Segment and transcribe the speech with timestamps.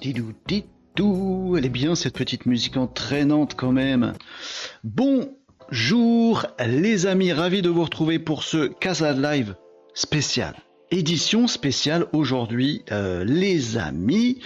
[0.00, 1.56] Didou.
[1.56, 4.12] Elle est bien cette petite musique entraînante quand même.
[4.84, 9.56] Bonjour les amis, ravi de vous retrouver pour ce Casa Live
[9.94, 10.54] spécial.
[10.90, 14.38] Édition spéciale aujourd'hui, euh, les amis.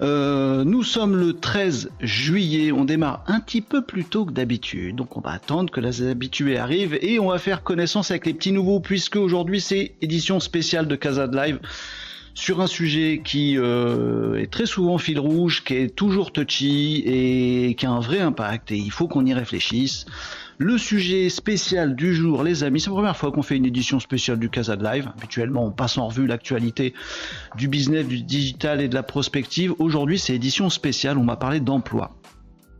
[0.00, 4.96] Euh, nous sommes le 13 juillet, on démarre un petit peu plus tôt que d'habitude,
[4.96, 8.34] donc on va attendre que les habitués arrivent et on va faire connaissance avec les
[8.34, 11.58] petits nouveaux puisque aujourd'hui c'est édition spéciale de Casa Live
[12.38, 17.74] sur un sujet qui euh, est très souvent fil rouge, qui est toujours touchy et
[17.74, 20.06] qui a un vrai impact et il faut qu'on y réfléchisse.
[20.56, 23.98] Le sujet spécial du jour, les amis, c'est la première fois qu'on fait une édition
[23.98, 25.10] spéciale du Casa Live.
[25.18, 26.94] Habituellement, on passe en revue l'actualité
[27.56, 29.74] du business, du digital et de la prospective.
[29.80, 32.14] Aujourd'hui, c'est édition spéciale, on va parler d'emploi.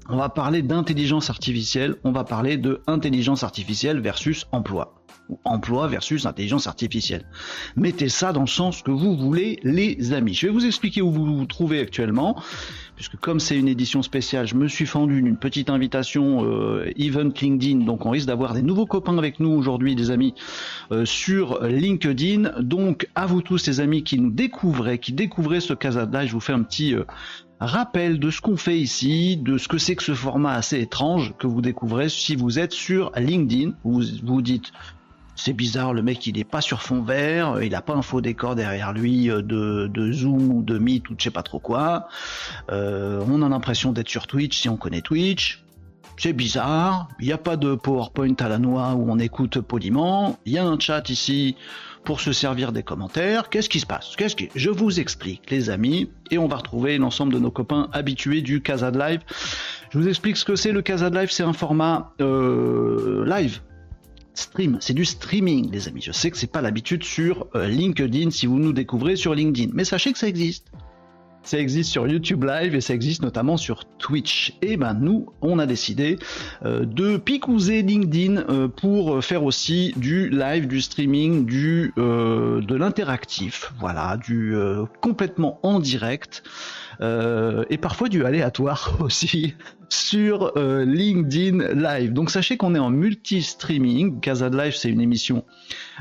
[0.09, 4.98] On va parler d'intelligence artificielle, on va parler de intelligence artificielle versus emploi
[5.45, 7.25] emploi versus intelligence artificielle.
[7.77, 10.35] Mettez ça dans le sens que vous voulez, les amis.
[10.35, 12.41] Je vais vous expliquer où vous vous trouvez actuellement,
[12.97, 17.31] puisque comme c'est une édition spéciale, je me suis fendu une petite invitation euh, Event
[17.41, 20.35] LinkedIn, donc on risque d'avoir des nouveaux copains avec nous aujourd'hui, des amis,
[20.93, 22.61] euh, sur LinkedIn.
[22.61, 26.41] Donc à vous tous, les amis qui nous découvrez, qui découvrez ce Casada, je vous
[26.41, 27.05] fais un petit euh,
[27.61, 31.35] rappel de ce qu'on fait ici, de ce que c'est que ce format assez étrange
[31.39, 33.73] que vous découvrez si vous êtes sur LinkedIn.
[33.85, 34.73] Vous vous dites
[35.39, 38.03] c'est bizarre, le mec il est pas sur fond vert, euh, il a pas un
[38.03, 41.45] faux décor derrière lui euh, de, Zoom ou de Meet ou de je sais pas
[41.45, 42.09] trop quoi.
[42.71, 45.65] Euh, on a l'impression d'être sur Twitch si on connaît Twitch.
[46.17, 50.37] C'est bizarre, il n'y a pas de PowerPoint à la noix où on écoute poliment,
[50.45, 51.55] il y a un chat ici
[52.03, 53.51] pour se servir des commentaires.
[53.51, 54.17] Qu'est-ce qui se passe?
[54.57, 58.63] Je vous explique, les amis, et on va retrouver l'ensemble de nos copains habitués du
[58.63, 59.21] Casa de Live.
[59.91, 63.61] Je vous explique ce que c'est le Casa de Live, c'est un format live
[64.39, 66.03] stream, c'est du streaming, les amis.
[66.03, 69.73] Je sais que c'est pas l'habitude sur euh, LinkedIn si vous nous découvrez sur LinkedIn,
[69.75, 70.67] mais sachez que ça existe.
[71.43, 74.55] Ça existe sur YouTube Live et ça existe notamment sur Twitch.
[74.61, 76.19] Et ben nous, on a décidé
[76.65, 83.73] euh, de picouser LinkedIn euh, pour faire aussi du live, du streaming, du de l'interactif,
[83.79, 84.55] voilà, du
[85.01, 86.43] complètement en direct.
[87.01, 89.55] Euh, et parfois du aléatoire aussi
[89.89, 92.13] sur euh, LinkedIn Live.
[92.13, 94.21] Donc sachez qu'on est en multi-streaming.
[94.21, 95.45] Casa Live, c'est une émission,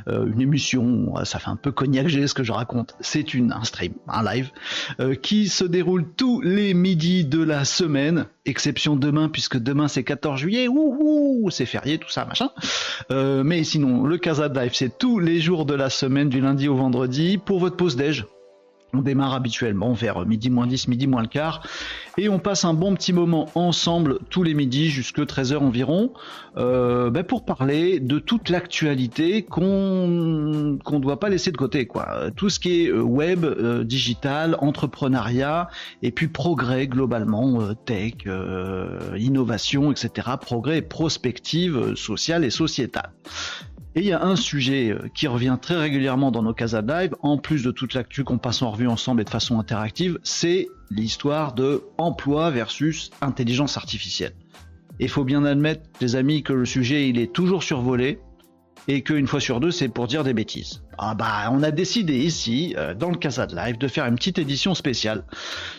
[0.08, 2.96] euh, une émission, ça fait un peu cognac ce que je raconte.
[3.00, 4.52] C'est une un stream, un live
[5.22, 10.40] qui se déroule tous les midis de la semaine, exception demain puisque demain c'est 14
[10.40, 10.68] juillet.
[10.68, 12.50] Ouh, c'est férié, tout ça, machin.
[13.44, 16.76] mais sinon, le Casa Live, c'est tous les jours de la semaine, du lundi au
[16.76, 18.26] vendredi, pour votre pause déj
[18.94, 21.62] on démarre habituellement vers midi moins 10, midi moins le quart,
[22.18, 26.14] et on passe un bon petit moment ensemble tous les midis jusque 13h environ,
[26.58, 32.32] euh, ben pour parler de toute l'actualité qu'on qu'on doit pas laisser de côté, quoi.
[32.36, 35.70] Tout ce qui est euh, web, euh, digital, entrepreneuriat,
[36.02, 38.14] et puis progrès globalement, tech,
[39.18, 40.30] innovation, etc.
[40.40, 43.12] Progrès prospective sociale et sociétale.
[43.98, 47.16] Et il y a un sujet euh, qui revient très régulièrement dans nos Casa Live,
[47.24, 50.68] en plus de toute l'actu qu'on passe en revue ensemble et de façon interactive, c'est
[50.92, 54.34] l'histoire de emploi versus intelligence artificielle.
[55.00, 58.20] Il faut bien admettre, les amis, que le sujet il est toujours survolé
[58.88, 60.84] et qu'une fois sur deux, c'est pour dire des bêtises.
[61.00, 64.16] Ah bah, on a décidé ici, euh, dans le Casa de Live, de faire une
[64.16, 65.24] petite édition spéciale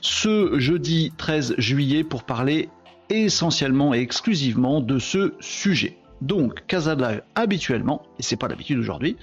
[0.01, 2.69] ce jeudi 13 juillet pour parler
[3.11, 5.99] essentiellement et exclusivement de ce sujet.
[6.21, 9.17] Donc, Casa Live, habituellement, et c'est pas l'habitude aujourd'hui,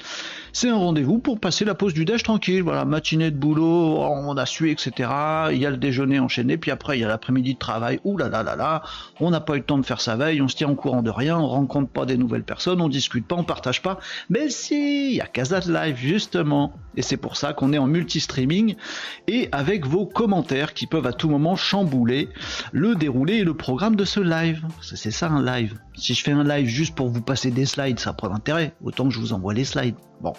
[0.53, 2.63] c'est un rendez-vous pour passer la pause du déj tranquille.
[2.63, 5.09] Voilà, matinée de boulot, on a sué, etc.
[5.51, 7.99] Il y a le déjeuner enchaîné, puis après il y a l'après-midi de travail.
[8.05, 8.81] Ouh là là là là,
[9.19, 11.01] on n'a pas eu le temps de faire sa veille, on se tient au courant
[11.01, 13.99] de rien, on rencontre pas des nouvelles personnes, on discute pas, on partage pas.
[14.29, 17.87] Mais si, il y a Casa Live justement, et c'est pour ça qu'on est en
[17.87, 18.75] multi-streaming
[19.27, 22.29] et avec vos commentaires qui peuvent à tout moment chambouler
[22.71, 24.63] le déroulé et le programme de ce live.
[24.81, 25.77] C'est ça un live.
[25.97, 28.75] Si je fais un live juste pour vous passer des slides, ça n'a pas d'intérêt.
[28.83, 29.95] Autant que je vous envoie les slides.
[30.21, 30.33] Bon,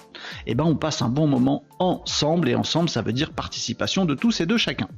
[0.46, 4.14] eh ben on passe un bon moment ensemble et ensemble ça veut dire participation de
[4.14, 4.88] tous et de chacun.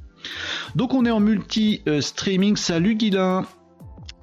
[0.75, 2.55] Donc on est en multi-streaming.
[2.55, 3.45] Salut Guilin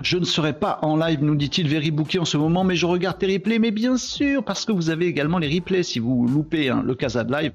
[0.03, 2.85] je ne serai pas en live, nous dit-il, very booké en ce moment, mais je
[2.85, 3.59] regarde tes replays.
[3.59, 5.83] Mais bien sûr, parce que vous avez également les replays.
[5.83, 7.53] Si vous loupez hein, le Casa Live,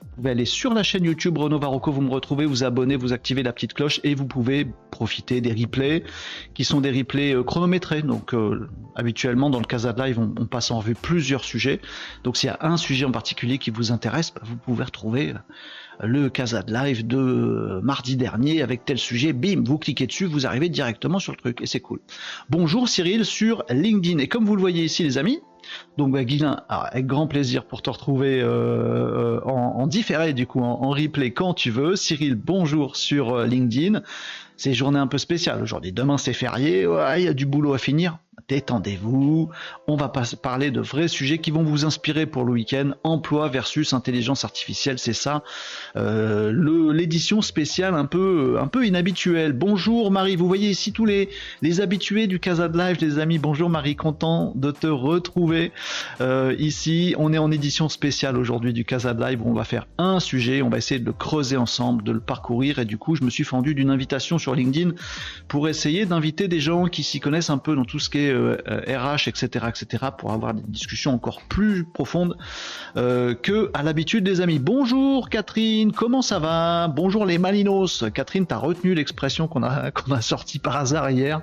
[0.00, 3.12] vous pouvez aller sur la chaîne YouTube Renaud Varocco, vous me retrouvez, vous abonnez, vous
[3.12, 6.04] activez la petite cloche et vous pouvez profiter des replays
[6.54, 8.02] qui sont des replays euh, chronométrés.
[8.02, 11.80] Donc, euh, habituellement, dans le Casa de Live, on, passe en revue plusieurs sujets.
[12.24, 15.30] Donc, s'il y a un sujet en particulier qui vous intéresse, bah, vous pouvez retrouver.
[15.30, 15.38] Euh,
[16.00, 20.26] le Casa de Live de euh, mardi dernier avec tel sujet, bim, vous cliquez dessus,
[20.26, 22.00] vous arrivez directement sur le truc et c'est cool.
[22.50, 25.40] Bonjour Cyril sur LinkedIn et comme vous le voyez ici les amis,
[25.98, 30.90] Donc bah, Guilin, avec grand plaisir pour te retrouver euh, en, différé du coup, en,
[30.90, 31.96] replay quand tu veux.
[31.96, 34.02] Cyril, bonjour sur LinkedIn.
[34.56, 35.92] C'est journée un peu spéciale aujourd'hui.
[35.92, 36.86] Demain c'est férié,
[37.16, 38.18] il y a du boulot à finir
[38.48, 39.50] détendez-vous,
[39.86, 42.92] on va parler de vrais sujets qui vont vous inspirer pour le week-end.
[43.04, 45.42] Emploi versus intelligence artificielle, c'est ça.
[45.96, 49.52] Euh, l'édition spéciale un peu, un peu inhabituelle.
[49.52, 51.28] Bonjour Marie, vous voyez ici tous les,
[51.80, 53.38] habitués du Casa de Live, les amis.
[53.38, 55.72] Bonjour Marie, content de te retrouver
[56.20, 57.14] euh, ici.
[57.18, 59.40] On est en édition spéciale aujourd'hui du Casa de Live.
[59.44, 62.78] on va faire un sujet, on va essayer de le creuser ensemble, de le parcourir.
[62.78, 64.92] Et du coup, je me suis fendu d'une invitation sur LinkedIn
[65.48, 68.21] pour essayer d'inviter des gens qui s'y connaissent un peu dans tout ce qui est
[68.30, 72.36] RH, etc., etc., pour avoir des discussions encore plus profondes
[72.96, 74.58] euh, que à l'habitude des amis.
[74.58, 76.88] Bonjour Catherine, comment ça va?
[76.88, 78.04] Bonjour les Malinos.
[78.14, 81.40] Catherine, t'as retenu l'expression qu'on a qu'on a sortie par hasard hier.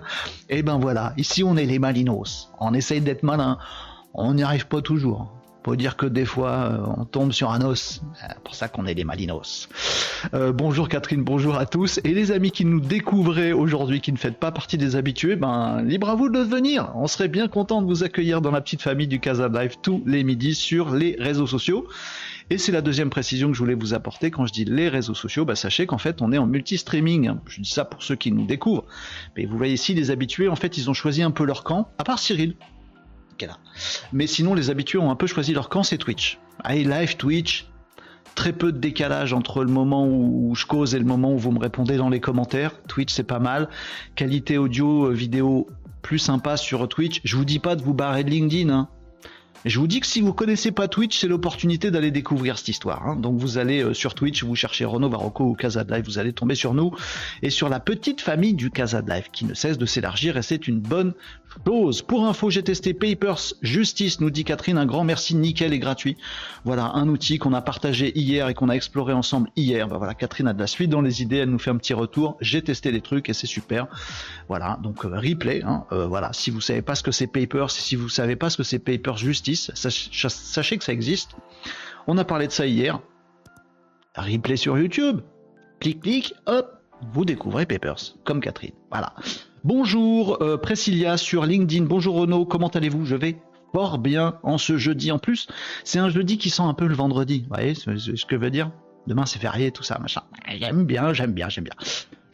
[0.50, 2.50] Eh ben voilà, ici on est les Malinos.
[2.60, 3.58] On essaye d'être malin.
[4.13, 5.38] On n'y arrive pas toujours.
[5.66, 8.01] Faut dire que des fois, euh, on tombe sur un os.
[8.16, 9.68] C'est pour ça qu'on est des malinos.
[10.34, 12.00] Euh, bonjour Catherine, bonjour à tous.
[12.06, 15.82] Et les amis qui nous découvrez aujourd'hui, qui ne faites pas partie des habitués, ben,
[15.82, 16.92] libre à vous de venir.
[16.96, 20.01] On serait bien content de vous accueillir dans la petite famille du Casa Live tous
[20.06, 21.88] les midis sur les réseaux sociaux.
[22.50, 25.13] Et c'est la deuxième précision que je voulais vous apporter quand je dis les réseaux
[25.13, 25.44] sociaux.
[25.44, 27.34] Bah, sachez qu'en fait, on est en multi-streaming.
[27.48, 28.86] Je dis ça pour ceux qui nous découvrent.
[29.36, 31.89] Mais vous voyez ici, les habitués, en fait, ils ont choisi un peu leur camp,
[31.98, 32.56] à part Cyril.
[34.13, 36.39] Mais sinon, les habitués ont un peu choisi leur camp, c'est Twitch.
[36.63, 37.67] Allez, live Twitch,
[38.36, 41.51] très peu de décalage entre le moment où je cause et le moment où vous
[41.51, 42.72] me répondez dans les commentaires.
[42.88, 43.69] Twitch, c'est pas mal.
[44.15, 45.67] Qualité audio, euh, vidéo
[46.01, 47.22] plus sympa sur Twitch.
[47.24, 48.69] Je vous dis pas de vous barrer de LinkedIn.
[48.69, 48.88] Hein.
[49.65, 53.05] Je vous dis que si vous connaissez pas Twitch, c'est l'opportunité d'aller découvrir cette histoire.
[53.05, 53.15] Hein.
[53.17, 56.31] Donc vous allez euh, sur Twitch, vous cherchez Renault Varocco ou Casa Live, vous allez
[56.31, 56.96] tomber sur nous
[57.41, 60.67] et sur la petite famille du Casa Live qui ne cesse de s'élargir et c'est
[60.67, 61.13] une bonne
[61.66, 62.01] chose.
[62.01, 66.18] Pour info, j'ai testé Papers Justice, nous dit Catherine, un grand merci, nickel et gratuit.
[66.66, 69.88] Voilà un outil qu'on a partagé hier et qu'on a exploré ensemble hier.
[69.88, 71.94] Bah voilà, Catherine a de la suite dans les idées, elle nous fait un petit
[71.94, 72.38] retour.
[72.42, 73.88] J'ai testé des trucs et c'est super.
[74.48, 75.62] Voilà, donc euh, replay.
[75.63, 78.50] Hein, euh, voilà, si vous savez pas ce que c'est Papers, si vous savez pas
[78.50, 81.32] ce que c'est Papers Justice sachez que ça existe.
[82.08, 83.00] On a parlé de ça hier.
[84.16, 85.22] Replay sur YouTube.
[85.80, 86.82] Clic, clic, hop,
[87.13, 88.74] vous découvrez Papers, comme Catherine.
[88.92, 89.13] Voilà.
[89.63, 90.58] Bonjour euh,
[91.18, 91.84] sur LinkedIn.
[91.84, 93.06] Bonjour Renaud, comment allez-vous?
[93.06, 93.36] Je vais
[93.74, 95.12] fort bien en ce jeudi.
[95.12, 95.48] En plus,
[95.84, 97.42] c'est un jeudi qui sent un peu le vendredi.
[97.42, 97.89] Vous voyez ce,
[98.25, 98.72] que je veux dire?
[99.08, 100.22] Demain c'est férié, tout ça, machin.
[100.48, 101.74] J'aime bien, j'aime bien, j'aime bien.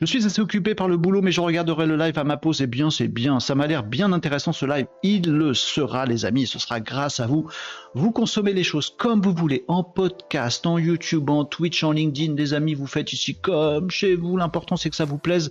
[0.02, 2.62] Je suis assez occupé par le boulot, mais je regarderai le live à ma pause.
[2.62, 3.40] Et bien, c'est bien.
[3.40, 4.88] Ça m'a l'air bien intéressant ce live.
[5.04, 6.48] Il le sera, les amis.
[6.48, 7.50] Ce sera grâce à vous.
[7.94, 12.36] Vous consommez les choses comme vous voulez, en podcast, en YouTube, en Twitch, en LinkedIn.
[12.36, 14.36] Les amis, vous faites ici comme chez vous.
[14.36, 15.50] L'important, c'est que ça vous plaise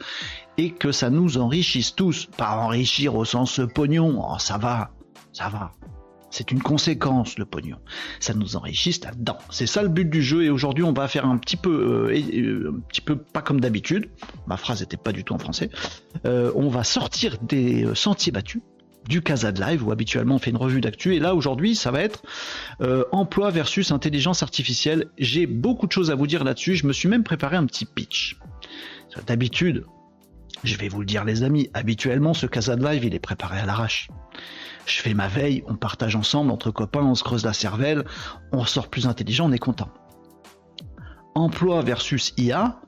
[0.59, 2.27] et que ça nous enrichisse tous.
[2.37, 4.23] Pas enrichir au sens pognon.
[4.23, 4.91] Oh, ça va.
[5.33, 5.73] Ça va.
[6.35, 7.77] C'est une conséquence, le pognon.
[8.19, 9.39] Ça nous enrichit là-dedans.
[9.51, 10.43] C'est ça le but du jeu.
[10.43, 13.61] Et aujourd'hui, on va faire un petit peu, euh, euh, un petit peu pas comme
[13.61, 14.11] d'habitude.
[14.49, 15.71] Ma phrase n'était pas du tout en français.
[16.27, 18.63] Euh, on va sortir des sentiers battus
[19.09, 21.91] du Casa de Live où habituellement on fait une revue d'actu et là aujourd'hui ça
[21.91, 22.23] va être
[23.13, 25.07] emploi versus intelligence artificielle.
[25.19, 26.75] J'ai beaucoup de choses à vous dire là-dessus.
[26.75, 28.39] Je me suis même préparé un petit pitch.
[29.27, 29.85] D'habitude,
[30.65, 33.61] je vais vous le dire les amis, habituellement ce Casa de Live il est préparé
[33.61, 34.09] à l'arrache
[34.87, 38.05] je fais ma veille, on partage ensemble entre copains, on se creuse la cervelle,
[38.53, 39.89] on sort plus intelligent, on est content.
[41.35, 42.81] Emploi versus IA,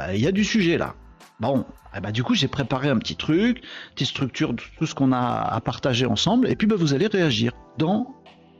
[0.00, 0.94] euh, il y a du sujet là.
[1.38, 3.62] Bon, eh ben, du coup j'ai préparé un petit truc,
[3.94, 7.52] petite structure, tout ce qu'on a à partager ensemble, et puis ben, vous allez réagir
[7.78, 8.15] dans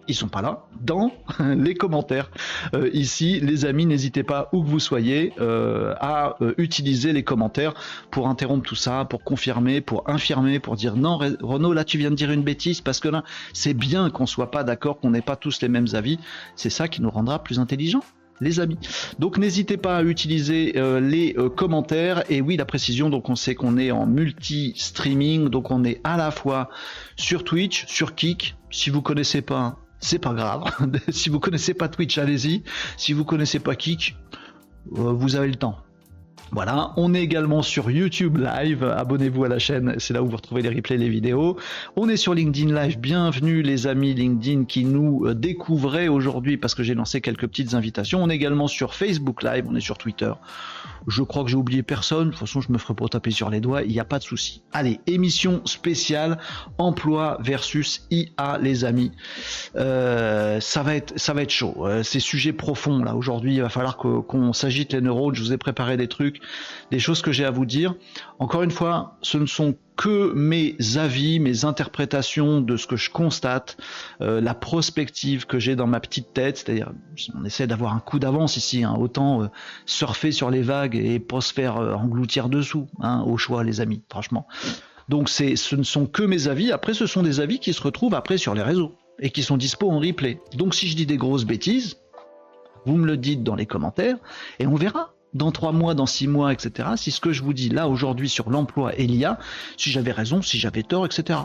[0.08, 2.30] ils sont pas là, dans les commentaires.
[2.74, 7.22] Euh, ici, les amis, n'hésitez pas, où que vous soyez, euh, à euh, utiliser les
[7.22, 7.74] commentaires
[8.10, 12.10] pour interrompre tout ça, pour confirmer, pour infirmer, pour dire non, Renaud, là tu viens
[12.10, 15.22] de dire une bêtise, parce que là, c'est bien qu'on soit pas d'accord, qu'on n'ait
[15.22, 16.18] pas tous les mêmes avis.
[16.54, 18.02] C'est ça qui nous rendra plus intelligents
[18.42, 18.76] les amis.
[19.18, 23.78] Donc n'hésitez pas à utiliser les commentaires et oui la précision donc on sait qu'on
[23.78, 26.68] est en multi streaming donc on est à la fois
[27.16, 28.54] sur Twitch, sur Kik.
[28.70, 30.64] Si vous connaissez pas c'est pas grave.
[31.08, 32.62] si vous connaissez pas Twitch, allez-y.
[32.96, 34.16] Si vous connaissez pas Kik,
[34.96, 35.78] euh, vous avez le temps.
[36.52, 40.36] Voilà, on est également sur YouTube Live, abonnez-vous à la chaîne, c'est là où vous
[40.36, 41.56] retrouvez les replays, les vidéos.
[41.96, 46.76] On est sur LinkedIn Live, bienvenue les amis LinkedIn qui nous euh, découvraient aujourd'hui parce
[46.76, 48.22] que j'ai lancé quelques petites invitations.
[48.22, 50.32] On est également sur Facebook Live, on est sur Twitter.
[51.06, 52.26] Je crois que j'ai oublié personne.
[52.26, 53.82] De toute façon, je me ferai pas taper sur les doigts.
[53.82, 54.62] Il n'y a pas de souci.
[54.72, 56.38] Allez, émission spéciale
[56.78, 59.12] emploi versus IA, les amis.
[59.76, 61.86] Euh, ça va être, chaud.
[61.86, 63.14] Euh, ces sujets profonds là.
[63.14, 65.34] Aujourd'hui, il va falloir qu'on s'agite les neurones.
[65.34, 66.35] Je vous ai préparé des trucs.
[66.90, 67.94] Des choses que j'ai à vous dire.
[68.38, 73.10] Encore une fois, ce ne sont que mes avis, mes interprétations de ce que je
[73.10, 73.76] constate,
[74.20, 76.92] euh, la prospective que j'ai dans ma petite tête, c'est-à-dire
[77.34, 79.46] on essaie d'avoir un coup d'avance ici, hein, autant euh,
[79.86, 83.80] surfer sur les vagues et pas se faire euh, engloutir dessous, hein, au choix les
[83.80, 84.46] amis, franchement.
[85.08, 88.14] Donc ce ne sont que mes avis, après ce sont des avis qui se retrouvent
[88.14, 90.40] après sur les réseaux et qui sont dispo en replay.
[90.54, 91.96] Donc si je dis des grosses bêtises,
[92.84, 94.18] vous me le dites dans les commentaires
[94.58, 96.90] et on verra dans trois mois, dans six mois, etc.
[96.96, 99.38] Si ce que je vous dis là aujourd'hui sur l'emploi et l'IA,
[99.76, 101.40] si j'avais raison, si j'avais tort, etc.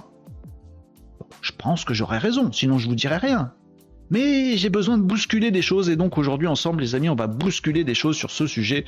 [1.42, 3.54] Je pense que j'aurais raison, sinon je vous dirais rien.
[4.12, 7.28] Mais j'ai besoin de bousculer des choses et donc aujourd'hui ensemble les amis on va
[7.28, 8.86] bousculer des choses sur ce sujet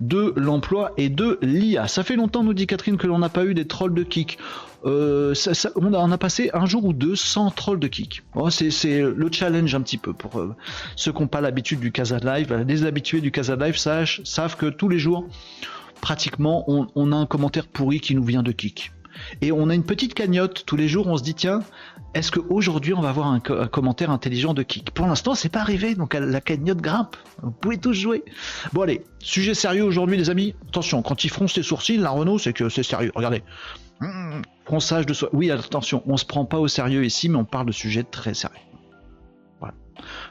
[0.00, 1.88] de l'emploi et de l'IA.
[1.88, 4.38] Ça fait longtemps nous dit Catherine que l'on n'a pas eu des trolls de kick.
[4.84, 5.34] Euh,
[5.74, 8.22] on, a, passé un jour ou deux sans trolls de kick.
[8.34, 10.54] Oh, c'est le challenge un petit peu pour euh,
[10.94, 12.54] ceux qui n'ont pas l'habitude du Casa Live.
[12.68, 15.26] Les habitués du Casa Live savent que tous les jours
[16.02, 18.92] pratiquement on, on a un commentaire pourri qui nous vient de kick.
[19.40, 21.60] Et on a une petite cagnotte tous les jours, on se dit tiens,
[22.14, 24.92] est-ce qu'aujourd'hui on va avoir un, commentaire intelligent de Kik?
[24.92, 27.16] Pour l'instant, c'est pas arrivé, donc la cagnotte grimpe.
[27.42, 28.24] Vous pouvez tous jouer.
[28.72, 30.54] Bon allez, sujet sérieux aujourd'hui les amis.
[30.68, 33.12] Attention, quand il fronce les sourcils, la Renault, c'est que c'est sérieux.
[33.14, 33.42] Regardez.
[34.64, 35.30] Fronçage de soi.
[35.32, 38.34] Oui, attention, on se prend pas au sérieux ici, mais on parle de sujets très
[38.34, 38.60] sérieux.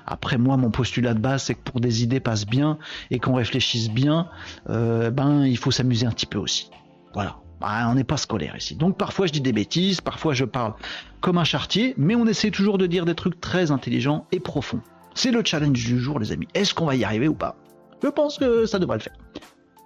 [0.06, 2.78] Après moi, mon postulat de base, c'est que pour des idées passent bien
[3.12, 4.30] et qu'on réfléchisse bien,
[4.70, 6.70] euh, ben il faut s'amuser un petit peu aussi.
[7.14, 7.38] Voilà.
[7.68, 8.76] Ah, on n'est pas scolaire ici.
[8.76, 10.76] Donc parfois je dis des bêtises, parfois je parle
[11.20, 14.82] comme un chartier, mais on essaie toujours de dire des trucs très intelligents et profonds.
[15.16, 16.48] C'est le challenge du jour les amis.
[16.54, 17.56] Est-ce qu'on va y arriver ou pas?
[18.04, 19.18] Je pense que ça devrait le faire.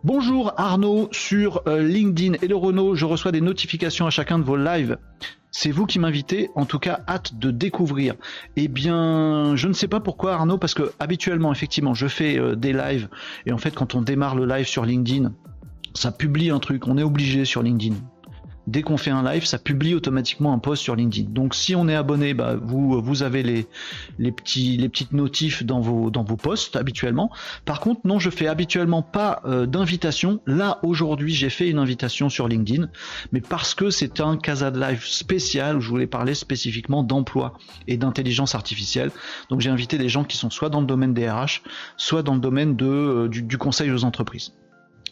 [0.03, 4.43] Bonjour Arnaud sur euh, LinkedIn et le Renault, je reçois des notifications à chacun de
[4.43, 4.97] vos lives.
[5.51, 8.15] C'est vous qui m'invitez, en tout cas hâte de découvrir.
[8.57, 12.55] Eh bien, je ne sais pas pourquoi Arnaud, parce que habituellement, effectivement, je fais euh,
[12.55, 13.07] des lives,
[13.45, 15.31] et en fait, quand on démarre le live sur LinkedIn,
[15.93, 17.95] ça publie un truc, on est obligé sur LinkedIn.
[18.69, 21.31] Dès qu'on fait un live, ça publie automatiquement un post sur LinkedIn.
[21.31, 26.23] Donc si on est abonné, bah, vous, avez les, petits, petites notifs dans vos, dans
[26.23, 27.31] posts habituellement.
[27.65, 30.39] Par contre, non, je fais habituellement pas euh, d'invitation.
[30.45, 32.89] Là, aujourd'hui, j'ai fait une invitation sur LinkedIn,
[33.31, 37.57] mais parce que c'est un Casa de Live spécial où je voulais parler spécifiquement d'emploi
[37.87, 39.09] et d'intelligence artificielle.
[39.49, 41.63] Donc j'ai invité des gens qui sont soit dans le domaine des RH,
[41.97, 44.53] soit dans le domaine euh, du conseil aux entreprises.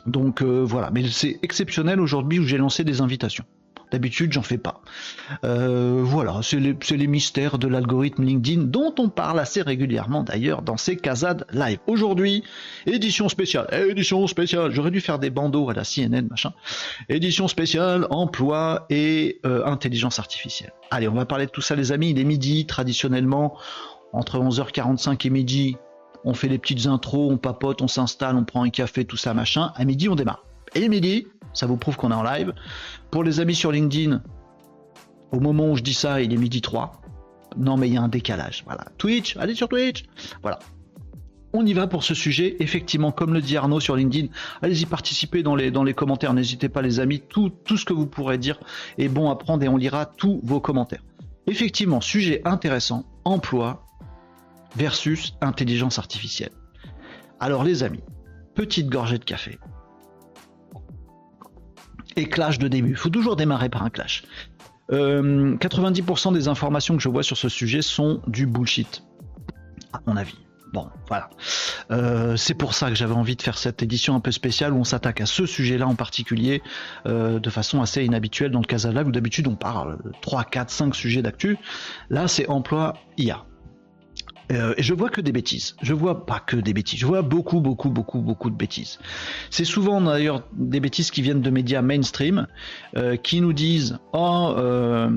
[0.07, 3.45] Donc euh, voilà, mais c'est exceptionnel aujourd'hui où j'ai lancé des invitations.
[3.91, 4.81] D'habitude, j'en fais pas.
[5.45, 10.75] Euh, voilà, c'est les, mystères de l'algorithme LinkedIn dont on parle assez régulièrement d'ailleurs dans
[10.75, 11.79] ces casades live.
[11.87, 12.43] Aujourd'hui,
[12.85, 14.71] édition spéciale, édition spéciale.
[14.71, 16.51] J'aurais dû faire des bandeaux à la CNN, machin.
[17.07, 20.73] Édition spéciale, emploi et euh, intelligence artificielle.
[20.91, 22.09] Allez, on va parler de tout ça, les amis.
[22.09, 23.57] Il est midi, traditionnellement,
[24.11, 25.77] entre 11h45 et midi,
[26.23, 29.33] on fait les petites intros, on papote, on s'installe, on prend un café, tout ça,
[29.33, 29.71] machin.
[29.75, 30.43] À midi, on démarre.
[30.75, 32.53] Et midi, ça vous prouve qu'on est en live.
[33.11, 34.21] Pour les amis sur LinkedIn,
[35.31, 36.91] au moment où je dis ça, il est midi 3.
[37.57, 38.63] Non, mais il y a un décalage.
[38.65, 38.85] Voilà.
[38.97, 40.03] Twitch, allez sur Twitch.
[40.41, 40.59] Voilà.
[41.53, 42.57] On y va pour ce sujet.
[42.59, 44.27] Effectivement, comme le dit Arnaud sur LinkedIn,
[44.61, 46.33] allez-y participer dans les, commentaires.
[46.33, 47.21] N'hésitez pas, les amis.
[47.21, 48.59] Tout, tout ce que vous pourrez dire
[48.97, 51.03] est bon à prendre et on lira tous vos commentaires.
[51.47, 53.86] Effectivement, sujet intéressant emploi
[54.75, 56.51] versus intelligence artificielle.
[57.39, 58.03] Alors les amis,
[58.55, 59.59] petite gorgée de café.
[62.15, 62.91] Et clash de début.
[62.91, 64.23] Il faut toujours démarrer par un clash.
[64.89, 69.03] 90% euh, des informations que je vois sur ce sujet sont du bullshit,
[69.93, 70.37] à mon avis.
[70.73, 71.29] Bon, voilà.
[71.91, 74.77] Euh, c'est pour ça que j'avais envie de faire cette édition un peu spéciale où
[74.77, 76.61] on s'attaque à ce sujet-là en particulier
[77.05, 80.69] euh, de façon assez inhabituelle dans le Casa Live où d'habitude on parle 3, 4,
[80.69, 81.57] 5 sujets d'actu.
[82.09, 83.46] Là, c'est emploi IA.
[84.51, 85.75] Euh, je vois que des bêtises.
[85.81, 86.99] Je vois pas que des bêtises.
[86.99, 88.99] Je vois beaucoup, beaucoup, beaucoup, beaucoup de bêtises.
[89.49, 92.47] C'est souvent d'ailleurs des bêtises qui viennent de médias mainstream
[92.95, 95.09] euh, qui nous disent oh euh,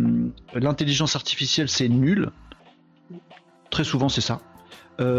[0.54, 2.30] l'intelligence artificielle c'est nul.
[3.70, 4.40] Très souvent c'est ça.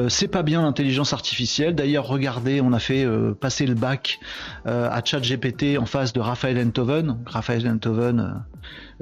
[0.10, 1.74] c'est pas bien l'intelligence artificielle.
[1.74, 3.08] D'ailleurs, regardez, on a fait
[3.40, 4.20] passer le bac
[4.66, 7.18] à ChatGPT en face de Raphaël Enthoven.
[7.26, 8.44] Raphaël Enthoven,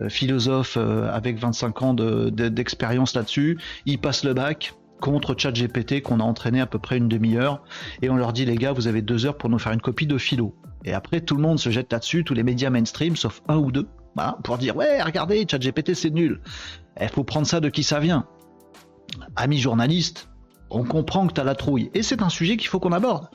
[0.07, 3.57] philosophe avec 25 ans d'expérience là-dessus.
[3.87, 7.63] Il passe le bac contre ChatGPT qu'on a entraîné à peu près une demi-heure.
[8.01, 10.07] Et on leur dit les gars vous avez deux heures pour nous faire une copie
[10.07, 10.55] de philo.
[10.85, 13.71] Et après tout le monde se jette là-dessus tous les médias mainstream sauf un ou
[13.71, 13.87] deux
[14.43, 16.41] pour dire ouais regardez ChatGPT c'est nul.
[16.99, 18.25] Il faut prendre ça de qui ça vient.
[19.35, 20.29] Amis journalistes
[20.71, 21.89] on comprend que tu as la trouille.
[21.93, 23.27] Et c'est un sujet qu'il faut qu'on aborde.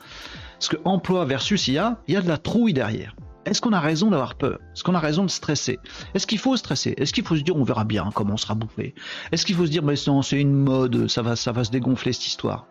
[0.53, 3.79] Parce que emploi versus IA il y a de la trouille derrière est-ce qu'on a
[3.79, 4.59] raison d'avoir peur?
[4.73, 5.79] Est-ce qu'on a raison de stresser?
[6.13, 6.95] Est-ce qu'il faut stresser?
[6.97, 8.95] Est-ce qu'il faut se dire on verra bien comment on sera bouffé?
[9.31, 11.71] Est-ce qu'il faut se dire mais non c'est une mode, ça va, ça va se
[11.71, 12.67] dégonfler cette histoire?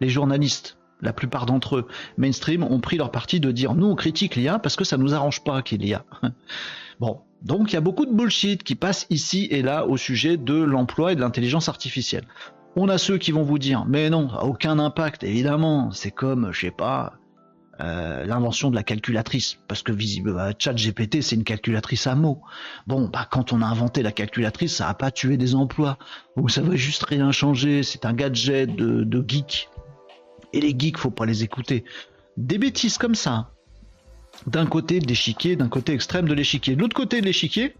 [0.00, 3.94] Les journalistes, la plupart d'entre eux mainstream ont pris leur parti de dire nous on
[3.94, 6.04] critique l'IA parce que ça nous arrange pas qu'il y a.
[6.98, 10.36] Bon, donc il y a beaucoup de bullshit qui passe ici et là au sujet
[10.36, 12.26] de l'emploi et de l'intelligence artificielle.
[12.76, 16.60] On a ceux qui vont vous dire mais non, aucun impact évidemment, c'est comme je
[16.60, 17.14] sais pas
[17.80, 22.14] euh, l'invention de la calculatrice, parce que visible, bah, Chat GPT c'est une calculatrice à
[22.14, 22.42] mots.
[22.86, 25.98] Bon, bah quand on a inventé la calculatrice, ça a pas tué des emplois,
[26.36, 27.82] ou ça va juste rien changer.
[27.82, 29.68] C'est un gadget de, de geek,
[30.52, 31.84] et les geeks faut pas les écouter.
[32.36, 33.50] Des bêtises comme ça,
[34.46, 36.76] d'un côté de l'échiquier, d'un côté extrême de l'échiquier.
[36.76, 37.74] De l'autre côté de l'échiquier,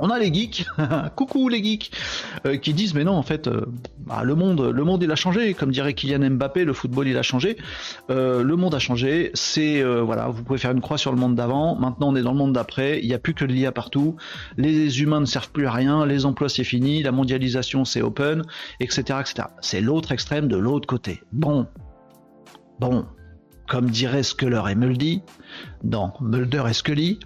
[0.00, 0.66] on a les geeks,
[1.16, 1.92] coucou les geeks,
[2.46, 3.66] euh, qui disent mais non en fait euh,
[3.98, 7.56] bah, le monde, il a changé, comme dirait Kylian Mbappé, le football il a changé,
[8.10, 11.34] euh, le monde a changé, c'est voilà, vous pouvez faire une croix sur le monde
[11.34, 13.72] d'avant, maintenant on est dans le monde d'après, il n'y a plus que de l'IA
[13.72, 14.16] partout,
[14.56, 18.42] les humains ne servent plus à rien, les emplois c'est fini, la mondialisation c'est open,
[18.80, 19.18] etc.
[19.20, 19.48] etc.
[19.60, 21.20] C'est l'autre extrême de l'autre côté.
[21.32, 21.66] Bon,
[22.78, 23.06] bon,
[23.68, 25.22] comme dirait Sculler et Muldy,
[25.84, 27.20] dans Mulder et Scully,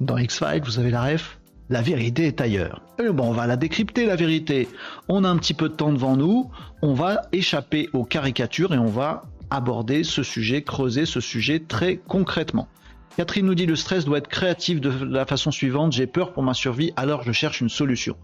[0.00, 1.39] dans X-Files, vous avez la ref,
[1.70, 2.82] la vérité est ailleurs.
[3.00, 4.68] Euh, bon, on va la décrypter, la vérité.
[5.08, 6.50] On a un petit peu de temps devant nous,
[6.82, 11.96] on va échapper aux caricatures et on va aborder ce sujet, creuser ce sujet très
[11.96, 12.68] concrètement.
[13.16, 16.42] Catherine nous dit le stress doit être créatif de la façon suivante, j'ai peur pour
[16.42, 18.16] ma survie, alors je cherche une solution.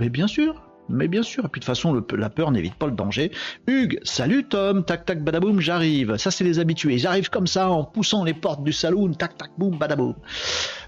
[0.00, 2.86] Mais bien sûr, mais bien sûr, et puis de toute façon, la peur n'évite pas
[2.86, 3.30] le danger.
[3.66, 6.16] Hugues, salut Tom, tac tac badaboum, j'arrive.
[6.16, 6.98] Ça, c'est les habitués.
[6.98, 10.14] J'arrive comme ça en poussant les portes du saloon, tac tac boum, badaboum.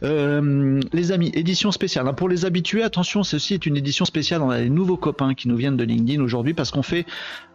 [0.02, 2.08] Euh, les amis, édition spéciale.
[2.08, 4.42] Hein, pour les habitués, attention, ceci est une édition spéciale.
[4.42, 7.06] On a des nouveaux copains qui nous viennent de LinkedIn aujourd'hui parce qu'on fait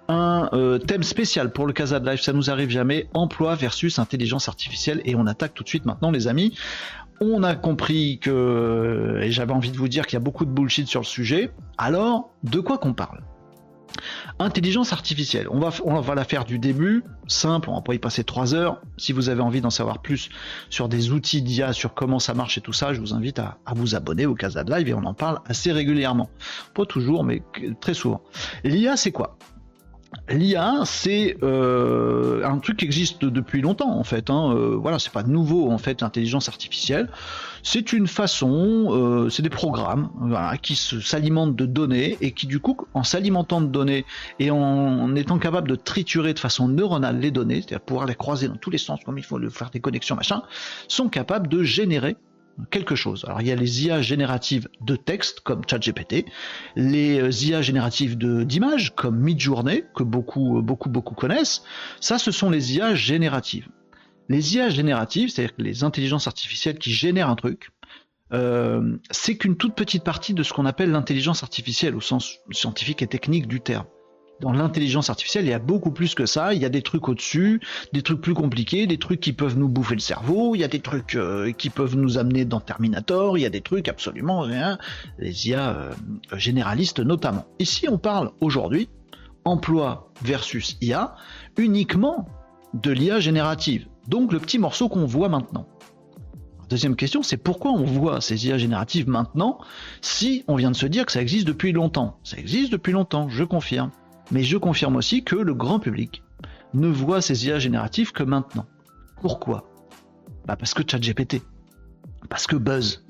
[0.08, 3.98] un euh, thème spécial pour le Casa de Live, ça nous arrive jamais, emploi versus
[3.98, 6.56] intelligence artificielle, et on attaque tout de suite maintenant les amis.
[7.22, 10.52] On a compris que, et j'avais envie de vous dire qu'il y a beaucoup de
[10.52, 13.22] bullshit sur le sujet, alors de quoi qu'on parle?
[14.40, 18.00] Intelligence artificielle, on va, on va la faire du début, simple, on va pas y
[18.00, 18.82] passer trois heures.
[18.98, 20.28] Si vous avez envie d'en savoir plus
[20.70, 23.58] sur des outils d'IA, sur comment ça marche et tout ça, je vous invite à,
[23.66, 26.30] à vous abonner au Casa Live et on en parle assez régulièrement.
[26.74, 27.44] Pas toujours, mais
[27.80, 28.22] très souvent.
[28.66, 29.38] L'IA, c'est quoi?
[30.28, 34.32] L'IA, c'est euh, un truc qui existe depuis longtemps en fait.
[34.32, 34.54] Hein.
[34.56, 37.10] Euh, voilà, c'est pas nouveau en fait l'intelligence artificielle.
[37.62, 40.10] C'est une façon, euh, c'est des programmes
[40.64, 44.06] qui s'alimentent de données et qui du coup, en s'alimentant de données
[44.40, 48.48] et en, étant capable de triturer de façon neuronale les données, c'est-à-dire pouvoir les croiser
[48.48, 50.42] dans tous les sens comme il faut, faire des connexions machin,
[50.88, 52.18] sont capables de générer
[52.72, 53.26] quelque chose.
[53.26, 56.26] Alors il y a les IA génératives de texte comme ChatGPT,
[56.76, 61.64] les euh, IA génératives d'images comme Midjourney que beaucoup beaucoup beaucoup connaissent.
[62.00, 63.68] Ça, ce sont les IA génératives.
[64.30, 67.70] Les IA génératives, c'est-à-dire les intelligences artificielles qui génèrent un truc,
[68.34, 73.02] euh, c'est qu'une toute petite partie de ce qu'on appelle l'intelligence artificielle au sens scientifique
[73.02, 73.86] et technique du terme
[74.42, 76.54] dans l'intelligence artificielle, il y a beaucoup plus que ça.
[76.54, 77.62] Il y a des trucs au-dessus,
[77.94, 80.68] des trucs plus compliqués, des trucs qui peuvent nous bouffer le cerveau, il y a
[80.68, 84.42] des trucs euh, qui peuvent nous amener dans Terminator, il y a des trucs absolument
[84.42, 84.78] rien,
[85.20, 85.94] les IA euh,
[86.34, 87.46] généralistes notamment.
[87.60, 88.90] Ici, on parle aujourd'hui,
[89.46, 91.16] emploi versus IA,
[91.58, 92.28] uniquement
[92.74, 93.88] de l'IA générative.
[94.08, 95.68] Donc le petit morceau qu'on voit maintenant.
[96.70, 99.60] Deuxième question, c'est pourquoi on voit ces IA génératives maintenant
[100.02, 102.18] si on vient de se dire que ça existe depuis longtemps?
[102.24, 103.92] Ça existe depuis longtemps, je confirme.
[104.32, 106.24] Mais je confirme aussi que le grand public
[106.74, 108.66] ne voit ces IA génératives que maintenant.
[109.22, 109.70] Pourquoi?
[110.46, 111.42] Bah Parce que ChatGPT,
[112.30, 113.06] parce que Buzz,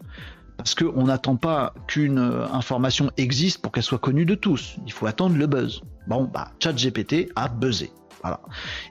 [0.57, 2.19] parce qu'on n'attend pas qu'une
[2.51, 4.77] information existe pour qu'elle soit connue de tous.
[4.85, 5.81] Il faut attendre le buzz.
[6.07, 7.91] Bon, bah, ChatGPT a buzzé.
[8.21, 8.39] Voilà.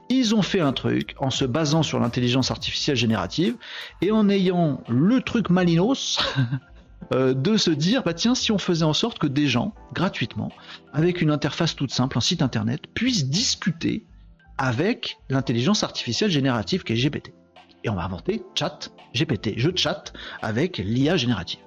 [0.09, 3.55] Ils ont fait un truc en se basant sur l'intelligence artificielle générative
[4.01, 6.19] et en ayant le truc malinos
[7.13, 10.51] Euh, de se dire, bah tiens, si on faisait en sorte que des gens, gratuitement,
[10.91, 14.05] avec une interface toute simple, un site internet, puissent discuter
[14.57, 17.33] avec l'intelligence artificielle générative qui est GPT.
[17.83, 21.59] Et on va inventer chat GPT, je chat avec l'IA générative.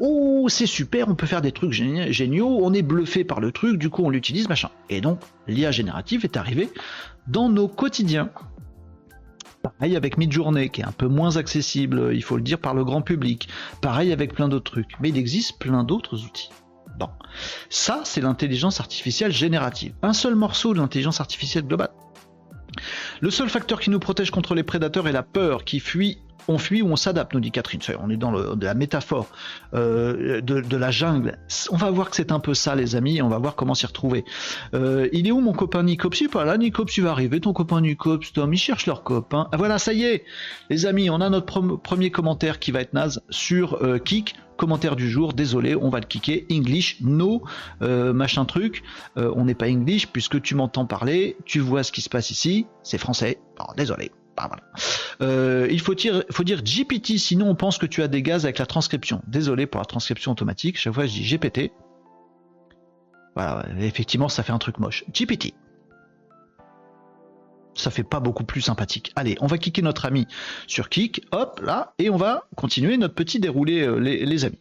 [0.00, 3.78] Oh, c'est super, on peut faire des trucs géniaux, on est bluffé par le truc,
[3.78, 4.70] du coup on l'utilise, machin.
[4.90, 6.68] Et donc l'IA générative est arrivée
[7.28, 8.30] dans nos quotidiens.
[9.82, 12.84] Pareil avec Midjourney, qui est un peu moins accessible, il faut le dire, par le
[12.84, 13.48] grand public.
[13.80, 14.92] Pareil avec plein d'autres trucs.
[15.00, 16.50] Mais il existe plein d'autres outils.
[17.00, 17.08] Bon.
[17.68, 19.92] Ça, c'est l'intelligence artificielle générative.
[20.02, 21.90] Un seul morceau de l'intelligence artificielle globale.
[23.22, 26.58] Le seul facteur qui nous protège contre les prédateurs est la peur qui fuit on
[26.58, 27.80] fuit ou on s'adapte, nous dit Catherine.
[28.02, 29.28] On est dans la métaphore
[29.74, 31.38] euh, de, la jungle.
[31.70, 33.86] On va voir que c'est un peu ça, les amis, on va voir comment s'y
[33.86, 34.24] retrouver.
[34.74, 36.20] Euh, il est où mon copain Nicops?
[36.20, 39.46] Il pas là, Nicops, vas arriver, ton copain Nicops, Tom, ils cherchent leur copain.
[39.52, 40.24] Ah voilà, ça y est,
[40.68, 44.94] les amis, on a notre premier commentaire qui va être naze sur euh, Kik commentaire
[44.94, 46.46] du jour, désolé, on va le cliquer.
[46.48, 47.42] English, no,
[47.82, 48.84] euh, machin truc.
[49.16, 52.30] Euh, on n'est pas English puisque tu m'entends parler, tu vois ce qui se passe
[52.30, 53.40] ici, c'est français.
[53.76, 54.12] désolé.
[54.36, 54.48] Bah,
[55.68, 58.58] il faut dire, faut dire GPT, sinon on pense que tu as des gaz avec
[58.60, 59.20] la transcription.
[59.26, 60.78] Désolé pour la transcription automatique.
[60.78, 61.72] Chaque fois je dis GPT.
[63.34, 65.02] Voilà, effectivement, ça fait un truc moche.
[65.12, 65.54] GPT
[67.74, 69.12] ça fait pas beaucoup plus sympathique.
[69.16, 70.26] Allez, on va cliquer notre ami
[70.66, 74.58] sur Kik, hop, là, et on va continuer notre petit déroulé, euh, les, amis.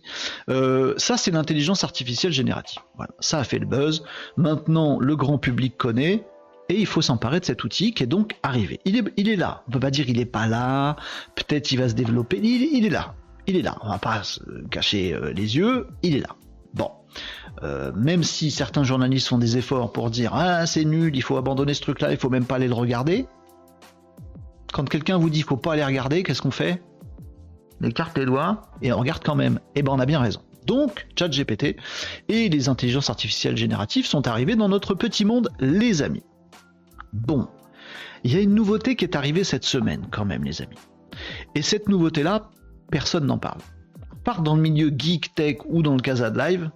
[0.50, 2.82] Euh, ça, c'est l'intelligence artificielle générative.
[2.95, 4.04] Voilà, ça a fait le buzz.
[4.38, 6.26] Maintenant, le grand public connaît.
[6.69, 8.80] Et il faut s'emparer de cet outil qui est donc arrivé.
[8.86, 9.63] Il est, il est là.
[9.67, 10.95] On peut pas dire il est pas là.
[11.36, 12.39] Peut-être il va se développer.
[12.41, 13.13] Il, est là.
[13.45, 13.78] Il est là.
[13.82, 15.88] On va pas se cacher euh, les yeux.
[16.02, 16.34] Il est là.
[16.73, 16.91] Bon.
[17.63, 21.38] Euh, même si certains journalistes font des efforts pour dire ah c'est nul, il faut
[21.38, 23.27] abandonner ce truc-là, il faut même pas aller le regarder.
[24.71, 26.81] Quand quelqu'un vous dit qu'il faut pas aller regarder, qu'est-ce qu'on fait?
[27.81, 29.60] On écarte les doigts et on regarde quand même.
[29.75, 30.41] Eh ben on a bien raison.
[30.65, 31.75] Donc, ChatGPT
[32.29, 36.23] et les intelligences artificielles génératives sont arrivés dans notre petit monde, les amis.
[37.13, 37.47] Bon,
[38.23, 40.77] il y a une nouveauté qui est arrivée cette semaine, quand même, les amis.
[41.55, 42.49] Et cette nouveauté-là,
[42.91, 43.60] personne n'en parle.
[44.23, 46.69] Part dans le milieu geek, tech ou dans le Casa de Live,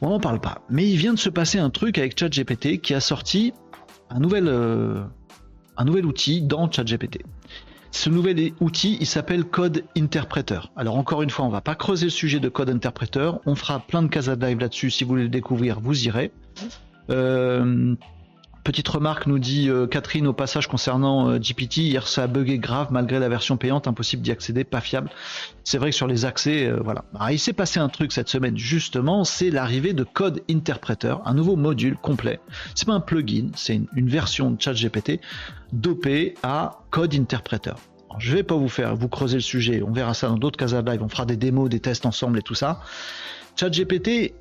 [0.00, 0.62] on n'en parle pas.
[0.68, 3.54] Mais il vient de se passer un truc avec ChatGPT qui a sorti
[4.10, 5.02] un nouvel, euh,
[5.76, 7.22] un nouvel outil dans ChatGPT.
[7.90, 10.60] Ce nouvel outil, il s'appelle Code Interpreter.
[10.74, 13.30] Alors encore une fois, on va pas creuser le sujet de Code Interpreter.
[13.46, 14.90] On fera plein de cases live là-dessus.
[14.90, 16.32] Si vous voulez le découvrir, vous irez.
[17.10, 17.94] Euh,
[18.64, 22.58] Petite remarque nous dit euh, Catherine au passage concernant euh, GPT, hier ça a bugué
[22.58, 25.10] grave malgré la version payante, impossible d'y accéder, pas fiable.
[25.64, 27.04] C'est vrai que sur les accès, euh, voilà.
[27.20, 31.34] Ah, il s'est passé un truc cette semaine justement, c'est l'arrivée de Code Interpreter, un
[31.34, 32.40] nouveau module complet.
[32.74, 35.20] C'est pas un plugin, c'est une, version de ChatGPT
[35.74, 37.74] dopée à Code Interpreter.
[38.18, 40.56] Je je vais pas vous faire vous creuser le sujet, on verra ça dans d'autres
[40.56, 42.80] cases live, on fera des démos, des tests ensemble et tout ça.
[43.56, 44.32] ChatGPT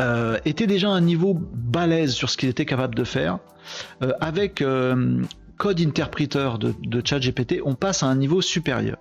[0.00, 3.38] euh, était déjà un niveau balèze sur ce qu'il était capable de faire.
[4.02, 5.22] Euh, avec euh,
[5.58, 8.96] Code Interpreter de, de ChatGPT, on passe à un niveau supérieur.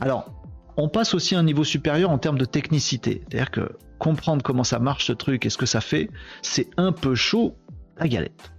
[0.00, 0.30] Alors,
[0.76, 3.22] on passe aussi à un niveau supérieur en termes de technicité.
[3.28, 6.10] C'est-à-dire que comprendre comment ça marche ce truc et ce que ça fait,
[6.42, 7.56] c'est un peu chaud
[7.98, 8.52] la galette.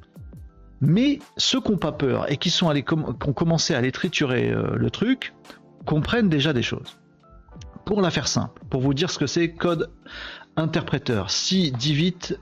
[0.81, 3.91] Mais ceux qui n'ont pas peur et qui, sont allés qui ont commencé à aller
[3.91, 5.33] triturer le truc
[5.85, 6.97] comprennent déjà des choses.
[7.85, 9.91] Pour la faire simple, pour vous dire ce que c'est Code
[10.57, 11.31] interpréteur.
[11.31, 12.37] Si dit vite,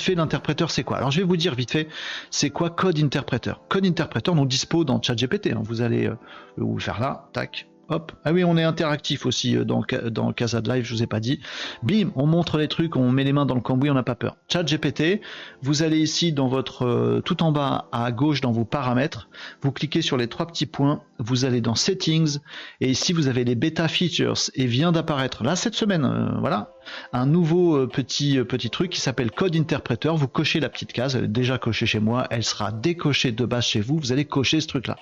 [0.00, 0.96] fait l'interpréteur c'est quoi?
[0.96, 1.88] Alors je vais vous dire vite fait
[2.30, 3.62] c'est quoi code interpréteur?
[3.68, 5.52] Code interpréteur nous dispo dans ChatGPT.
[5.52, 5.62] Hein.
[5.62, 6.16] Vous allez euh,
[6.56, 8.12] vous faire là, tac, Hop.
[8.22, 11.06] Ah oui, on est interactif aussi euh, dans, dans Casa de Live, je vous ai
[11.06, 11.40] pas dit.
[11.82, 14.14] Bim, on montre les trucs, on met les mains dans le cambouis, on n'a pas
[14.14, 14.36] peur.
[14.52, 15.22] Chat GPT,
[15.62, 19.30] vous allez ici dans votre euh, tout en bas à gauche dans vos paramètres,
[19.62, 22.40] vous cliquez sur les trois petits points, vous allez dans Settings
[22.82, 26.74] et ici vous avez les beta features et vient d'apparaître là cette semaine, euh, voilà,
[27.14, 30.12] un nouveau petit petit truc qui s'appelle Code Interpreter.
[30.14, 33.46] Vous cochez la petite case, elle est déjà cochée chez moi, elle sera décochée de
[33.46, 33.98] base chez vous.
[33.98, 34.96] Vous allez cocher ce truc là.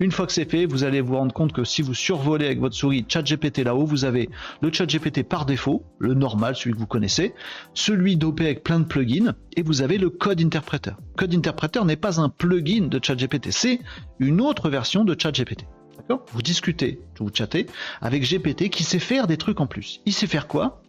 [0.00, 2.58] Une fois que c'est fait, vous allez vous rendre compte que si vous survolez avec
[2.58, 4.28] votre souris ChatGPT là-haut, vous avez
[4.60, 7.32] le ChatGPT par défaut, le normal, celui que vous connaissez,
[7.74, 10.92] celui dopé avec plein de plugins, et vous avez le Code Interpreter.
[11.16, 13.78] Code Interpreter n'est pas un plugin de ChatGPT, c'est
[14.18, 15.64] une autre version de ChatGPT.
[15.96, 16.26] D'accord?
[16.32, 17.66] Vous discutez, vous chattez
[18.00, 20.00] avec GPT qui sait faire des trucs en plus.
[20.06, 20.82] Il sait faire quoi?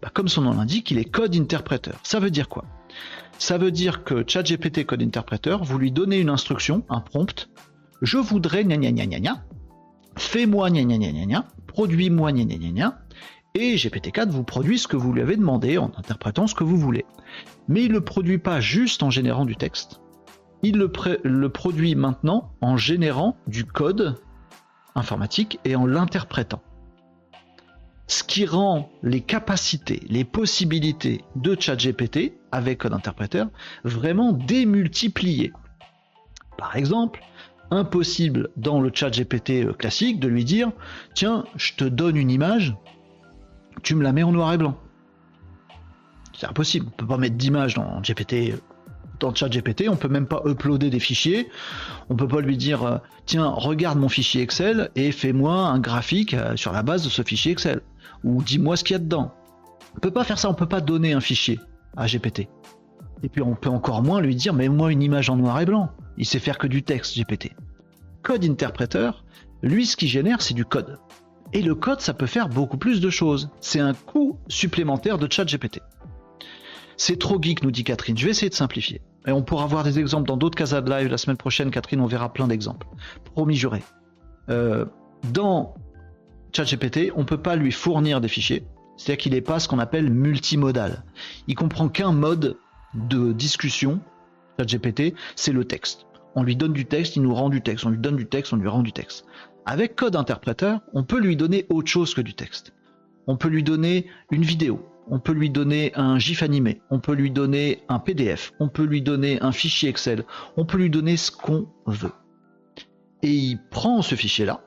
[0.00, 1.90] Bah, Comme son nom l'indique, il est Code Interpreter.
[2.04, 2.64] Ça veut dire quoi?
[3.38, 7.48] Ça veut dire que ChatGPT Code Interpreter, vous lui donnez une instruction, un prompt,
[8.02, 9.44] je voudrais gna gna gna gna gna,
[10.16, 12.98] fais-moi gna gna gna gna produis-moi gna gna gna gna,
[13.54, 16.76] et GPT-4 vous produit ce que vous lui avez demandé en interprétant ce que vous
[16.76, 17.04] voulez.
[17.68, 20.00] Mais il ne le produit pas juste en générant du texte,
[20.62, 20.90] il le,
[21.24, 24.20] le produit maintenant en générant du code
[24.94, 26.62] informatique et en l'interprétant.
[28.06, 33.48] Ce qui rend les capacités, les possibilités de ChatGPT avec code interpréteur
[33.82, 35.52] vraiment démultipliées.
[36.58, 37.20] Par exemple,
[37.70, 40.70] impossible dans le chat GPT euh, classique de lui dire
[41.14, 42.74] tiens, je te donne une image,
[43.82, 44.78] tu me la mets en noir et blanc.
[46.36, 46.86] C'est impossible.
[46.88, 48.54] On peut pas mettre d'image dans GPT
[49.20, 51.48] dans le chat GPT, on peut même pas uploader des fichiers.
[52.10, 56.34] On peut pas lui dire euh, tiens, regarde mon fichier Excel et fais-moi un graphique
[56.34, 57.80] euh, sur la base de ce fichier Excel
[58.22, 59.32] ou dis-moi ce qu'il y a dedans.
[59.96, 61.60] On peut pas faire ça, on peut pas donner un fichier
[61.96, 62.48] à GPT.
[63.22, 65.64] Et puis on peut encore moins lui dire mais moi une image en noir et
[65.64, 65.90] blanc.
[66.16, 67.52] Il sait faire que du texte GPT.
[68.22, 69.24] Code interpréteur,
[69.62, 70.98] lui ce qu'il génère c'est du code.
[71.52, 73.50] Et le code ça peut faire beaucoup plus de choses.
[73.60, 75.80] C'est un coût supplémentaire de chat GPT.
[76.96, 78.16] C'est trop geek nous dit Catherine.
[78.16, 79.02] Je vais essayer de simplifier.
[79.26, 82.06] Et on pourra voir des exemples dans d'autres casades live la semaine prochaine Catherine on
[82.06, 82.86] verra plein d'exemples.
[83.34, 83.82] Promis juré.
[84.50, 84.84] Euh,
[85.32, 85.74] dans
[86.54, 88.64] ChatGPT, on ne peut pas lui fournir des fichiers.
[88.96, 91.04] C'est-à-dire qu'il n'est pas ce qu'on appelle multimodal.
[91.48, 92.58] Il comprend qu'un mode
[92.94, 94.00] de discussion,
[94.58, 96.06] ChatGPT, c'est le texte.
[96.34, 97.86] On lui donne du texte, il nous rend du texte.
[97.86, 99.24] On lui donne du texte, on lui rend du texte.
[99.66, 102.72] Avec code interpréteur, on peut lui donner autre chose que du texte.
[103.26, 107.14] On peut lui donner une vidéo, on peut lui donner un GIF animé, on peut
[107.14, 110.24] lui donner un PDF, on peut lui donner un fichier Excel,
[110.58, 112.12] on peut lui donner ce qu'on veut.
[113.22, 114.64] Et il prend ce fichier-là,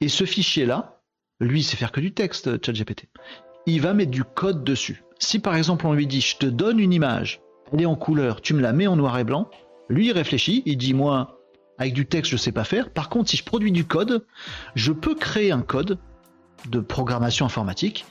[0.00, 1.00] et ce fichier-là,
[1.40, 3.08] lui, sait faire que du texte, ChatGPT.
[3.66, 5.02] Il va mettre du code dessus.
[5.18, 7.40] Si par exemple on lui dit je te donne une image,
[7.72, 9.48] elle est en couleur, tu me la mets en noir et blanc,
[9.88, 11.40] lui il réfléchit, il dit moi
[11.78, 12.90] avec du texte je sais pas faire.
[12.90, 14.26] Par contre si je produis du code,
[14.74, 15.98] je peux créer un code
[16.70, 18.04] de programmation informatique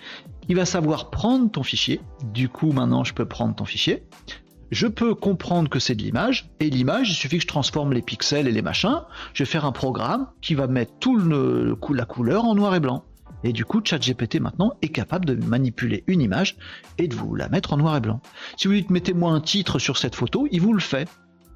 [0.50, 2.02] il va savoir prendre ton fichier.
[2.34, 4.04] Du coup, maintenant, je peux prendre ton fichier.
[4.72, 8.02] Je peux comprendre que c'est de l'image, et l'image, il suffit que je transforme les
[8.02, 9.02] pixels et les machins.
[9.34, 12.80] Je vais faire un programme qui va mettre tout le, la couleur en noir et
[12.80, 13.06] blanc.
[13.44, 16.58] Et du coup, ChatGPT maintenant est capable de manipuler une image
[16.98, 18.22] et de vous la mettre en noir et blanc.
[18.58, 21.08] Si vous lui dites mettez-moi un titre sur cette photo, il vous le fait.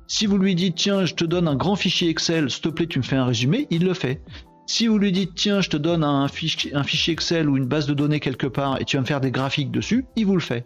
[0.07, 2.87] Si vous lui dites tiens, je te donne un grand fichier Excel, s'il te plaît,
[2.87, 4.21] tu me fais un résumé, il le fait.
[4.67, 6.73] Si vous lui dites tiens, je te donne un fichier,
[7.07, 9.71] Excel ou une base de données quelque part et tu vas me faire des graphiques
[9.71, 10.65] dessus, il vous le fait.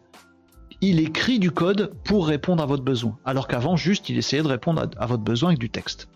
[0.81, 4.47] Il écrit du code pour répondre à votre besoin, alors qu'avant juste il essayait de
[4.47, 6.09] répondre à, votre besoin avec du texte.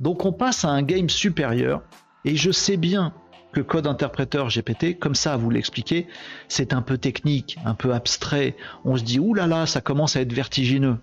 [0.00, 1.82] Donc on passe à un game supérieur
[2.24, 3.12] et je sais bien
[3.64, 6.06] code interpréteur GPT, comme ça vous l'expliquer,
[6.48, 8.56] c'est un peu technique, un peu abstrait.
[8.84, 10.98] On se dit ouh là là, ça commence à être vertigineux.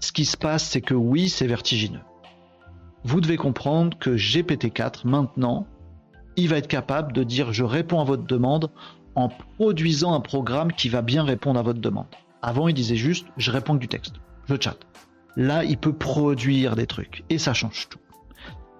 [0.00, 2.00] Ce qui se passe, c'est que oui, c'est vertigineux
[3.04, 5.66] vous devez comprendre que GPT-4, maintenant,
[6.36, 8.70] il va être capable de dire je réponds à votre demande
[9.14, 12.06] en produisant un programme qui va bien répondre à votre demande.
[12.42, 14.14] Avant, il disait juste je réponds du texte,
[14.48, 14.86] je chatte.
[15.36, 17.98] Là, il peut produire des trucs et ça change tout.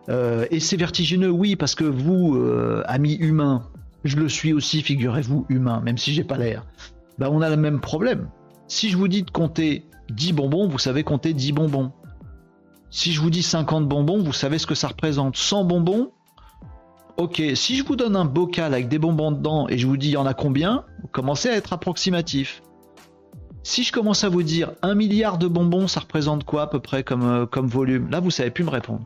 [0.08, 3.64] Euh, et c'est vertigineux, oui, parce que vous, euh, amis humains,
[4.04, 6.64] je le suis aussi, figurez-vous, humain, même si j'ai pas l'air.
[7.18, 8.28] Bah, on a le même problème.
[8.68, 11.92] Si je vous dis de compter 10 bonbons, vous savez compter 10 bonbons.
[12.90, 15.36] Si je vous dis 50 bonbons, vous savez ce que ça représente.
[15.36, 16.12] 100 bonbons,
[17.18, 17.42] ok.
[17.54, 20.12] Si je vous donne un bocal avec des bonbons dedans et je vous dis il
[20.12, 22.62] y en a combien, commencez à être approximatif.
[23.62, 26.80] Si je commence à vous dire 1 milliard de bonbons, ça représente quoi à peu
[26.80, 28.08] près comme, euh, comme volume?
[28.08, 29.02] Là, vous savez plus me répondre.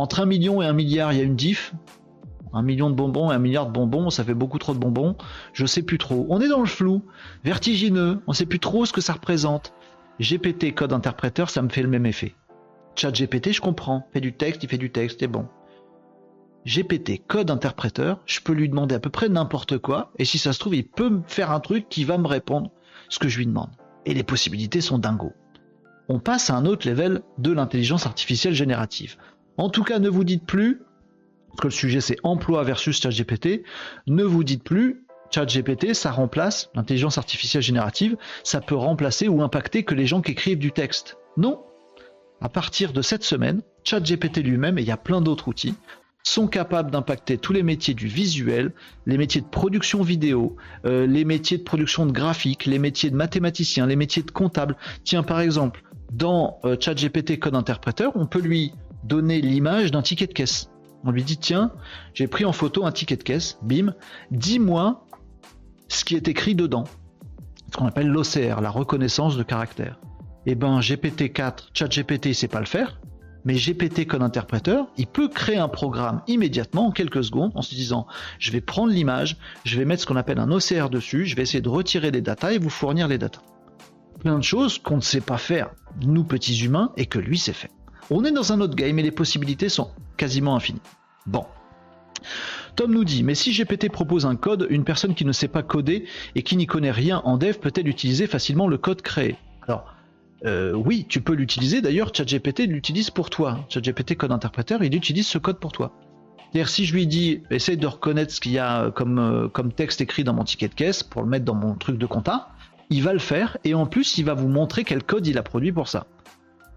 [0.00, 1.74] Entre 1 million et 1 milliard, il y a une diff.
[2.54, 5.14] 1 million de bonbons et 1 milliard de bonbons, ça fait beaucoup trop de bonbons.
[5.52, 6.26] Je sais plus trop.
[6.30, 7.02] On est dans le flou,
[7.44, 9.74] vertigineux, on sait plus trop ce que ça représente.
[10.18, 12.34] GPT code interpréteur, ça me fait le même effet.
[12.96, 14.08] Chat GPT, je comprends.
[14.14, 15.48] Fait du texte, il fait du texte, c'est bon.
[16.64, 20.54] GPT, code interpréteur, je peux lui demander à peu près n'importe quoi, et si ça
[20.54, 22.70] se trouve, il peut me faire un truc qui va me répondre
[23.10, 23.68] ce que je lui demande.
[24.06, 25.34] Et les possibilités sont dingo.
[26.08, 29.16] On passe à un autre level de l'intelligence artificielle générative.
[29.60, 30.80] En tout cas, ne vous dites plus,
[31.48, 33.62] parce que le sujet c'est emploi versus ChatGPT,
[34.06, 39.82] ne vous dites plus ChatGPT, ça remplace l'intelligence artificielle générative, ça peut remplacer ou impacter
[39.82, 41.18] que les gens qui écrivent du texte.
[41.36, 41.60] Non,
[42.40, 45.74] à partir de cette semaine, ChatGPT lui-même, et il y a plein d'autres outils,
[46.22, 48.72] sont capables d'impacter tous les métiers du visuel,
[49.04, 53.16] les métiers de production vidéo, euh, les métiers de production de graphique, les métiers de
[53.16, 54.78] mathématiciens, les métiers de comptable.
[55.04, 58.72] Tiens, par exemple, dans euh, ChatGPT Code Interpréteur, on peut lui
[59.04, 60.70] donner l'image d'un ticket de caisse.
[61.04, 61.72] On lui dit, tiens,
[62.14, 63.94] j'ai pris en photo un ticket de caisse, bim,
[64.30, 65.06] dis-moi
[65.88, 66.84] ce qui est écrit dedans.
[67.72, 69.98] Ce qu'on appelle l'OCR, la reconnaissance de caractère
[70.46, 72.98] eh ben GPT-4, ChatGPT, il sait pas le faire,
[73.44, 77.74] mais GPT code interpréteur, il peut créer un programme immédiatement en quelques secondes en se
[77.74, 78.06] disant
[78.38, 81.42] je vais prendre l'image, je vais mettre ce qu'on appelle un OCR dessus, je vais
[81.42, 83.42] essayer de retirer les datas et vous fournir les datas.
[84.18, 85.70] Plein de choses qu'on ne sait pas faire,
[86.02, 87.70] nous petits humains, et que lui sait faire.
[88.10, 90.80] On est dans un autre game et les possibilités sont quasiment infinies.
[91.26, 91.44] Bon.
[92.74, 95.62] Tom nous dit, mais si GPT propose un code, une personne qui ne sait pas
[95.62, 99.36] coder et qui n'y connaît rien en dev peut-elle utiliser facilement le code créé?
[99.68, 99.94] Alors,
[100.44, 101.80] euh, oui, tu peux l'utiliser.
[101.80, 103.64] D'ailleurs, ChatGPT l'utilise pour toi.
[103.68, 105.92] ChatGPT code interpréteur, il utilise ce code pour toi.
[106.38, 109.72] C'est-à-dire, si je lui dis, essaye de reconnaître ce qu'il y a comme, euh, comme
[109.72, 112.48] texte écrit dans mon ticket de caisse pour le mettre dans mon truc de compta,
[112.88, 115.44] il va le faire et en plus, il va vous montrer quel code il a
[115.44, 116.06] produit pour ça.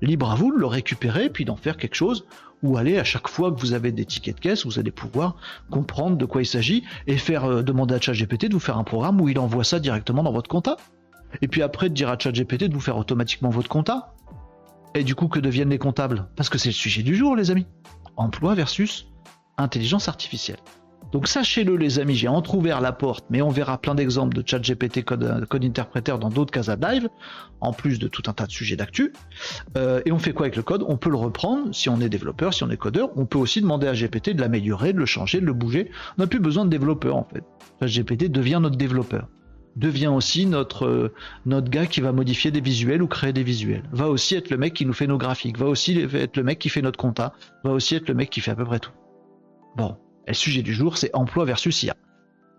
[0.03, 2.25] Libre à vous de le récupérer puis d'en faire quelque chose
[2.61, 5.37] ou aller à chaque fois que vous avez des tickets de caisse, vous allez pouvoir
[5.71, 8.83] comprendre de quoi il s'agit et faire euh, demander à ChatGPT de vous faire un
[8.83, 10.77] programme où il envoie ça directement dans votre compta
[11.41, 14.13] et puis après de dire à ChatGPT de vous faire automatiquement votre compta.
[14.95, 16.27] Et du coup, que deviennent les comptables?
[16.35, 17.65] Parce que c'est le sujet du jour, les amis.
[18.15, 19.07] Emploi versus
[19.57, 20.59] intelligence artificielle.
[21.13, 24.59] Donc sachez-le les amis, j'ai entrouvert la porte, mais on verra plein d'exemples de chat
[24.59, 27.07] GPT code, code interpréteur dans d'autres cases live,
[27.61, 29.13] en plus de tout un tas de sujets d'actu.
[29.77, 30.83] Euh, et on fait quoi avec le code?
[30.87, 33.11] On peut le reprendre si on est développeur, si on est codeur.
[33.15, 35.91] On peut aussi demander à GPT de l'améliorer, de le changer, de le bouger.
[36.17, 37.43] On n'a plus besoin de développeur en fait.
[37.85, 39.29] GPT devient notre développeur
[39.75, 41.13] devient aussi notre, euh,
[41.47, 43.81] notre gars qui va modifier des visuels ou créer des visuels.
[43.91, 45.57] Va aussi être le mec qui nous fait nos graphiques.
[45.57, 47.33] Va aussi être le mec qui fait notre compta.
[47.63, 48.91] Va aussi être le mec qui fait à peu près tout.
[49.75, 49.97] Bon.
[50.27, 51.95] Et le sujet du jour, c'est emploi versus IA.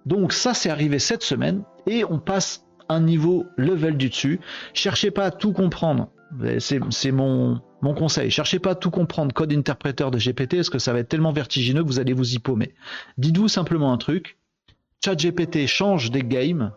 [0.06, 4.40] Donc ça, c'est arrivé cette semaine et on passe un niveau level du dessus.
[4.74, 6.10] Cherchez pas à tout comprendre.
[6.58, 7.60] C'est mon,
[7.96, 8.30] conseil.
[8.30, 11.32] Cherchez pas à tout comprendre code interpréteur de GPT parce que ça va être tellement
[11.32, 12.74] vertigineux que vous allez vous y paumer.
[13.18, 14.38] Dites-vous simplement un truc.
[15.04, 16.72] ChatGPT change des games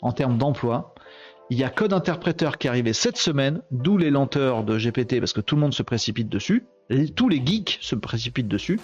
[0.00, 0.94] en termes d'emploi.
[1.50, 5.18] Il y a Code Interpréteur qui est arrivé cette semaine, d'où les lenteurs de GPT
[5.18, 6.64] parce que tout le monde se précipite dessus.
[7.14, 8.80] Tous les geeks se précipitent dessus.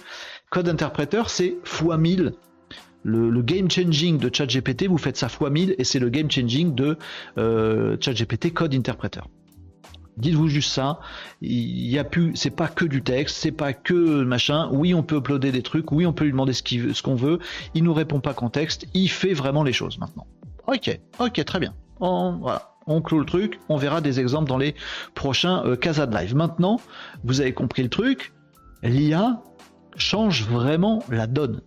[0.49, 2.33] Code Interpréteur, c'est x1000.
[3.03, 6.97] Le, game changing de ChatGPT, vous faites ça x1000 et c'est le game changing de
[7.37, 9.27] euh, ChatGPT Code Interpréteur.
[10.17, 10.99] Dites-vous juste ça.
[11.41, 12.01] Il y
[12.35, 14.69] c'est pas que du texte, c'est pas que machin.
[14.73, 15.93] Oui, on peut uploader des trucs.
[15.93, 17.39] Oui, on peut lui demander ce qu'on veut.
[17.73, 18.85] Il nous répond pas qu'en texte.
[18.93, 20.27] Il fait vraiment les choses maintenant.
[20.67, 21.73] Ok, ok, très bien.
[21.99, 24.75] Voilà, on clôt le truc, on verra des exemples dans les
[25.15, 26.35] prochains euh, Casa de Live.
[26.35, 26.81] Maintenant,
[27.23, 28.33] vous avez compris le truc,
[28.83, 29.41] l'IA
[29.95, 31.61] change vraiment la donne.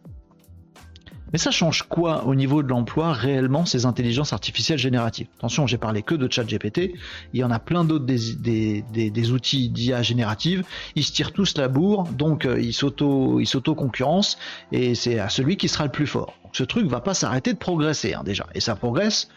[1.33, 5.29] Mais ça change quoi au niveau de l'emploi réellement ces intelligences artificielles génératives?
[5.39, 6.93] Attention, j'ai parlé que de ChatGPT,
[7.33, 10.63] il y en a plein d'autres des, outils d'IA générative,
[10.95, 14.37] ils se tirent tous la bourre, donc euh, ils s'auto-concurrencent,
[14.73, 16.35] et c'est à celui qui sera le plus fort.
[16.53, 19.29] ce truc va pas s'arrêter de progresser hein, déjà, et ça progresse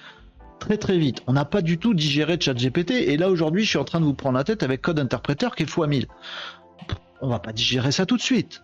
[0.59, 1.21] très très vite.
[1.27, 4.05] On n'a pas du tout digéré ChatGPT, et là aujourd'hui je suis en train de
[4.05, 6.07] vous prendre la tête avec code interpréteur qui est x1000.
[7.21, 8.63] On va pas digérer ça tout de suite.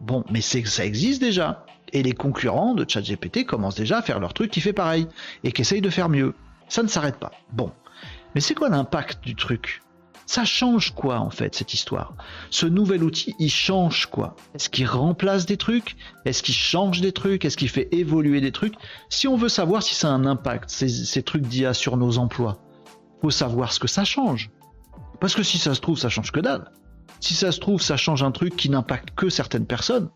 [0.00, 1.64] Bon, mais ça existe déjà.
[1.92, 5.06] Et les concurrents de ChatGPT commencent déjà à faire leur truc qui fait pareil
[5.44, 6.34] et qui essaye de faire mieux.
[6.68, 7.32] Ça ne s'arrête pas.
[7.52, 7.72] Bon.
[8.34, 9.82] Mais c'est quoi l'impact du truc?
[10.30, 12.14] Ça change quoi en fait cette histoire?
[12.50, 14.36] Ce nouvel outil, il change quoi?
[14.54, 15.96] Est-ce qu'il remplace des trucs?
[16.24, 17.44] Est-ce qu'il change des trucs?
[17.44, 18.74] Est-ce qu'il fait évoluer des trucs?
[19.08, 22.18] Si on veut savoir si ça a un impact, ces, ces trucs d'IA sur nos
[22.18, 22.58] emplois,
[23.20, 24.52] faut savoir ce que ça change.
[25.18, 26.70] Parce que si ça se trouve, ça change que dalle.
[27.18, 30.10] Si ça se trouve, ça change un truc qui n'impacte que certaines personnes.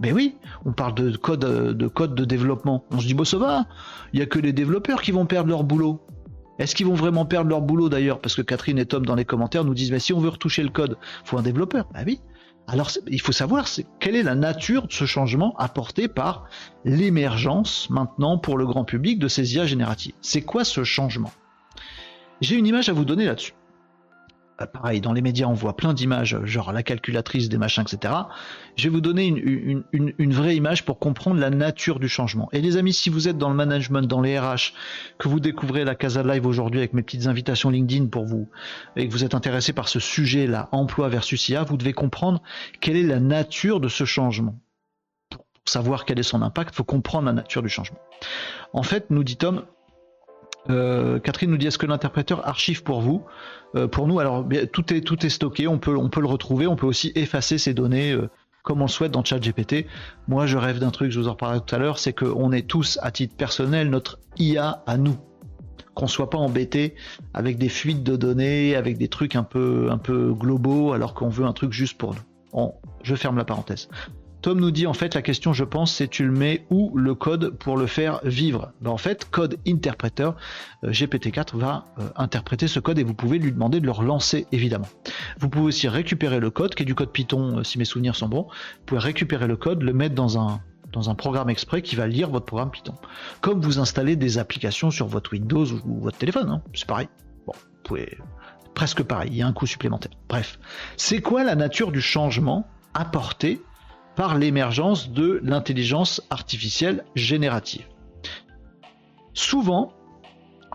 [0.00, 2.84] Ben oui, on parle de code, de code de développement.
[2.90, 3.66] On se dit, bon, ça va,
[4.12, 6.04] il n'y a que les développeurs qui vont perdre leur boulot.
[6.58, 8.20] Est-ce qu'ils vont vraiment perdre leur boulot d'ailleurs?
[8.20, 10.62] Parce que Catherine et Tom dans les commentaires nous disent, mais si on veut retoucher
[10.62, 11.86] le code, faut un développeur.
[11.92, 12.20] Ben oui.
[12.68, 13.66] Alors il faut savoir
[14.00, 16.48] quelle est la nature de ce changement apporté par
[16.84, 20.14] l'émergence maintenant pour le grand public de ces IA génératives?
[20.20, 21.30] C'est quoi ce changement?
[22.40, 23.52] J'ai une image à vous donner là-dessus.
[24.60, 28.14] Euh, pareil, dans les médias, on voit plein d'images, genre la calculatrice, des machins, etc.
[28.76, 32.48] Je vais vous donner une, vraie image pour comprendre la nature du changement.
[32.52, 34.72] Et les amis, si vous êtes dans le management, dans les RH,
[35.18, 38.48] que vous découvrez la Casa Live aujourd'hui avec mes petites invitations LinkedIn pour vous,
[38.96, 42.42] et que vous êtes intéressé par ce sujet-là, emploi versus IA, vous devez comprendre
[42.80, 44.58] quelle est la nature de ce changement.
[45.30, 47.98] Pour savoir quel est son impact, il faut comprendre la nature du changement.
[48.72, 49.64] En fait, nous dit Tom,
[50.70, 53.24] euh, Catherine nous dit est-ce que l'interpréteur archive pour vous
[53.74, 56.66] euh, Pour nous, alors tout est tout est stocké, on peut on peut le retrouver,
[56.66, 58.28] on peut aussi effacer ces données euh,
[58.62, 59.86] comme on le souhaite dans ChatGPT.
[60.26, 62.66] Moi, je rêve d'un truc, je vous en reparlerai tout à l'heure, c'est qu'on est
[62.66, 65.16] tous à titre personnel notre IA à nous,
[65.94, 66.96] qu'on soit pas embêté
[67.32, 71.28] avec des fuites de données, avec des trucs un peu un peu globaux, alors qu'on
[71.28, 72.72] veut un truc juste pour nous.
[73.02, 73.88] je ferme la parenthèse.
[74.46, 77.16] Tom nous dit en fait la question je pense c'est tu le mets où le
[77.16, 78.70] code pour le faire vivre?
[78.80, 80.36] Ben, en fait code interpréteur
[80.84, 84.46] euh, GPT-4 va euh, interpréter ce code et vous pouvez lui demander de le relancer
[84.52, 84.86] évidemment.
[85.40, 88.14] Vous pouvez aussi récupérer le code qui est du code Python euh, si mes souvenirs
[88.14, 88.42] sont bons.
[88.42, 90.60] Vous pouvez récupérer le code, le mettre dans un
[90.92, 92.94] dans un programme exprès qui va lire votre programme Python.
[93.40, 97.08] Comme vous installez des applications sur votre Windows ou votre téléphone, hein, c'est pareil.
[97.48, 98.16] Bon, vous pouvez
[98.74, 100.12] presque pareil, il y a un coût supplémentaire.
[100.28, 100.60] Bref,
[100.96, 103.60] c'est quoi la nature du changement apporté
[104.16, 107.84] par l'émergence de l'intelligence artificielle générative.
[109.34, 109.92] Souvent,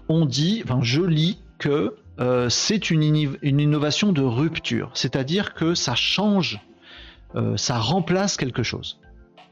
[0.08, 3.04] on dit, enfin je lis que euh, c'est une,
[3.42, 6.62] innovation de rupture, c'est-à-dire que ça change,
[7.36, 9.00] euh, ça remplace quelque chose.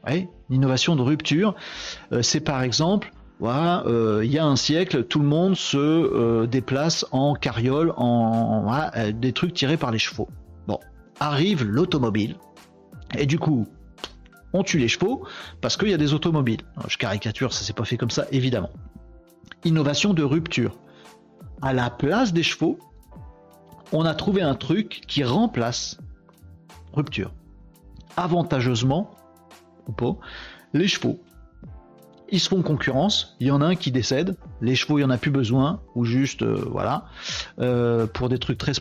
[0.06, 1.54] Ouais, innovation de rupture,
[2.12, 3.84] euh, c'est par exemple, voilà,
[4.22, 8.70] il y a un siècle, tout le monde se déplace en carriole, en,
[9.14, 10.28] des trucs tirés par les chevaux.
[10.68, 10.78] Bon,
[11.20, 12.36] arrive l'automobile,
[13.16, 13.66] et du coup,
[14.52, 15.24] on tue les chevaux
[15.60, 16.62] parce qu'il y a des automobiles.
[16.88, 18.70] je caricature, ça s'est pas fait comme ça, évidemment.
[19.64, 20.78] Innovation de rupture.
[21.62, 22.78] À la place des chevaux,
[23.92, 25.98] on a trouvé un truc qui remplace
[26.92, 27.32] rupture.
[28.16, 29.10] Avantageusement,
[29.86, 30.16] ou pas,
[30.72, 31.20] les chevaux.
[32.32, 35.06] Ils se font concurrence, il y en a un qui décède, les chevaux il n'y
[35.06, 37.06] en a plus besoin, ou juste, euh, voilà,
[37.58, 38.72] euh, pour des trucs très,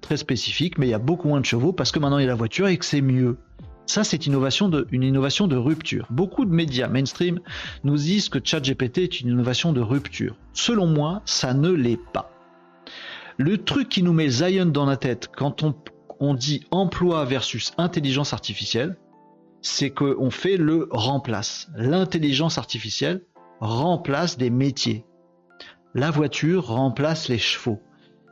[0.00, 2.26] très spécifiques, mais il y a beaucoup moins de chevaux parce que maintenant il y
[2.26, 3.38] a la voiture et que c'est mieux.
[3.86, 6.06] Ça, c'est une innovation de rupture.
[6.10, 7.40] Beaucoup de médias mainstream
[7.84, 10.36] nous disent que ChatGPT est une innovation de rupture.
[10.52, 12.32] Selon moi, ça ne l'est pas.
[13.38, 15.74] Le truc qui nous met Zion dans la tête quand on,
[16.18, 18.96] on dit emploi versus intelligence artificielle,
[19.62, 21.68] c'est qu'on fait le remplace.
[21.76, 23.22] L'intelligence artificielle
[23.60, 25.04] remplace des métiers.
[25.94, 27.80] La voiture remplace les chevaux.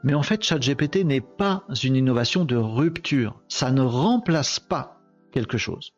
[0.02, 3.40] Mais en fait, ChatGPT n'est pas une innovation de rupture.
[3.48, 4.93] Ça ne remplace pas
[5.34, 5.92] quelque chose.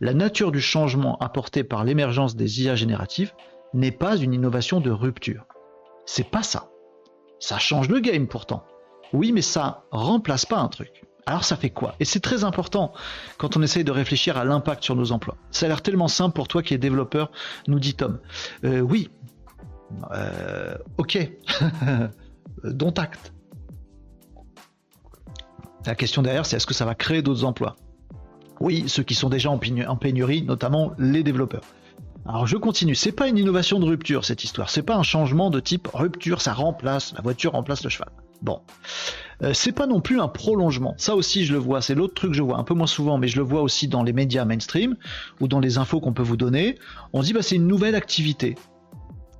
[0.00, 3.32] La nature du changement apporté par l'émergence des IA génératives
[3.72, 5.46] n'est pas une innovation de rupture.
[6.04, 6.68] C'est pas ça.
[7.40, 8.64] Ça change le game pourtant.
[9.12, 11.04] Oui, mais ça remplace pas un truc.
[11.26, 11.94] Alors ça fait quoi?
[11.98, 12.92] Et c'est très important
[13.38, 15.36] quand on essaye de réfléchir à l'impact sur nos emplois.
[15.50, 17.30] Ça a l'air tellement simple pour toi qui es développeur,
[17.66, 18.20] nous dit Tom.
[18.64, 19.10] Euh, oui.
[20.12, 21.30] Euh, ok.
[22.64, 23.32] Dont acte.
[25.86, 27.76] La question derrière, c'est est-ce que ça va créer d'autres emplois?
[28.60, 31.64] Oui, ceux qui sont déjà en, pénurie, notamment les développeurs.
[32.26, 35.50] Alors je continue, c'est pas une innovation de rupture cette histoire, c'est pas un changement
[35.50, 38.08] de type rupture, ça remplace, la voiture remplace le cheval.
[38.40, 38.60] Bon.
[39.42, 40.94] Euh, c'est pas non plus un prolongement.
[40.98, 41.80] Ça aussi, je le vois.
[41.80, 43.88] C'est l'autre truc que je vois un peu moins souvent, mais je le vois aussi
[43.88, 44.96] dans les médias mainstream
[45.40, 46.78] ou dans les infos qu'on peut vous donner.
[47.12, 48.54] On se dit, bah, c'est une nouvelle activité.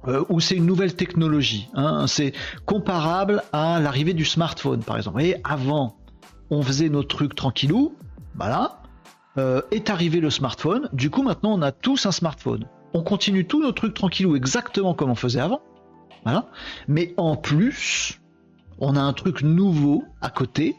[0.07, 1.69] Euh, ou c'est une nouvelle technologie.
[1.75, 2.07] Hein.
[2.07, 2.33] C'est
[2.67, 5.21] comparable à l'arrivée du smartphone, par exemple.
[5.23, 5.97] Et avant,
[6.51, 7.95] on faisait nos trucs tranquillou,
[8.35, 8.83] voilà.
[9.37, 10.89] Euh, est arrivé le smartphone.
[10.93, 12.67] Du coup, maintenant, on a tous un smartphone.
[12.93, 15.61] On continue tous nos trucs tranquillou exactement comme on faisait avant.
[16.23, 16.47] Voilà.
[16.87, 18.21] Mais en plus,
[18.79, 20.77] on a un truc nouveau à côté,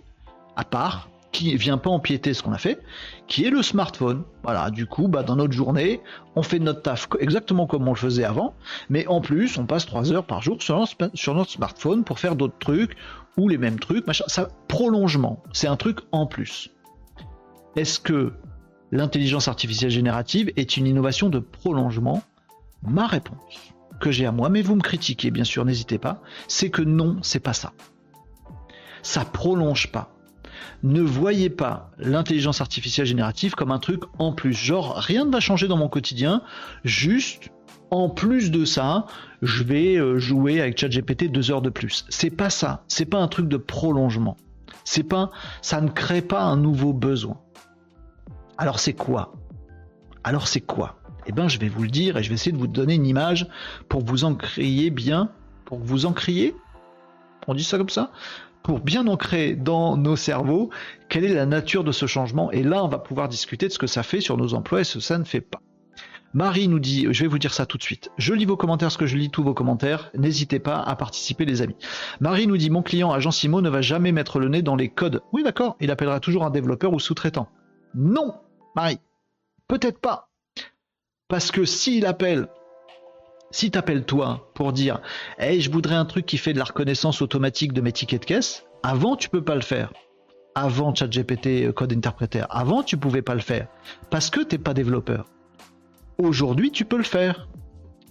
[0.55, 2.79] à part, qui vient pas empiéter ce qu'on a fait,
[3.27, 4.23] qui est le smartphone.
[4.43, 5.99] Voilà, du coup, bah, dans notre journée,
[6.37, 8.53] on fait notre taf exactement comme on le faisait avant,
[8.89, 12.57] mais en plus, on passe 3 heures par jour sur, notre smartphone pour faire d'autres
[12.59, 12.95] trucs,
[13.37, 14.23] ou les mêmes trucs, machin.
[14.27, 16.69] Ça, prolongement, c'est un truc en plus.
[17.75, 18.33] Est-ce que
[18.91, 22.23] l'intelligence artificielle générative est une innovation de prolongement
[22.83, 26.69] Ma réponse que j'ai à moi, mais vous me critiquez bien sûr, n'hésitez pas, c'est
[26.69, 27.73] que non, c'est pas ça.
[29.01, 30.11] Ça prolonge pas.
[30.83, 34.53] Ne voyez pas l'intelligence artificielle générative comme un truc en plus.
[34.53, 36.41] Genre, rien ne va changer dans mon quotidien,
[36.83, 37.49] juste
[37.91, 39.05] en plus de ça,
[39.41, 42.05] je vais euh, jouer avec ChatGPT deux heures de plus.
[42.09, 42.83] C'est pas ça.
[42.87, 44.37] C'est pas un truc de prolongement.
[44.83, 47.39] C'est pas, ça ne crée pas un nouveau besoin.
[48.57, 49.33] Alors c'est quoi?
[50.23, 50.97] Alors c'est quoi?
[51.27, 53.05] Eh bien je vais vous le dire et je vais essayer de vous donner une
[53.05, 53.47] image
[53.89, 55.31] pour vous en crier bien,
[55.65, 56.55] pour vous en crier,
[57.47, 58.11] on dit ça comme ça,
[58.63, 60.69] pour bien ancrer dans nos cerveaux
[61.09, 62.51] quelle est la nature de ce changement.
[62.51, 64.83] Et là, on va pouvoir discuter de ce que ça fait sur nos emplois et
[64.83, 65.59] ce que ça ne fait pas.
[66.33, 68.09] Marie nous dit, je vais vous dire ça tout de suite.
[68.17, 70.11] Je lis vos commentaires, ce que je lis tous vos commentaires.
[70.15, 71.77] N'hésitez pas à participer, les amis.
[72.19, 74.89] Marie nous dit, mon client, agent Simo, ne va jamais mettre le nez dans les
[74.89, 75.21] codes.
[75.31, 77.47] Oui, d'accord, il appellera toujours un développeur ou sous-traitant.
[77.93, 78.33] Non,
[78.75, 78.99] Marie,
[79.69, 80.29] peut-être pas.
[81.29, 82.47] Parce que s'il appelle,
[83.51, 85.01] si t'appelles toi pour dire
[85.39, 88.25] Hey, je voudrais un truc qui fait de la reconnaissance automatique de mes tickets de
[88.25, 89.93] caisse, avant tu peux pas le faire.
[90.55, 93.67] Avant ChatGPT euh, Code Interpreter, avant tu pouvais pas le faire.
[94.09, 95.25] Parce que t'es pas développeur.
[96.17, 97.47] Aujourd'hui tu peux le faire.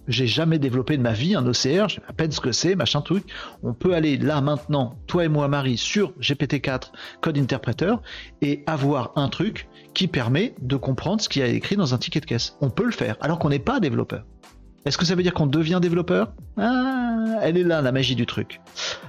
[0.07, 3.01] J'ai jamais développé de ma vie un OCR, je à peine ce que c'est, machin
[3.01, 3.23] truc.
[3.63, 6.91] On peut aller là maintenant, toi et moi Marie, sur GPT-4
[7.21, 7.95] Code Interpreter
[8.41, 11.97] et avoir un truc qui permet de comprendre ce qu'il y a écrit dans un
[11.97, 12.55] ticket de caisse.
[12.61, 14.25] On peut le faire, alors qu'on n'est pas développeur.
[14.85, 16.33] Est-ce que ça veut dire qu'on devient développeur?
[16.57, 18.61] Ah, elle est là, la magie du truc.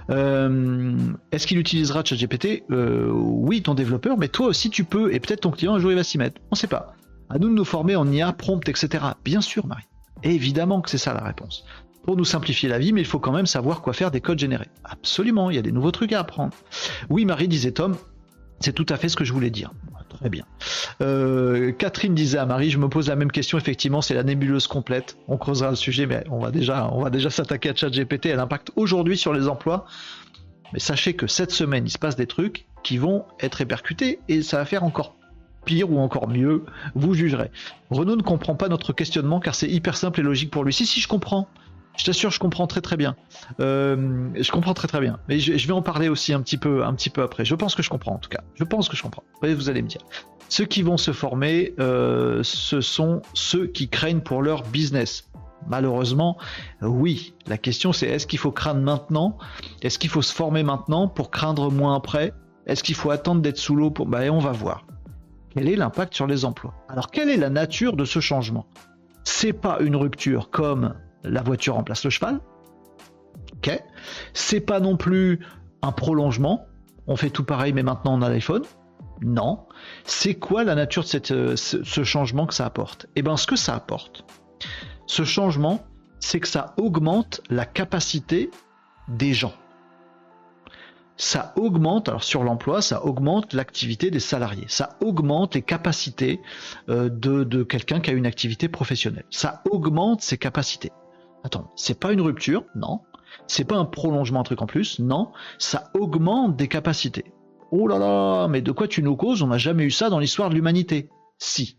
[0.08, 0.96] Euh,
[1.32, 5.40] est-ce qu'il utilisera ChatGPT euh, Oui, ton développeur, mais toi aussi tu peux, et peut-être
[5.40, 6.40] ton client un jour il va s'y mettre.
[6.46, 6.94] On ne sait pas.
[7.28, 9.04] À nous de nous former en IA, prompt, etc.
[9.22, 9.84] Bien sûr, Marie.
[10.22, 11.64] Évidemment que c'est ça la réponse.
[12.04, 14.38] Pour nous simplifier la vie, mais il faut quand même savoir quoi faire des codes
[14.38, 14.68] générés.
[14.84, 16.54] Absolument, il y a des nouveaux trucs à apprendre.
[17.10, 17.96] Oui, Marie, disait Tom,
[18.60, 19.72] c'est tout à fait ce que je voulais dire.
[20.08, 20.44] Très bien.
[21.02, 23.58] Euh, Catherine disait à Marie, je me pose la même question.
[23.58, 25.18] Effectivement, c'est la nébuleuse complète.
[25.28, 28.36] On creusera le sujet, mais on va déjà, on va déjà s'attaquer à ChatGPT, à
[28.36, 29.84] l'impact aujourd'hui sur les emplois.
[30.72, 34.42] Mais sachez que cette semaine, il se passe des trucs qui vont être répercutés et
[34.42, 35.16] ça va faire encore
[35.66, 36.64] pire ou encore mieux.
[36.94, 37.50] Vous jugerez.
[37.90, 40.72] Renaud ne comprend pas notre questionnement car c'est hyper simple et logique pour lui.
[40.72, 41.46] Si, si, je comprends.
[41.98, 43.16] Je t'assure, je comprends très très bien.
[43.60, 45.18] Euh, je comprends très très bien.
[45.28, 47.44] Mais je, vais en parler aussi un petit peu, un petit peu après.
[47.44, 48.42] Je pense que je comprends en tout cas.
[48.54, 49.24] Je pense que je comprends.
[49.42, 50.02] Vous allez me dire.
[50.48, 55.28] Ceux qui vont se former, euh, ce sont ceux qui craignent pour leur business.
[55.68, 56.36] Malheureusement,
[56.82, 57.34] oui.
[57.46, 59.38] La question c'est est-ce qu'il faut craindre maintenant?
[59.82, 62.32] Est-ce qu'il faut se former maintenant pour craindre moins après?
[62.66, 64.06] Est-ce qu'il faut attendre d'être sous l'eau pour...
[64.06, 64.84] Bah, on va voir.
[65.56, 66.74] Quel est l'impact sur les emplois?
[66.90, 68.66] Alors, quelle est la nature de ce changement?
[69.24, 70.94] C'est pas une rupture comme
[71.24, 72.40] la voiture remplace le cheval.
[73.54, 73.82] Ok.
[74.34, 75.40] C'est pas non plus
[75.80, 76.66] un prolongement.
[77.06, 78.64] On fait tout pareil, mais maintenant on a l'iPhone.
[79.22, 79.64] Non.
[80.04, 83.06] C'est quoi la nature de euh, ce, changement que ça apporte?
[83.16, 84.26] Eh bien, ce que ça apporte,
[85.06, 85.80] ce changement,
[86.20, 88.50] c'est que ça augmente la capacité
[89.08, 89.54] des gens.
[91.16, 94.66] Ça augmente, alors sur l'emploi, ça augmente l'activité des salariés.
[94.68, 96.40] Ça augmente les capacités
[96.88, 99.24] euh, de, de quelqu'un qui a une activité professionnelle.
[99.30, 100.92] Ça augmente ses capacités.
[101.42, 103.00] Attends, c'est pas une rupture, non.
[103.46, 105.32] C'est pas un prolongement, un truc en plus, non.
[105.58, 107.32] Ça augmente des capacités.
[107.70, 109.42] Oh là là, mais de quoi tu nous causes?
[109.42, 111.08] On n'a jamais eu ça dans l'histoire de l'humanité.
[111.38, 111.78] Si.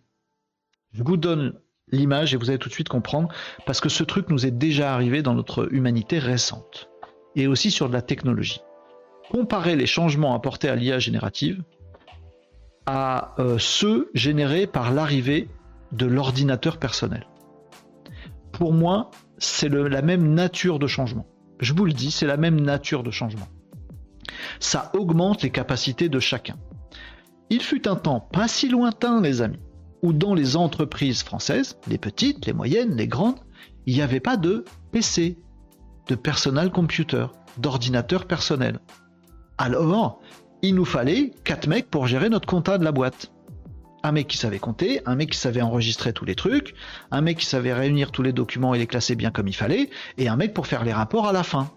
[0.94, 1.54] Je vous donne
[1.92, 3.30] l'image et vous allez tout de suite comprendre,
[3.66, 6.90] parce que ce truc nous est déjà arrivé dans notre humanité récente,
[7.36, 8.62] et aussi sur de la technologie.
[9.30, 11.64] Comparer les changements apportés à l'IA générative
[12.86, 15.50] à euh, ceux générés par l'arrivée
[15.92, 17.28] de l'ordinateur personnel.
[18.54, 21.28] Pour moi, c'est la même nature de changement.
[21.60, 23.48] Je vous le dis, c'est la même nature de changement.
[24.60, 26.56] Ça augmente les capacités de chacun.
[27.50, 29.60] Il fut un temps pas si lointain, les amis,
[30.02, 33.40] où dans les entreprises françaises, les petites, les moyennes, les grandes,
[33.86, 35.38] il n'y avait pas de PC,
[36.08, 38.80] de personal computer, d'ordinateur personnel.
[39.58, 40.20] Alors,
[40.62, 43.32] il nous fallait quatre mecs pour gérer notre compta de la boîte.
[44.04, 46.76] Un mec qui savait compter, un mec qui savait enregistrer tous les trucs,
[47.12, 49.90] un mec qui savait réunir tous les documents et les classer bien comme il fallait,
[50.18, 51.72] et un mec pour faire les rapports à la fin.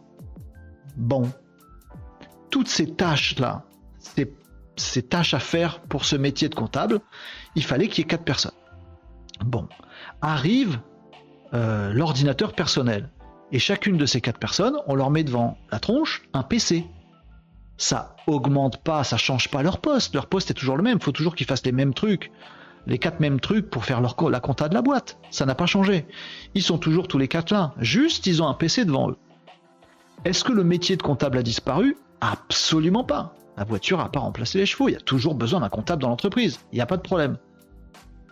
[0.97, 1.31] Bon.
[2.51, 3.65] Toutes ces tâches-là,
[4.77, 7.01] ces, tâches à faire pour ce métier de comptable,
[7.55, 8.53] il fallait qu'il y ait quatre personnes.
[9.45, 9.69] Bon.
[10.21, 10.81] Arrive
[11.55, 13.11] euh, l'ordinateur personnel.
[13.53, 16.87] Et chacune de ces quatre personnes, on leur met devant la tronche un PC
[17.81, 20.15] ça augmente pas, ça change pas leur poste.
[20.15, 20.99] Leur poste est toujours le même.
[20.99, 22.31] Il faut toujours qu'ils fassent les mêmes trucs,
[22.87, 25.19] les quatre mêmes trucs pour faire leur la compta de la boîte.
[25.31, 26.07] Ça n'a pas changé.
[26.55, 27.73] Ils sont toujours tous les quatre là.
[27.79, 29.17] Juste, ils ont un PC devant eux.
[30.27, 31.97] Est-ce que le métier de comptable a disparu?
[32.21, 33.35] Absolument pas.
[33.57, 34.91] La voiture n'a pas remplacé les chevaux.
[34.91, 36.61] Il y a toujours besoin d'un comptable dans l'entreprise.
[36.73, 37.39] Il n'y a pas de problème.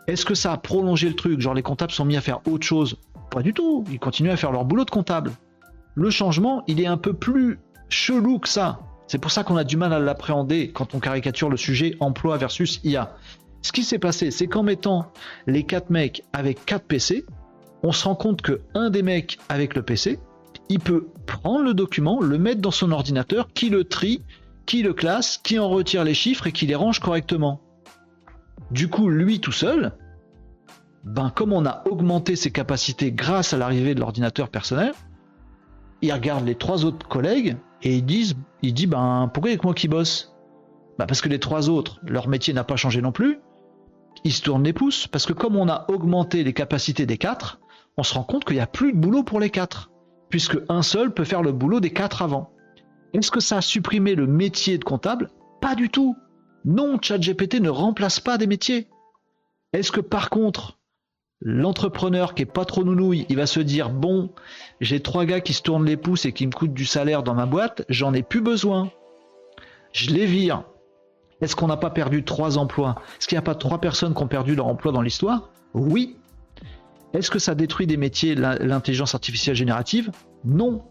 [0.08, 1.40] Est-ce que ça a prolongé le truc?
[1.40, 2.98] Genre les comptables sont mis à faire autre chose?
[3.30, 3.82] Pas du tout.
[3.90, 5.32] Ils continuent à faire leur boulot de comptable.
[5.94, 8.80] Le changement, il est un peu plus chelou que ça.
[9.08, 12.36] C'est pour ça qu'on a du mal à l'appréhender quand on caricature le sujet emploi
[12.36, 13.16] versus IA.
[13.62, 15.10] Ce qui s'est passé, c'est qu'en mettant
[15.46, 17.24] les quatre mecs avec quatre PC,
[17.82, 20.20] on se rend compte que un des mecs avec le PC,
[20.68, 24.22] il peut prendre le document, le mettre dans son ordinateur, qui le trie,
[24.66, 27.62] qui le classe, qui en retire les chiffres et qui les range correctement.
[28.70, 29.92] Du coup, lui tout seul,
[31.04, 34.92] ben comme on a augmenté ses capacités grâce à l'arrivée de l'ordinateur personnel,
[36.02, 38.04] il regarde les trois autres collègues et il
[38.74, 40.34] dit ben pourquoi il y a que moi qui bosse?
[40.98, 43.38] Bah, parce que les trois autres, leur métier n'a pas changé non plus.
[44.24, 47.60] Ils se tournent les pouces parce que comme on a augmenté les capacités des quatre,
[47.96, 49.90] on se rend compte qu'il n'y a plus de boulot pour les quatre,
[50.28, 52.50] puisque un seul peut faire le boulot des quatre avant.
[53.12, 55.30] Est-ce que ça a supprimé le métier de comptable?
[55.60, 56.16] Pas du tout.
[56.64, 58.88] Non, ChatGPT ne remplace pas des métiers.
[59.72, 60.77] Est-ce que par contre,
[61.40, 64.30] L'entrepreneur qui est pas trop nounouille, il va se dire bon,
[64.80, 67.34] j'ai trois gars qui se tournent les pouces et qui me coûtent du salaire dans
[67.34, 68.90] ma boîte, j'en ai plus besoin.
[69.92, 70.64] Je les vire.
[71.40, 72.96] Est-ce qu'on n'a pas perdu trois emplois?
[73.18, 75.50] Est-ce qu'il n'y a pas trois personnes qui ont perdu leur emploi dans l'histoire?
[75.74, 76.16] Oui.
[77.14, 80.10] Est-ce que ça détruit des métiers, l'intelligence artificielle générative?
[80.44, 80.82] Non.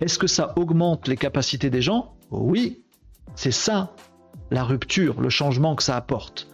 [0.00, 2.14] Est-ce que ça augmente les capacités des gens?
[2.30, 2.84] Oui.
[3.34, 3.94] C'est ça,
[4.50, 6.48] la rupture, le changement que ça apporte.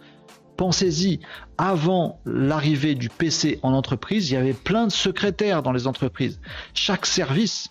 [0.57, 1.19] Pensez-y,
[1.57, 6.39] avant l'arrivée du PC en entreprise, il y avait plein de secrétaires dans les entreprises.
[6.73, 7.69] Chaque service,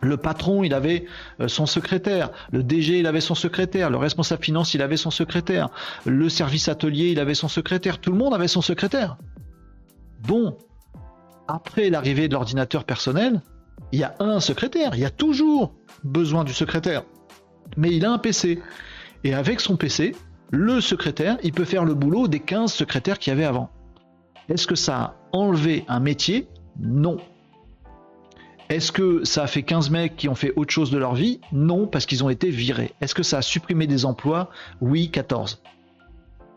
[0.00, 1.06] le patron, il avait
[1.40, 2.30] euh, son secrétaire.
[2.52, 3.90] Le DG, il avait son secrétaire.
[3.90, 5.68] Le responsable finance, il avait son secrétaire.
[6.04, 7.98] Le service atelier, il avait son secrétaire.
[7.98, 9.18] Tout le monde avait son secrétaire.
[10.22, 10.56] Bon,
[11.48, 13.42] après l'arrivée de l'ordinateur personnel,
[13.92, 14.92] il y a un secrétaire.
[14.94, 17.04] Il y a toujours besoin du secrétaire.
[17.76, 18.60] Mais il a un PC.
[19.24, 20.14] Et avec son PC,
[20.50, 23.70] le secrétaire, il peut faire le boulot des 15 secrétaires qu'il y avait avant.
[24.48, 26.48] Est-ce que ça a enlevé un métier?
[26.78, 27.16] Non.
[28.68, 31.40] Est-ce que ça a fait 15 mecs qui ont fait autre chose de leur vie?
[31.52, 32.92] Non, parce qu'ils ont été virés.
[33.00, 34.50] Est-ce que ça a supprimé des emplois?
[34.80, 35.62] Oui, 14.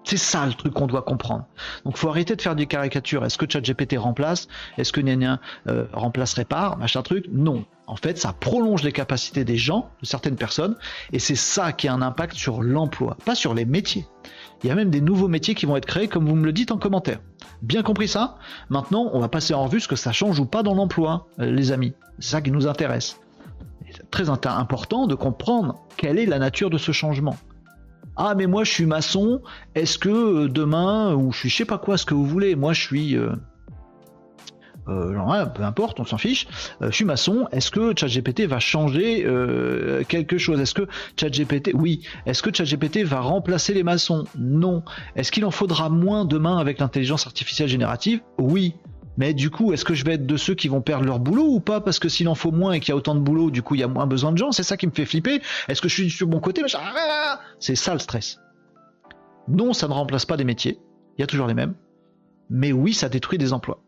[0.09, 1.45] C'est ça le truc qu'on doit comprendre.
[1.85, 3.23] Donc faut arrêter de faire des caricatures.
[3.23, 4.47] Est-ce que ChatGPT remplace?
[4.79, 5.37] Est-ce que Nyan
[5.67, 7.25] euh, remplace répare Machin truc?
[7.31, 7.63] Non.
[7.85, 10.75] En fait, ça prolonge les capacités des gens, de certaines personnes,
[11.13, 14.07] et c'est ça qui a un impact sur l'emploi, pas sur les métiers.
[14.63, 16.53] Il y a même des nouveaux métiers qui vont être créés, comme vous me le
[16.53, 17.19] dites en commentaire.
[17.61, 18.37] Bien compris ça?
[18.69, 21.51] Maintenant, on va passer en revue ce que ça change ou pas dans l'emploi, euh,
[21.51, 21.93] les amis.
[22.17, 23.19] C'est ça qui nous intéresse.
[23.91, 27.35] C'est très important de comprendre quelle est la nature de ce changement.
[28.21, 29.41] Ah mais moi je suis maçon,
[29.75, 32.57] est-ce que euh, demain, ou je suis je sais pas quoi, ce que vous voulez,
[32.57, 33.15] moi je suis...
[33.15, 33.31] Euh,
[34.89, 36.45] euh, peu importe, on s'en fiche,
[36.81, 39.23] je suis maçon, est-ce que ChatGPT va changer
[40.09, 40.59] quelque chose?
[40.59, 44.25] Est-ce que ChatGPT, oui, est-ce que ChatGPT va remplacer les maçons?
[44.37, 44.83] Non.
[45.15, 48.21] Est-ce qu'il en faudra moins demain avec l'intelligence artificielle générative?
[48.39, 48.73] Oui.
[49.17, 51.47] Mais du coup, est-ce que je vais être de ceux qui vont perdre leur boulot
[51.47, 51.81] ou pas?
[51.81, 53.75] Parce que s'il en faut moins et qu'il y a autant de boulot, du coup,
[53.75, 54.51] il y a moins besoin de gens.
[54.51, 55.41] C'est ça qui me fait flipper.
[55.67, 56.61] Est-ce que je suis sur mon côté
[57.59, 58.39] C'est ça le stress.
[59.47, 60.79] Non, ça ne remplace pas des métiers.
[61.17, 61.75] Il y a toujours les mêmes.
[62.49, 63.83] Mais oui, ça détruit des emplois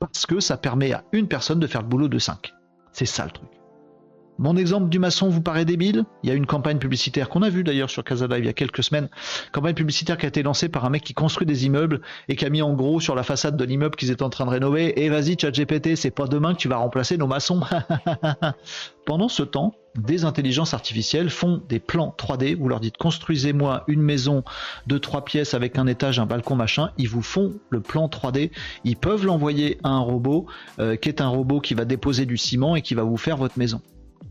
[0.00, 2.52] parce que ça permet à une personne de faire le boulot de 5.
[2.92, 3.48] C'est ça le truc.
[4.38, 6.04] Mon exemple du maçon vous paraît débile?
[6.24, 8.52] Il y a une campagne publicitaire qu'on a vue d'ailleurs sur Casada il y a
[8.52, 9.08] quelques semaines.
[9.52, 12.44] Campagne publicitaire qui a été lancée par un mec qui construit des immeubles et qui
[12.44, 15.04] a mis en gros sur la façade de l'immeuble qu'ils étaient en train de rénover.
[15.04, 17.60] Et vas-y, GPT, c'est pas demain que tu vas remplacer nos maçons.
[19.06, 22.56] Pendant ce temps, des intelligences artificielles font des plans 3D.
[22.56, 24.42] Vous leur dites construisez-moi une maison
[24.88, 26.90] de trois pièces avec un étage, un balcon, machin.
[26.98, 28.50] Ils vous font le plan 3D.
[28.82, 30.46] Ils peuvent l'envoyer à un robot
[30.80, 33.36] euh, qui est un robot qui va déposer du ciment et qui va vous faire
[33.36, 33.80] votre maison.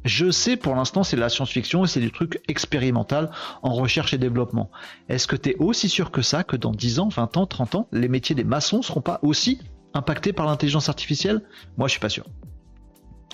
[0.04, 3.32] Je sais pour l'instant c'est de la science-fiction et c'est du truc expérimental
[3.62, 4.70] en recherche et développement.
[5.08, 7.76] Est-ce que tu es aussi sûr que ça que dans 10 ans, 20 ans, 30
[7.76, 9.60] ans, les métiers des maçons seront pas aussi
[9.94, 11.42] impactés par l'intelligence artificielle?
[11.78, 12.26] Moi je suis pas sûr.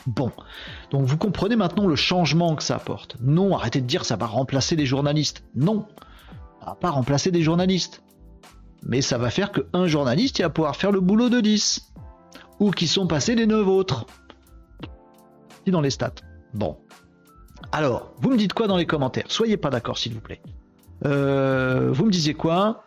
[0.05, 0.31] Bon,
[0.91, 3.17] donc vous comprenez maintenant le changement que ça apporte.
[3.21, 5.43] Non, arrêtez de dire ça va remplacer les journalistes.
[5.55, 5.87] Non,
[6.61, 8.03] ça va pas remplacer des journalistes.
[8.83, 11.91] Mais ça va faire qu'un journaliste va pouvoir faire le boulot de 10.
[12.59, 14.05] Ou qui sont passés les 9 autres.
[15.67, 16.15] Dans les stats.
[16.53, 16.77] Bon.
[17.71, 19.25] Alors, vous me dites quoi dans les commentaires?
[19.27, 20.41] Soyez pas d'accord, s'il vous plaît.
[21.05, 22.83] Euh, vous me disiez quoi?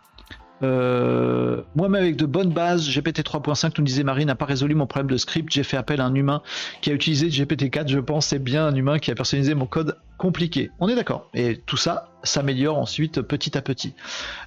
[0.62, 4.86] Euh, Moi-même avec de bonnes bases, GPT 3.5, nous disait Marie, n'a pas résolu mon
[4.86, 5.52] problème de script.
[5.52, 6.42] J'ai fait appel à un humain
[6.80, 7.88] qui a utilisé GPT 4.
[7.88, 10.70] Je pense c'est bien un humain qui a personnalisé mon code compliqué.
[10.78, 11.28] On est d'accord.
[11.34, 13.94] Et tout ça s'améliore ensuite petit à petit.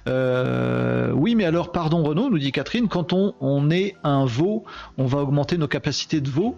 [0.08, 4.64] Euh, oui, mais alors, pardon Renaud, nous dit Catherine, quand on, on est un veau,
[4.96, 6.56] on va augmenter nos capacités de veau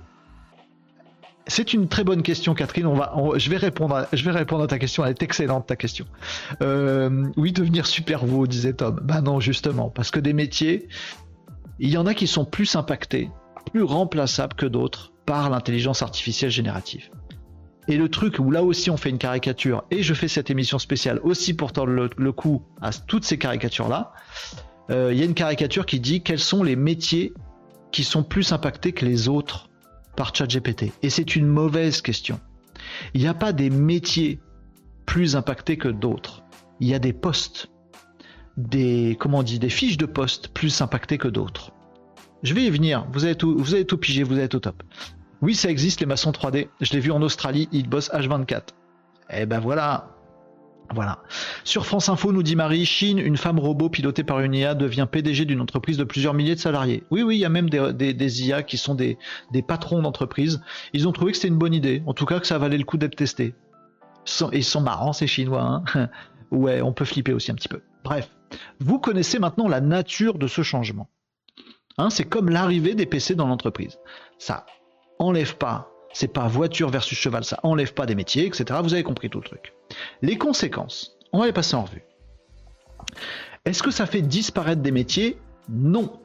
[1.48, 2.86] c'est une très bonne question, Catherine.
[2.86, 5.04] On va, je vais répondre, à, ta question.
[5.04, 6.06] Elle est excellente ta question.
[6.62, 9.00] Euh, oui, devenir super beau, disait Tom.
[9.02, 10.88] Bah non, justement, parce que des métiers,
[11.78, 13.30] il y en a qui sont plus impactés,
[13.72, 17.10] plus remplaçables que d'autres par l'intelligence artificielle générative.
[17.88, 20.78] Et le truc où là aussi on fait une caricature, et je fais cette émission
[20.78, 24.12] spéciale aussi pour tendre le, coup à toutes ces caricatures-là,
[24.90, 27.32] euh, il y a une caricature qui dit quels sont les métiers
[27.90, 29.68] qui sont plus impactés que les autres
[30.18, 32.40] par ChatGPT Et c'est une mauvaise question.
[33.14, 34.40] Il n'y a pas des métiers
[35.06, 36.42] plus impactés que d'autres.
[36.80, 37.68] Il y a des postes,
[38.56, 41.70] des comment on dit, des fiches de poste plus impactées que d'autres.
[42.42, 43.06] Je vais y venir.
[43.12, 44.82] Vous avez tout, vous avez tout pigé, vous êtes au top.
[45.40, 46.66] Oui, ça existe les maçons 3D.
[46.80, 48.70] Je l'ai vu en Australie, ils bossent H24.
[49.30, 50.17] Eh ben voilà,
[50.94, 51.22] voilà.
[51.64, 55.06] Sur France Info, nous dit Marie, Chine, une femme robot pilotée par une IA devient
[55.10, 57.04] PDG d'une entreprise de plusieurs milliers de salariés.
[57.10, 59.18] Oui, oui, il y a même des, IA qui sont des,
[59.66, 60.62] patrons d'entreprise.
[60.94, 62.02] Ils ont trouvé que c'était une bonne idée.
[62.06, 63.54] En tout cas, que ça valait le coup d'être testé.
[64.52, 65.82] Ils sont marrants, ces Chinois.
[65.94, 66.08] Hein.
[66.50, 67.82] ouais, on peut flipper aussi un petit peu.
[68.04, 68.30] Bref.
[68.80, 71.10] Vous connaissez maintenant la nature de ce changement.
[71.98, 73.98] Hein, c'est comme l'arrivée des PC dans l'entreprise.
[74.38, 74.64] Ça
[75.18, 78.80] enlève pas, c'est pas voiture versus cheval, ça enlève pas des métiers, etc.
[78.82, 79.72] Vous avez compris tout le truc.
[80.20, 82.02] Les conséquences, on va les passer en revue.
[83.64, 85.38] Est-ce que ça fait disparaître des métiers?
[85.68, 86.18] Non,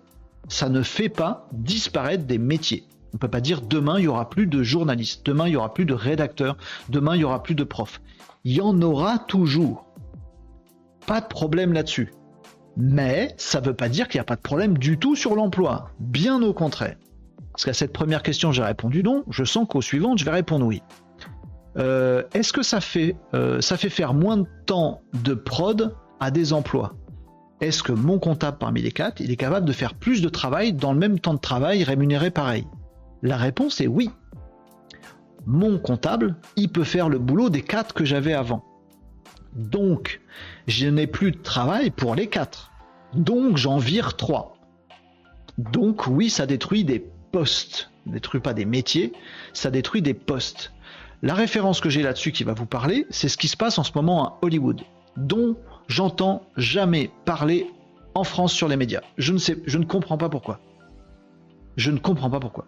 [0.47, 2.87] ça ne fait pas disparaître des métiers.
[3.13, 5.55] On ne peut pas dire demain il y aura plus de journalistes, demain il y
[5.57, 6.57] aura plus de rédacteurs,
[6.89, 8.01] demain il y aura plus de profs.
[8.45, 9.85] Il y en aura toujours.
[11.05, 12.11] Pas de problème là-dessus.
[12.77, 15.35] Mais ça ne veut pas dire qu'il n'y a pas de problème du tout sur
[15.35, 15.91] l'emploi.
[15.99, 16.95] Bien au contraire.
[17.53, 19.23] Parce qu'à cette première question, j'ai répondu non.
[19.29, 20.81] Je sens qu'au suivant, je vais répondre oui.
[21.77, 26.31] Euh, est-ce que ça fait, euh, ça fait faire moins de temps de prod à
[26.31, 26.95] des emplois?
[27.61, 30.73] Est-ce que mon comptable parmi les quatre, il est capable de faire plus de travail
[30.73, 32.67] dans le même temps de travail rémunéré pareil?
[33.21, 34.09] La réponse est oui.
[35.45, 38.63] Mon comptable, il peut faire le boulot des quatre que j'avais avant.
[39.55, 40.21] Donc,
[40.67, 42.71] je n'ai plus de travail pour les quatre.
[43.13, 44.55] Donc, j'en vire trois.
[45.57, 47.89] Donc, oui, ça détruit des postes.
[48.05, 49.11] Ça détruit pas des métiers,
[49.51, 50.71] ça détruit des postes.
[51.21, 53.83] La référence que j'ai là-dessus qui va vous parler, c'est ce qui se passe en
[53.83, 54.81] ce moment à Hollywood,
[55.17, 55.57] dont
[55.87, 57.67] j'entends jamais parler
[58.13, 59.01] en France sur les médias.
[59.17, 60.59] Je ne sais, je ne comprends pas pourquoi.
[61.75, 62.67] Je ne comprends pas pourquoi.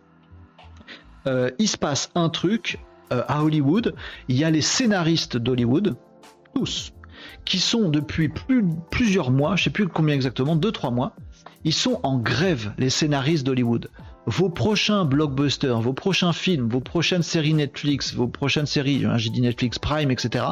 [1.28, 2.80] Euh, il se passe un truc
[3.14, 3.94] euh, à Hollywood.
[4.30, 5.96] Il y a les scénaristes d'Hollywood,
[6.56, 6.94] tous,
[7.44, 8.32] qui sont depuis
[8.90, 11.16] plusieurs mois, je ne sais plus combien exactement, deux trois mois,
[11.64, 13.90] ils sont en grève, les scénaristes d'Hollywood
[14.28, 19.30] vos prochains blockbusters, vos prochains films, vos prochaines séries Netflix, vos prochaines séries, hein, j'ai
[19.30, 20.46] dit Netflix Prime, etc.,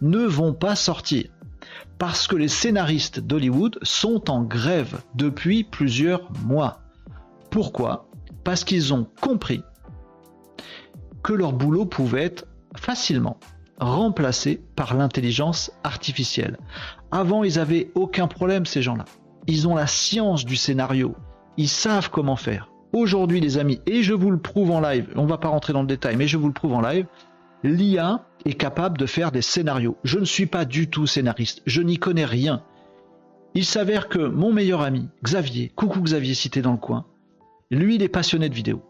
[0.00, 1.24] ne vont pas sortir.
[1.98, 6.80] Parce que les scénaristes d'Hollywood sont en grève depuis plusieurs mois.
[7.50, 8.08] Pourquoi?
[8.42, 9.62] Parce qu'ils ont compris
[11.22, 13.38] que leur boulot pouvait être facilement
[13.78, 16.58] remplacé par l'intelligence artificielle.
[17.10, 19.04] Avant, ils avaient aucun problème, ces gens-là.
[19.46, 21.14] Ils ont la science du scénario.
[21.56, 22.69] Ils savent comment faire.
[22.92, 25.82] Aujourd'hui, les amis, et je vous le prouve en live, on va pas rentrer dans
[25.82, 27.06] le détail, mais je vous le prouve en live,
[27.62, 29.96] l'IA est capable de faire des scénarios.
[30.02, 32.62] Je ne suis pas du tout scénariste, je n'y connais rien.
[33.54, 37.06] Il s'avère que mon meilleur ami, Xavier, coucou Xavier cité dans le coin,
[37.70, 38.82] lui il est passionné de vidéo.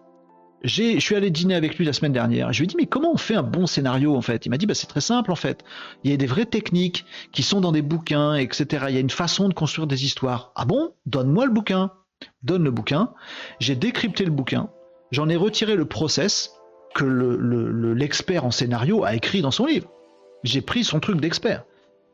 [0.62, 2.52] Je suis allé dîner avec lui la semaine dernière.
[2.52, 4.44] Je lui ai dit mais comment on fait un bon scénario en fait?
[4.44, 5.64] Il m'a dit bah, c'est très simple en fait.
[6.04, 8.84] Il y a des vraies techniques qui sont dans des bouquins, etc.
[8.88, 10.52] Il y a une façon de construire des histoires.
[10.56, 10.92] Ah bon?
[11.06, 11.92] Donne-moi le bouquin.
[12.42, 13.12] Donne le bouquin.
[13.58, 14.70] J'ai décrypté le bouquin.
[15.10, 16.52] J'en ai retiré le process
[16.94, 19.90] que l'expert en scénario a écrit dans son livre.
[20.42, 21.64] J'ai pris son truc d'expert.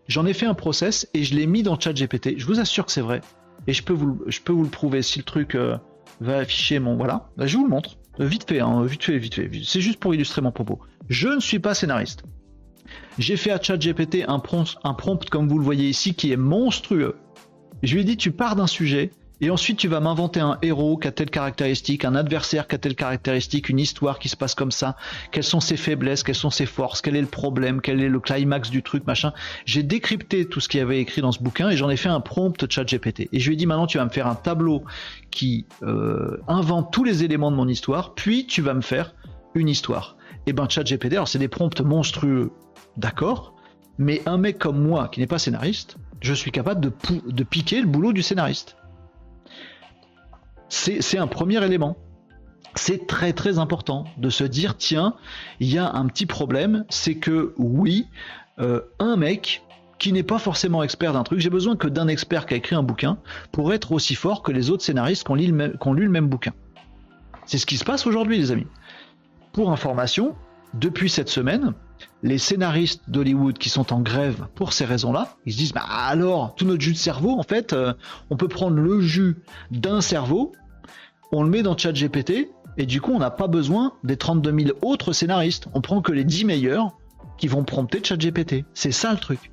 [0.09, 2.39] J'en ai fait un process et je l'ai mis dans ChatGPT.
[2.39, 3.21] Je vous assure que c'est vrai.
[3.67, 5.77] Et je peux vous, le prouver si le truc euh,
[6.21, 7.29] va afficher mon voilà.
[7.37, 7.97] Bah, je vous le montre.
[8.19, 9.51] Vite fait, hein, vite fait, vite fait.
[9.65, 10.79] C'est juste pour illustrer mon propos.
[11.09, 12.25] Je ne suis pas scénariste.
[13.19, 17.17] J'ai fait à ChatGPT un prompt, comme vous le voyez ici, qui est monstrueux.
[17.83, 19.11] Je lui ai dit, tu pars d'un sujet,
[19.43, 22.79] et ensuite, tu vas m'inventer un héros qui a telle caractéristique, un adversaire qui a
[22.79, 24.97] telle caractéristique, une histoire qui se passe comme ça.
[25.31, 28.19] Quelles sont ses faiblesses, quelles sont ses forces, quel est le problème, quel est le
[28.19, 29.35] climax du truc, machin.
[29.67, 32.09] J'ai décrypté tout ce qu'il y avait écrit dans ce bouquin et j'en ai fait
[32.09, 33.29] un prompt chat GPT.
[33.33, 34.85] Et je lui ai dit maintenant, tu vas me faire un tableau
[35.31, 39.15] qui euh, invente tous les éléments de mon histoire, puis tu vas me faire
[39.55, 40.17] une histoire.
[40.47, 42.53] Et ben, chat GPT, alors c'est des prompts monstrueux,
[42.97, 43.55] d'accord,
[43.99, 47.87] mais un mec comme moi qui n'est pas scénariste, je suis capable de piquer le
[47.87, 48.77] boulot du scénariste.
[50.69, 51.97] C'est un premier élément.
[52.75, 55.15] C'est très très important de se dire tiens,
[55.61, 58.07] il y a un petit problème, c'est que oui,
[58.59, 59.63] euh, un mec
[59.99, 62.77] qui n'est pas forcément expert d'un truc, j'ai besoin que d'un expert qui a écrit
[62.77, 63.19] un bouquin
[63.51, 65.35] pour être aussi fort que les autres scénaristes qui ont,
[65.95, 66.53] lu le même bouquin.
[67.47, 68.67] C'est ce qui se passe aujourd'hui, les amis.
[69.53, 70.35] Pour information,
[70.79, 71.73] depuis cette semaine,
[72.23, 76.55] les scénaristes d'Hollywood qui sont en grève pour ces raisons-là, ils se disent bah alors
[76.55, 77.95] tout notre jus de cerveau, en fait, euh,
[78.31, 79.37] on peut prendre le jus
[79.71, 80.53] d'un cerveau,
[81.33, 84.79] on le met dans ChatGPT et du coup on n'a pas besoin des 32 000
[84.83, 85.69] autres scénaristes.
[85.75, 86.97] On prend que les 10 meilleurs
[87.39, 88.65] qui vont prompter ChatGPT.
[88.75, 89.53] C'est ça le truc.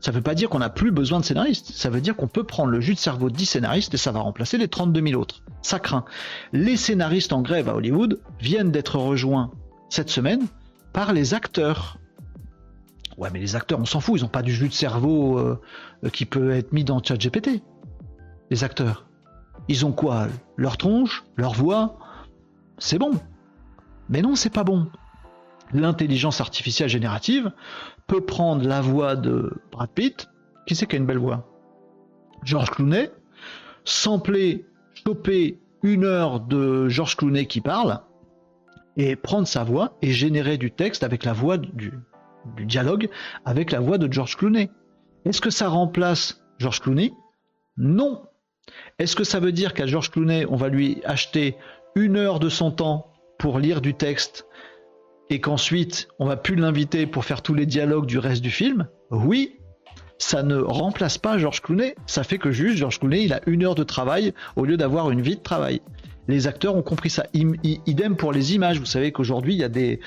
[0.00, 1.72] Ça ne veut pas dire qu'on n'a plus besoin de scénaristes.
[1.72, 4.10] Ça veut dire qu'on peut prendre le jus de cerveau de 10 scénaristes et ça
[4.10, 5.42] va remplacer les 32 000 autres.
[5.62, 6.04] Ça craint.
[6.52, 9.50] Les scénaristes en grève à Hollywood viennent d'être rejoints
[9.92, 10.46] cette semaine
[10.94, 11.98] par les acteurs.
[13.18, 15.60] Ouais, mais les acteurs, on s'en fout, ils n'ont pas du jus de cerveau euh,
[16.12, 17.62] qui peut être mis dans ChatGPT.
[18.50, 19.04] Les acteurs.
[19.68, 20.28] Ils ont quoi?
[20.56, 21.98] Leur tronche Leur voix?
[22.78, 23.12] C'est bon.
[24.08, 24.88] Mais non, c'est pas bon.
[25.74, 27.52] L'intelligence artificielle générative
[28.06, 30.30] peut prendre la voix de Brad Pitt,
[30.66, 31.46] qui sait qui a une belle voix?
[32.44, 33.10] George Clooney,
[33.84, 34.64] sampler,
[35.06, 38.00] choper une heure de George Clooney qui parle,
[38.96, 41.92] et prendre sa voix et générer du texte avec la voix du,
[42.64, 43.08] dialogue
[43.44, 44.70] avec la voix de George Clooney.
[45.24, 47.12] Est-ce que ça remplace George Clooney?
[47.76, 48.22] Non.
[48.98, 51.56] Est-ce que ça veut dire qu'à George Clooney, on va lui acheter
[51.94, 54.46] une heure de son temps pour lire du texte
[55.30, 58.88] et qu'ensuite on va plus l'inviter pour faire tous les dialogues du reste du film?
[59.10, 59.58] Oui,
[60.18, 61.94] ça ne remplace pas George Clooney.
[62.06, 65.10] Ça fait que juste George Clooney, il a une heure de travail au lieu d'avoir
[65.10, 65.80] une vie de travail
[66.32, 67.26] les acteurs ont compris ça.
[67.34, 68.78] Idem pour les images.
[68.80, 70.00] Vous savez qu'aujourd'hui, il y a des,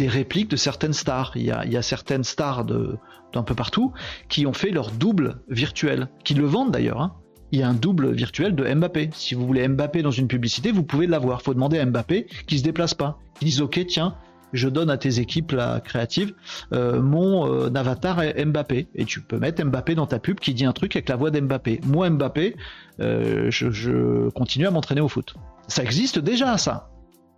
[0.00, 1.32] répliques de certaines stars.
[1.34, 3.92] Il y a, certaines stars d'un peu partout
[4.28, 7.00] qui ont fait leur double virtuel, qui le vendent d'ailleurs.
[7.00, 7.14] Hein.
[7.50, 9.10] Il y a un double virtuel de Mbappé.
[9.12, 11.40] Si vous voulez Mbappé dans une publicité, vous pouvez l'avoir.
[11.42, 13.18] Il faut demander à Mbappé qui se déplace pas.
[13.38, 14.14] Qui dise OK, tiens,
[14.52, 16.34] je donne à tes équipes la créative
[16.72, 20.64] euh, mon euh, avatar Mbappé et tu peux mettre Mbappé dans ta pub qui dit
[20.64, 21.80] un truc avec la voix d'Mbappé.
[21.86, 22.56] Moi Mbappé,
[23.00, 25.34] euh, je, continue à m'entraîner au foot.
[25.68, 26.90] Ça existe déjà ça.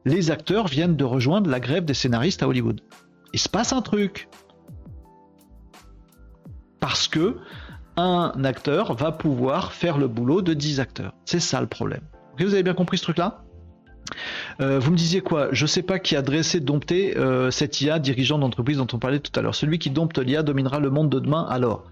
[0.04, 2.80] Les acteurs viennent de rejoindre la grève des scénaristes à Hollywood.
[3.32, 4.28] Il se passe un truc.
[6.80, 7.38] Parce que
[7.96, 11.14] un acteur va pouvoir faire le boulot de 10 acteurs.
[11.24, 12.02] C'est ça le problème.
[12.38, 13.44] vous avez bien compris ce truc-là?
[14.60, 15.48] Euh, vous me disiez quoi?
[15.52, 19.20] Je sais pas qui a dressé, dompté euh, cette IA, dirigeant d'entreprise dont on parlait
[19.20, 19.54] tout à l'heure.
[19.54, 21.84] Celui qui dompte l'IA dominera le monde de demain alors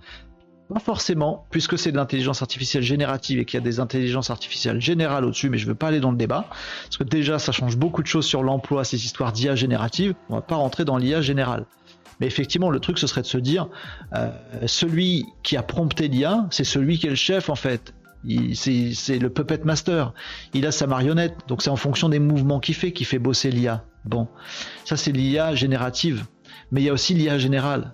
[0.73, 4.81] Pas forcément, puisque c'est de l'intelligence artificielle générative et qu'il y a des intelligences artificielles
[4.81, 6.47] générales au-dessus, mais je ne veux pas aller dans le débat.
[6.85, 10.15] Parce que déjà, ça change beaucoup de choses sur l'emploi, ces histoires d'IA générative.
[10.31, 11.67] On va pas rentrer dans l'IA générale.
[12.21, 13.69] Mais effectivement, le truc, ce serait de se dire,
[14.15, 14.31] euh,
[14.67, 17.93] celui qui a prompté l'IA, c'est celui qui est le chef en fait
[18.55, 20.13] c'est le puppet master.
[20.55, 23.51] Il a sa marionnette, donc c'est en fonction des mouvements qu'il fait qui fait bosser
[23.51, 23.85] l'IA.
[24.05, 24.29] Bon,
[24.85, 26.25] ça c'est l'IA générative,
[26.71, 27.93] mais il y a aussi l'IA générale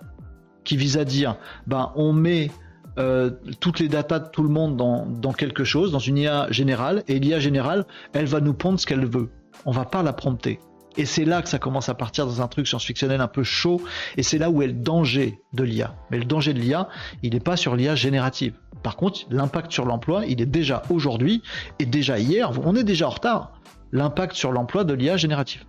[0.63, 2.51] qui vise à dire, ben on met
[2.99, 7.03] euh, toutes les datas de tout le monde dans, quelque chose, dans une IA générale,
[7.07, 9.29] et l'IA générale, elle va nous pondre ce qu'elle veut.
[9.65, 10.59] On va pas la prompter.
[10.97, 13.81] Et c'est là que ça commence à partir dans un truc science-fictionnel un peu chaud,
[14.17, 15.95] et c'est là où est le danger de l'IA.
[16.11, 16.89] Mais le danger de l'IA,
[17.23, 18.53] il n'est pas sur l'IA générative.
[18.83, 21.41] Par contre, l'impact sur l'emploi, il est déjà aujourd'hui,
[21.79, 23.53] et déjà hier, on est déjà en retard,
[23.91, 25.63] l'impact sur l'emploi de l'IA générative.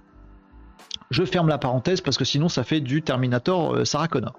[1.10, 4.34] Je ferme la parenthèse parce que sinon ça fait du Terminator euh, Sarah Connor.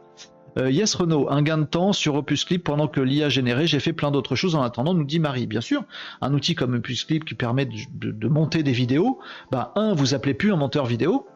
[0.57, 3.79] Euh, yes Renault, un gain de temps sur Opus Clip pendant que l'IA généré, j'ai
[3.79, 5.47] fait plein d'autres choses en attendant, nous dit Marie.
[5.47, 5.83] Bien sûr,
[6.19, 9.19] un outil comme Opus Clip qui permet de, monter des vidéos,
[9.51, 11.27] bah un, vous appelez plus un monteur vidéo,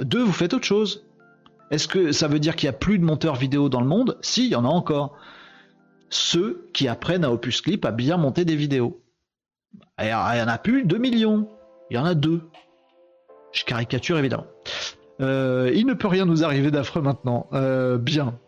[0.00, 1.04] deux, vous faites autre chose.
[1.70, 4.18] Est-ce que ça veut dire qu'il n'y a plus de monteurs vidéo dans le monde?
[4.22, 5.16] Si, il y en a encore.
[6.10, 9.02] Ceux qui apprennent à Opus Clip à bien monter des vidéos.
[10.00, 11.48] Il n'y en a plus 2 millions.
[11.90, 12.42] Il y en a deux.
[13.52, 14.46] Je caricature évidemment.
[15.20, 17.48] Euh, il ne peut rien nous arriver d'affreux maintenant.
[17.52, 18.38] Euh, bien.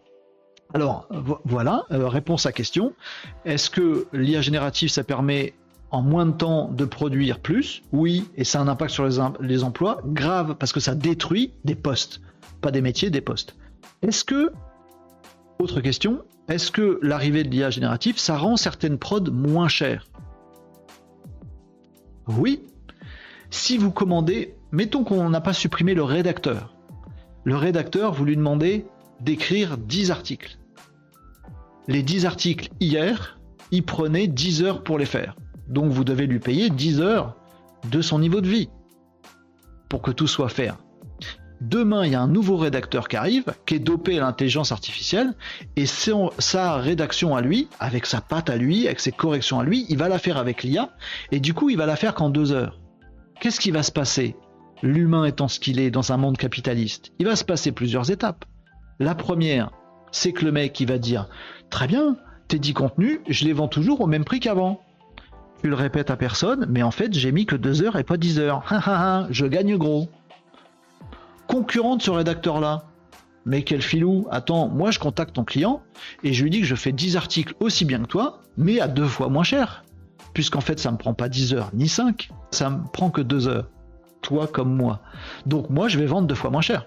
[0.72, 1.08] Alors
[1.44, 2.94] voilà, euh, réponse à question.
[3.44, 5.54] Est-ce que l'IA générative, ça permet
[5.90, 7.82] en moins de temps de produire plus?
[7.92, 9.04] Oui, et ça a un impact sur
[9.40, 12.20] les, emplois grave parce que ça détruit des postes,
[12.60, 13.56] pas des métiers, des postes.
[14.02, 14.52] Est-ce que,
[15.58, 20.06] autre question, est-ce que l'arrivée de l'IA générative, ça rend certaines prods moins chères?
[22.28, 22.62] Oui.
[23.50, 26.74] Si vous commandez mettons qu'on n'a pas supprimé le rédacteur.
[27.44, 28.86] Le rédacteur, vous lui demandez
[29.20, 30.58] d'écrire 10 articles.
[31.88, 33.38] Les 10 articles hier,
[33.70, 35.36] il prenait 10 heures pour les faire.
[35.68, 37.36] Donc vous devez lui payer 10 heures
[37.90, 38.68] de son niveau de vie
[39.88, 40.70] pour que tout soit fait.
[41.60, 45.34] Demain, il y a un nouveau rédacteur qui arrive, qui est dopé à l'intelligence artificielle,
[45.76, 49.84] et sa rédaction à lui, avec sa patte à lui, avec ses corrections à lui,
[49.90, 50.90] il va la faire avec l'IA,
[51.32, 52.80] et du coup, il va la faire qu'en deux heures.
[53.40, 54.36] Qu'est-ce qui va se passer?
[54.82, 58.44] L'humain étant ce qu'il est dans un monde capitaliste, il va se passer plusieurs étapes.
[58.98, 59.70] La première,
[60.12, 61.28] c'est que le mec il va dire
[61.70, 62.16] Très bien,
[62.48, 64.82] tes 10 contenus, je les vends toujours au même prix qu'avant.
[65.62, 68.16] Tu le répètes à personne, mais en fait j'ai mis que 2 heures et pas
[68.16, 68.64] 10 heures.
[69.30, 70.08] je gagne gros.
[71.46, 72.84] Concurrent de ce rédacteur-là.
[73.46, 75.82] Mais quel filou, attends, moi je contacte ton client
[76.22, 78.88] et je lui dis que je fais 10 articles aussi bien que toi, mais à
[78.88, 79.84] deux fois moins cher.
[80.34, 83.48] Puisqu'en fait ça me prend pas 10 heures ni 5, ça me prend que 2
[83.48, 83.68] heures
[84.22, 85.00] toi comme moi.
[85.46, 86.86] Donc moi, je vais vendre deux fois moins cher.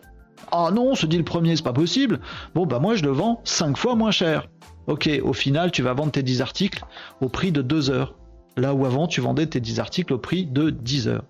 [0.52, 2.20] Ah non, se dit le premier, c'est pas possible.
[2.54, 4.48] Bon, bah moi, je le vends cinq fois moins cher.
[4.88, 6.84] Ok, au final, tu vas vendre tes 10 articles
[7.22, 8.16] au prix de 2 heures.
[8.58, 11.24] Là où avant, tu vendais tes 10 articles au prix de 10 heures.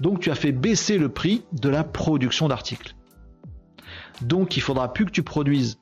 [0.00, 2.94] Donc tu as fait baisser le prix de la production d'articles.
[4.22, 5.78] Donc il faudra plus que tu produises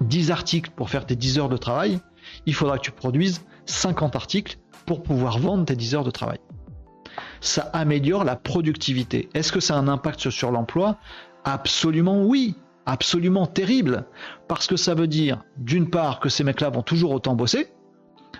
[0.00, 2.00] 10 articles pour faire tes 10 heures de travail,
[2.46, 6.38] il faudra que tu produises 50 articles pour pouvoir vendre tes 10 heures de travail
[7.40, 9.28] ça améliore la productivité.
[9.34, 10.98] Est-ce que ça a un impact sur l'emploi?
[11.44, 12.54] Absolument oui,
[12.86, 14.06] absolument terrible.
[14.48, 17.68] Parce que ça veut dire, d'une part, que ces mecs-là vont toujours autant bosser,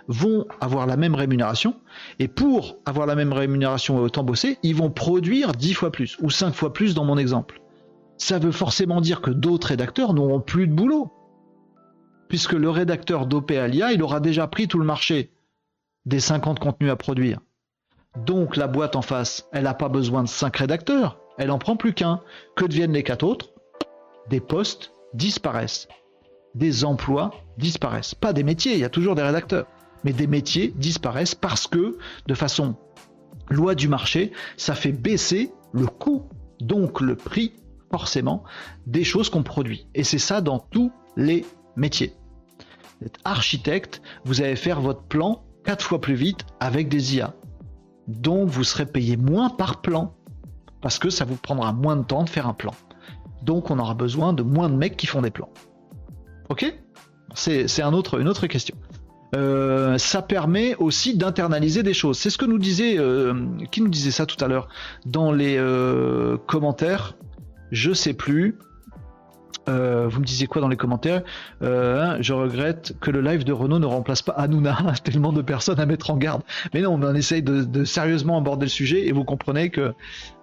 [0.08, 1.76] vont avoir la même rémunération,
[2.18, 6.16] et pour avoir la même rémunération et autant bosser, ils vont produire 10 fois plus,
[6.20, 7.60] ou 5 fois plus dans mon exemple.
[8.18, 11.10] Ça veut forcément dire que d'autres rédacteurs n'auront plus de boulot.
[12.28, 15.32] Puisque le rédacteur dopé à l'IA, il aura déjà pris tout le marché
[16.06, 17.40] des 50 contenus à produire.
[18.16, 21.76] Donc la boîte en face, elle n'a pas besoin de 5 rédacteurs, elle en prend
[21.76, 22.20] plus qu'un.
[22.56, 23.50] Que deviennent les quatre autres?
[24.28, 25.88] Des postes disparaissent.
[26.54, 28.14] Des emplois disparaissent.
[28.14, 29.66] Pas des métiers, il y a toujours des rédacteurs.
[30.04, 32.76] Mais des métiers disparaissent parce que, de façon
[33.48, 36.28] loi du marché, ça fait baisser le coût,
[36.60, 37.54] donc le prix,
[37.90, 38.44] forcément,
[38.86, 39.88] des choses qu'on produit.
[39.94, 41.44] Et c'est ça dans tous les
[41.76, 42.14] métiers.
[43.00, 47.34] Vous êtes architecte, vous allez faire votre plan quatre fois plus vite avec des IA
[48.08, 50.14] donc vous serez payé moins par plan,
[50.80, 52.74] parce que ça vous prendra moins de temps de faire un plan.
[53.42, 55.50] Donc on aura besoin de moins de mecs qui font des plans.
[56.48, 56.74] Ok?
[57.34, 58.76] C'est un autre, une autre question.
[59.36, 62.18] Euh, ça permet aussi d'internaliser des choses.
[62.18, 63.34] C'est ce que nous disait, euh,
[63.70, 64.68] qui nous disait ça tout à l'heure
[65.06, 67.16] dans les euh, commentaires?
[67.70, 68.58] Je sais plus.
[69.68, 71.22] Euh, vous me disiez quoi dans les commentaires
[71.62, 74.78] euh, hein, Je regrette que le live de Renault ne remplace pas Hanouna.
[75.04, 76.42] Tellement de personnes à mettre en garde.
[76.72, 79.92] Mais non, on essaye de, sérieusement aborder le sujet et vous comprenez que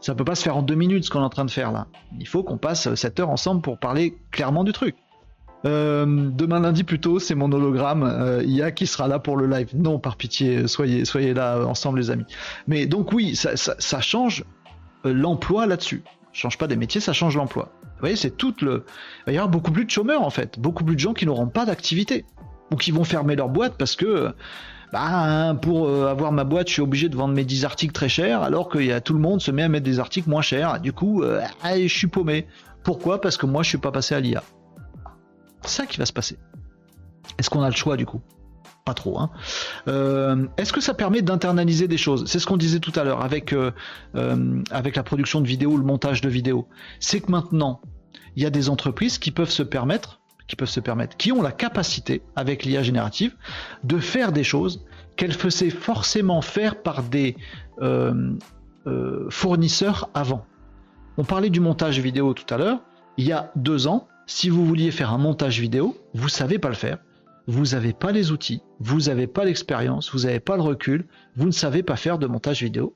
[0.01, 1.71] ça peut pas se faire en deux minutes ce qu'on est en train de faire
[1.71, 1.87] là.
[2.19, 4.95] Il faut qu'on passe cette heure ensemble pour parler clairement du truc.
[5.65, 9.69] Euh, demain lundi plutôt, c'est mon hologramme IA qui sera là pour le live.
[9.73, 12.25] Non, par pitié, soyez, soyez là ensemble les amis.
[12.67, 14.45] Mais donc oui, ça, change
[15.03, 16.03] l'emploi là-dessus.
[16.33, 17.71] change pas des métiers, ça change l'emploi.
[17.97, 18.85] Vous voyez, c'est tout le.
[19.25, 21.47] Il y avoir beaucoup plus de chômeurs en fait, beaucoup plus de gens qui n'auront
[21.47, 22.25] pas d'activité
[22.71, 24.33] ou qui vont fermer leur boîte parce que
[24.93, 28.07] bah, pour euh, avoir ma boîte, je suis obligé de vendre mes 10 articles très
[28.07, 30.79] chers alors que tout le monde se met à mettre des articles moins chers.
[30.79, 32.47] Du coup, euh, je suis paumé.
[32.83, 33.19] Pourquoi?
[33.19, 34.43] Parce que moi, je suis pas passé à l'IA.
[35.63, 36.37] C'est ça qui va se passer.
[37.37, 38.21] Est-ce qu'on a le choix du coup?
[38.87, 39.19] Pas trop.
[39.19, 39.31] Hein.
[39.89, 42.23] Euh, est-ce que ça permet d'internaliser des choses?
[42.25, 43.71] C'est ce qu'on disait tout à l'heure avec, euh,
[44.15, 46.69] euh, la production de vidéos, le montage de vidéos.
[47.01, 47.81] C'est que maintenant,
[48.37, 51.41] il y a des entreprises qui peuvent se permettre, qui peuvent se permettre, qui ont
[51.41, 53.35] la capacité, avec l'IA générative,
[53.83, 54.85] de faire des choses
[55.17, 57.35] qu'elles faisaient forcément faire par des
[59.29, 60.45] fournisseurs avant.
[61.17, 62.79] On parlait du montage vidéo tout à l'heure.
[63.17, 66.69] Il y a deux ans, si vous vouliez faire un montage vidéo, vous savez pas
[66.69, 66.99] le faire.
[67.47, 71.45] Vous n'avez pas les outils, vous n'avez pas l'expérience, vous n'avez pas le recul, vous
[71.45, 72.93] ne savez pas faire de montage vidéo.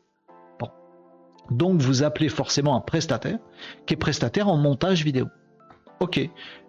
[0.60, 0.70] Bon.
[1.50, 3.40] Donc vous appelez forcément un prestataire
[3.86, 5.28] qui est prestataire en montage vidéo.
[6.02, 6.20] Ok,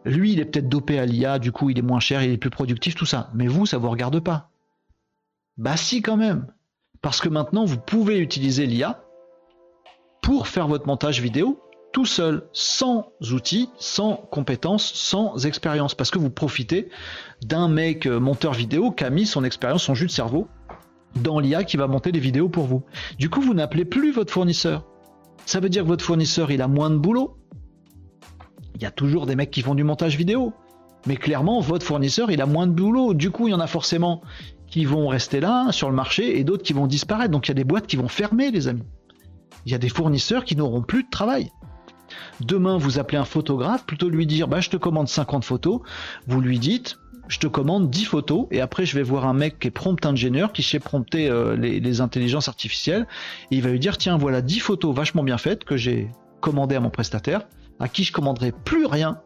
[0.04, 2.38] lui il est peut-être dopé à l'IA, du coup il est moins cher, il est
[2.38, 3.30] plus productif, tout ça.
[3.34, 4.50] Mais vous, ça vous regarde pas.
[5.56, 6.46] Bah si quand même.
[7.00, 9.02] Parce que maintenant vous pouvez utiliser l'IA
[10.20, 11.60] pour faire votre montage vidéo
[11.92, 16.88] tout seul, sans outils, sans compétences, sans expérience, parce que vous profitez
[17.44, 20.48] d'un mec euh, monteur vidéo qui a mis son expérience, son jus de cerveau
[21.16, 22.82] dans l'IA qui va monter des vidéos pour vous.
[23.18, 24.86] Du coup, vous n'appelez plus votre fournisseur.
[25.44, 27.36] Ça veut dire que votre fournisseur, il a moins de boulot.
[28.76, 30.54] Il y a toujours des mecs qui font du montage vidéo.
[31.06, 33.12] Mais clairement, votre fournisseur, il a moins de boulot.
[33.12, 34.22] Du coup, il y en a forcément
[34.68, 37.30] qui vont rester là sur le marché et d'autres qui vont disparaître.
[37.30, 38.84] Donc il y a des boîtes qui vont fermer, les amis
[39.64, 41.50] il y a des fournisseurs qui n'auront plus de travail.
[42.40, 45.80] Demain, vous appelez un photographe, plutôt lui dire bah, je te commande 50 photos,
[46.26, 46.98] vous lui dites
[47.28, 50.04] je te commande 10 photos et après je vais voir un mec qui est prompt
[50.04, 53.06] ingénieur qui sait prompter euh, les, intelligences artificielles
[53.50, 56.10] et il va lui dire tiens voilà 10 photos vachement bien faites que j'ai
[56.40, 57.42] commandées à mon prestataire
[57.78, 59.20] à qui je commanderai plus rien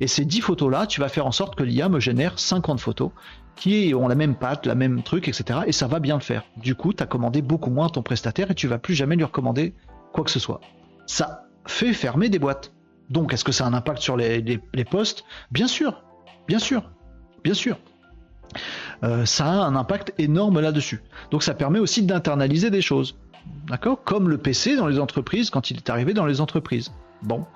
[0.00, 2.80] et ces 10 photos là tu vas faire en sorte que l'IA me génère 50
[2.80, 3.10] photos
[3.58, 5.60] qui ont la même patte, la même truc, etc.
[5.66, 6.44] Et ça va bien le faire.
[6.56, 9.24] Du coup, tu as commandé beaucoup moins ton prestataire et tu vas plus jamais lui
[9.24, 9.74] recommander
[10.12, 10.60] quoi que ce soit.
[11.06, 12.72] Ça fait fermer des boîtes.
[13.10, 14.60] Donc, est-ce que ça a un impact sur les,
[14.90, 15.24] postes?
[15.50, 16.02] Bien sûr,
[16.46, 16.90] bien sûr,
[17.44, 17.78] bien sûr.
[19.04, 21.02] Euh, ça a un impact énorme là-dessus.
[21.30, 23.16] Donc, ça permet aussi d'internaliser des choses.
[23.68, 24.02] D'accord?
[24.04, 26.92] Comme le PC dans les entreprises quand il est arrivé dans les entreprises.
[27.22, 27.46] Bon,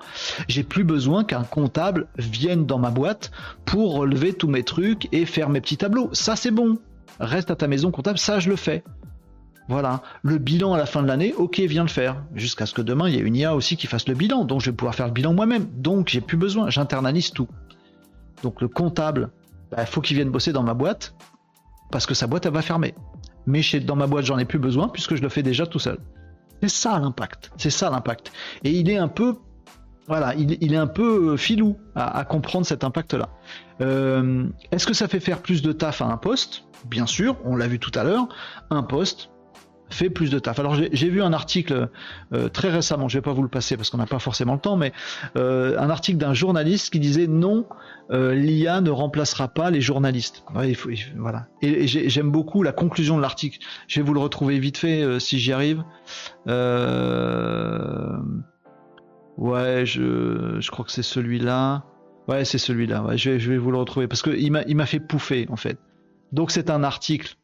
[0.49, 3.31] j'ai plus besoin qu'un comptable vienne dans ma boîte
[3.63, 6.09] pour relever tous mes trucs et faire mes petits tableaux.
[6.11, 6.79] Ça, c'est bon.
[7.19, 8.83] Reste à ta maison comptable, ça, je le fais.
[9.69, 10.01] Voilà.
[10.23, 12.23] Le bilan à la fin de l'année, ok, viens le faire.
[12.35, 14.45] Jusqu'à ce que demain, il y ait une IA aussi qui fasse le bilan.
[14.45, 15.67] Donc, je vais pouvoir faire le bilan moi-même.
[15.75, 16.69] Donc, j'ai plus besoin.
[16.69, 17.47] J'internalise tout.
[18.41, 19.29] Donc, le comptable,
[19.71, 21.15] il bah, faut qu'il vienne bosser dans ma boîte
[21.91, 22.93] parce que sa boîte, elle va fermer.
[23.45, 25.79] Mais chez, dans ma boîte, j'en ai plus besoin puisque je le fais déjà tout
[25.79, 25.99] seul.
[26.61, 27.51] C'est ça l'impact.
[27.57, 28.31] C'est ça l'impact.
[28.63, 29.37] Et il est un peu
[30.07, 33.29] voilà, il, est un peu euh, filou à, comprendre cet impact-là.
[33.79, 36.65] Euh, est-ce que ça fait faire plus de taf à un poste?
[36.85, 38.27] Bien sûr, on l'a vu tout à l'heure,
[38.69, 39.29] un poste
[39.93, 40.59] fait plus de taf.
[40.59, 41.89] Alors j'ai vu un article
[42.33, 44.59] euh, très récemment, je vais pas vous le passer parce qu'on n'a pas forcément le
[44.59, 44.91] temps, mais
[45.35, 47.65] un article d'un journaliste qui disait non,
[48.09, 50.43] l'IA ne remplacera pas les journalistes.
[51.17, 51.47] voilà.
[51.61, 53.59] Et, j'aime beaucoup la conclusion de l'article.
[53.87, 55.83] Je vais vous le retrouver vite fait si j'y arrive.
[56.47, 58.17] Euh...
[59.37, 61.85] Ouais, je, crois que c'est celui-là.
[62.27, 63.03] Ouais, c'est celui-là.
[63.15, 65.77] Je, je vais vous le retrouver parce qu'il m'a, il m'a fait pouffer en fait.
[66.31, 67.35] Donc c'est un article.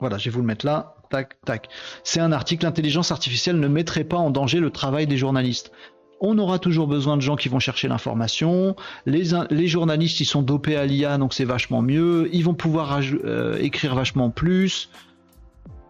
[0.00, 0.96] Voilà, je vais vous le mettre là.
[1.12, 1.68] Tac, tac.
[2.02, 2.64] C'est un article.
[2.64, 5.70] L'intelligence artificielle ne mettrait pas en danger le travail des journalistes.
[6.20, 8.74] On aura toujours besoin de gens qui vont chercher l'information.
[9.06, 9.24] Les,
[9.68, 12.28] journalistes, ils sont dopés à l'IA, donc c'est vachement mieux.
[12.32, 14.88] Ils vont pouvoir euh, écrire vachement plus.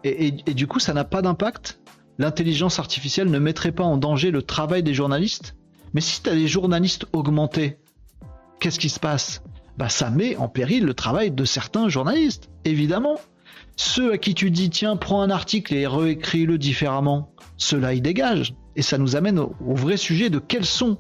[0.04, 1.78] Et du coup, ça n'a pas d'impact
[2.18, 5.56] l'intelligence artificielle ne mettrait pas en danger le travail des journalistes
[5.94, 7.78] Mais si tu as des journalistes augmentés,
[8.60, 9.42] qu'est-ce qui se passe?
[9.78, 13.18] Bah ça met en péril le travail de certains journalistes, évidemment.
[13.76, 18.54] Ceux à qui tu dis tiens, prends un article et réécris-le différemment, ceux-là ils dégagent.
[18.76, 20.98] Et ça nous amène au, au vrai sujet de quels sont,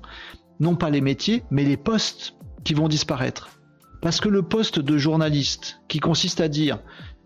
[0.60, 3.50] non pas les métiers, mais les postes qui vont disparaître.
[4.00, 6.78] Parce que le poste de journaliste, qui consiste à dire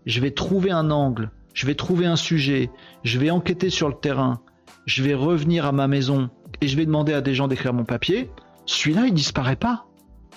[0.05, 2.69] je vais trouver un angle, je vais trouver un sujet,
[3.03, 4.41] je vais enquêter sur le terrain,
[4.85, 6.29] je vais revenir à ma maison
[6.61, 8.29] et je vais demander à des gens d'écrire mon papier,
[8.67, 9.85] celui-là, il disparaît pas.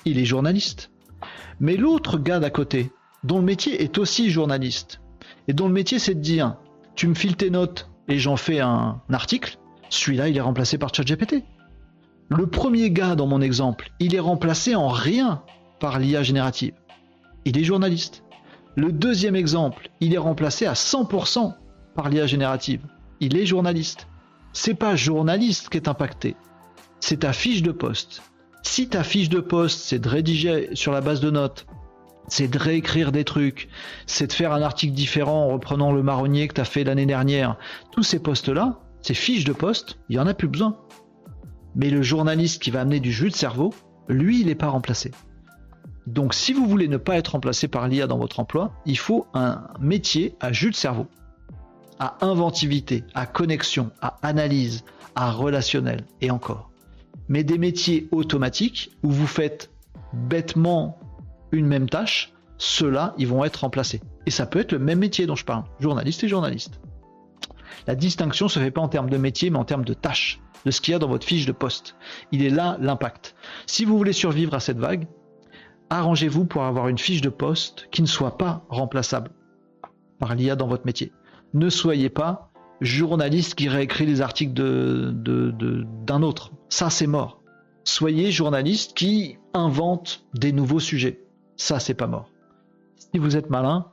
[0.05, 0.91] Il est journaliste.
[1.59, 2.91] Mais l'autre gars d'à côté,
[3.25, 5.01] dont le métier est aussi journaliste,
[5.49, 6.57] et dont le métier c'est de dire,
[6.95, 9.59] tu me files tes notes et j'en fais un article,
[9.89, 11.45] celui-là, il est remplacé par ChatGPT.
[12.29, 15.43] Le premier gars dans mon exemple, il est remplacé en rien
[15.81, 16.75] par l'IA générative.
[17.45, 18.23] Il est journaliste.
[18.77, 21.55] Le deuxième exemple, il est remplacé à 100%
[21.97, 22.87] par l'IA générative.
[23.18, 24.07] Il est journaliste.
[24.53, 26.37] C'est pas journaliste qui est impacté,
[27.01, 28.23] c'est ta fiche de poste.
[28.62, 31.66] Si ta fiche de poste, c'est de rédiger sur la base de notes,
[32.29, 33.68] c'est de réécrire des trucs,
[34.07, 37.07] c'est de faire un article différent en reprenant le marronnier que tu as fait l'année
[37.07, 37.57] dernière,
[37.93, 40.77] tous ces postes-là, ces fiches de poste, il n'y en a plus besoin.
[41.75, 43.73] Mais le journaliste qui va amener du jus de cerveau,
[44.09, 45.12] lui, il n'est pas remplacé.
[46.07, 49.27] Donc si vous voulez ne pas être remplacé par l'IA dans votre emploi, il faut
[49.35, 51.07] un métier à jus de cerveau,
[51.99, 56.71] à inventivité, à connexion, à analyse, à relationnel et encore.
[57.29, 59.71] Mais des métiers automatiques où vous faites
[60.12, 60.99] bêtement
[61.53, 64.01] une même tâche, ceux-là, ils vont être remplacés.
[64.27, 66.81] Et ça peut être le même métier dont je parle, journaliste et journaliste.
[67.87, 70.71] La distinction se fait pas en termes de métier, mais en termes de tâches, de
[70.71, 71.97] ce qu'il y a dans votre fiche de poste.
[72.33, 73.35] Il est là l'impact.
[73.67, 75.07] Si vous voulez survivre à cette vague,
[75.89, 79.31] arrangez-vous pour avoir une fiche de poste qui ne soit pas remplaçable
[80.19, 81.13] par l'IA dans votre métier.
[81.55, 86.53] Ne soyez pas journaliste qui réécrit les articles d'un autre.
[86.69, 87.43] Ça, c'est mort.
[87.85, 91.25] Soyez journaliste qui invente des nouveaux sujets.
[91.61, 92.31] Ça, c'est pas mort.
[92.97, 93.85] Si vous êtes malin,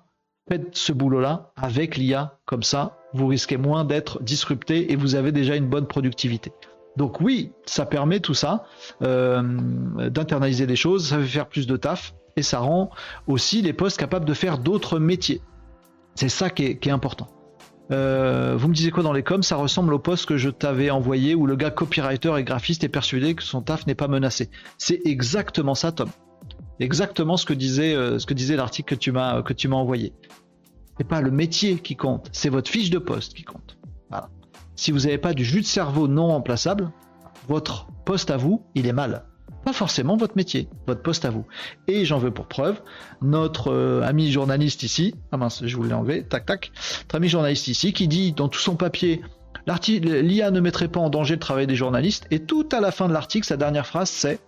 [0.47, 2.39] faites ce boulot-là avec l'IA.
[2.45, 6.53] Comme ça, vous risquez moins d'être disrupté et vous avez déjà une bonne productivité.
[6.95, 8.63] Donc oui, ça permet tout ça
[9.01, 9.43] euh,
[10.09, 12.89] d'internaliser des choses, ça fait faire plus de taf et ça rend
[13.27, 15.41] aussi les postes capables de faire d'autres métiers.
[16.15, 17.27] C'est ça qui est, important.
[17.91, 19.43] Euh, vous me disiez quoi dans les coms?
[19.43, 22.89] Ça ressemble au poste que je t'avais envoyé où le gars copywriter et graphiste est
[22.89, 24.49] persuadé que son taf n'est pas menacé.
[24.77, 26.07] C'est exactement ça, Tom.
[26.79, 30.13] Exactement ce que disait, euh, ce disait l'article que tu m'as que tu m'as envoyé.
[30.97, 33.77] C'est pas le métier qui compte, c'est votre fiche de poste qui compte.
[34.77, 36.91] Si vous n'avez pas du jus de cerveau non remplaçable,
[37.47, 39.25] votre poste à vous, il est mal.
[39.65, 41.45] Pas forcément votre métier, votre poste à vous.
[41.87, 42.79] Et j'en veux pour preuve,
[43.21, 46.71] notre euh, ami journaliste ici, ah mince, je voulais l'enlever, tac tac,
[47.01, 49.21] notre ami journaliste ici qui dit dans tout son papier,
[49.65, 53.07] l'IA ne mettrait pas en danger le travail des journalistes, et tout à la fin
[53.07, 54.39] de l'article, sa dernière phrase c'est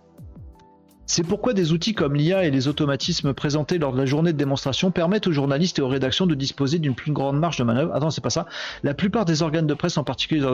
[1.10, 4.38] c'est pourquoi des outils comme l'IA et les automatismes présentés lors de la journée de
[4.38, 7.92] démonstration permettent aux journalistes et aux rédactions de disposer d'une plus grande marge de manœuvre.
[7.92, 8.46] Attends, c'est pas ça.
[8.84, 10.46] La plupart des organes de presse, en particulier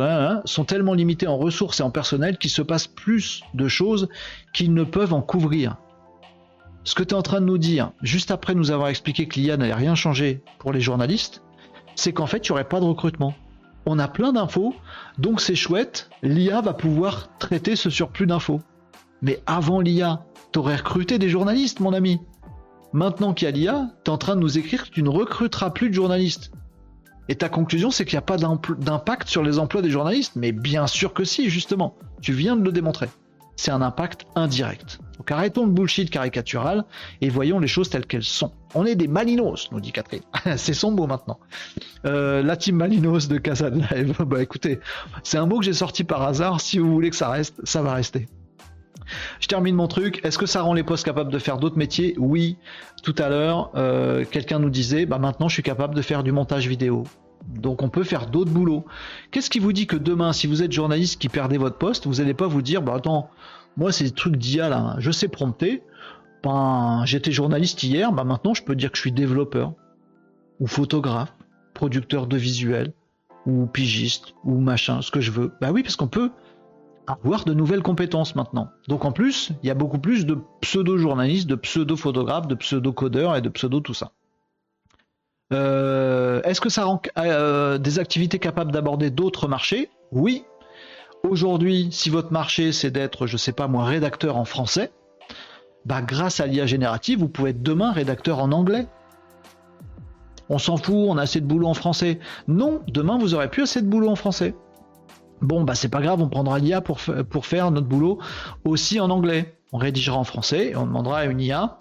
[0.46, 4.08] sont tellement limités en ressources et en personnel qu'il se passe plus de choses
[4.54, 5.76] qu'ils ne peuvent en couvrir.
[6.84, 9.38] Ce que tu es en train de nous dire, juste après nous avoir expliqué que
[9.38, 11.42] l'IA n'allait rien changer pour les journalistes,
[11.96, 13.34] c'est qu'en fait, il n'y aurait pas de recrutement.
[13.84, 14.74] On a plein d'infos,
[15.18, 18.62] donc c'est chouette, l'IA va pouvoir traiter ce surplus d'infos.
[19.20, 20.24] Mais avant l'IA,
[20.56, 22.18] T'aurais recruté des journalistes, mon ami.
[22.94, 25.68] Maintenant qu'il y a l'IA, t'es en train de nous écrire que tu ne recruteras
[25.68, 26.50] plus de journalistes.
[27.28, 30.32] Et ta conclusion, c'est qu'il n'y a pas d'impact sur les emplois des journalistes.
[30.34, 31.94] Mais bien sûr que si, justement.
[32.22, 33.10] Tu viens de le démontrer.
[33.56, 34.98] C'est un impact indirect.
[35.18, 36.86] Donc arrêtons le bullshit caricatural
[37.20, 38.52] et voyons les choses telles qu'elles sont.
[38.74, 40.22] On est des malinos, nous dit Catherine.
[40.56, 41.38] c'est son mot maintenant.
[42.06, 44.16] Euh, la team malinos de Casa Live.
[44.26, 44.80] bah écoutez,
[45.22, 46.62] c'est un mot que j'ai sorti par hasard.
[46.62, 48.26] Si vous voulez que ça reste, ça va rester.
[49.40, 50.20] Je termine mon truc.
[50.24, 52.56] Est-ce que ça rend les postes capables de faire d'autres métiers Oui.
[53.02, 56.32] Tout à l'heure, euh, quelqu'un nous disait, bah maintenant je suis capable de faire du
[56.32, 57.04] montage vidéo.
[57.48, 58.84] Donc on peut faire d'autres boulots.
[59.30, 62.14] Qu'est-ce qui vous dit que demain, si vous êtes journaliste qui perdez votre poste, vous
[62.14, 63.30] n'allez pas vous dire, bah attends,
[63.76, 65.82] moi c'est des trucs d'IA là, je sais prompter.
[66.42, 69.72] Ben, j'étais journaliste hier, bah maintenant je peux dire que je suis développeur,
[70.60, 71.34] ou photographe,
[71.74, 72.92] producteur de visuels,
[73.46, 75.52] ou pigiste, ou machin, ce que je veux.
[75.60, 76.30] Bah oui, parce qu'on peut
[77.06, 78.70] avoir de nouvelles compétences maintenant.
[78.88, 83.40] Donc en plus, il y a beaucoup plus de pseudo-journalistes, de pseudo-photographes, de pseudo-codeurs et
[83.40, 84.12] de pseudo tout ça.
[85.52, 89.90] Euh, est-ce que ça rend euh, des activités capables d'aborder d'autres marchés?
[90.10, 90.44] Oui.
[91.22, 94.92] Aujourd'hui, si votre marché c'est d'être, je sais pas moi, rédacteur en français,
[95.84, 98.86] bah grâce à l'IA générative, vous pouvez être demain rédacteur en anglais.
[100.48, 102.20] On s'en fout, on a assez de boulot en français.
[102.48, 104.54] Non, demain vous aurez plus assez de boulot en français.
[105.42, 106.98] Bon, bah c'est pas grave, on prendra l'IA pour,
[107.28, 108.18] pour faire notre boulot
[108.64, 109.58] aussi en anglais.
[109.72, 111.78] On rédigera en français et on demandera à une IA,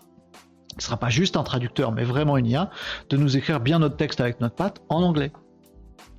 [0.77, 2.69] ce sera pas juste un traducteur, mais vraiment une IA,
[3.09, 5.31] de nous écrire bien notre texte avec notre patte en anglais.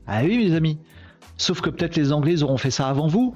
[0.07, 0.79] Ah oui, mes amis.
[1.37, 3.35] Sauf que peut-être les Anglais auront fait ça avant vous.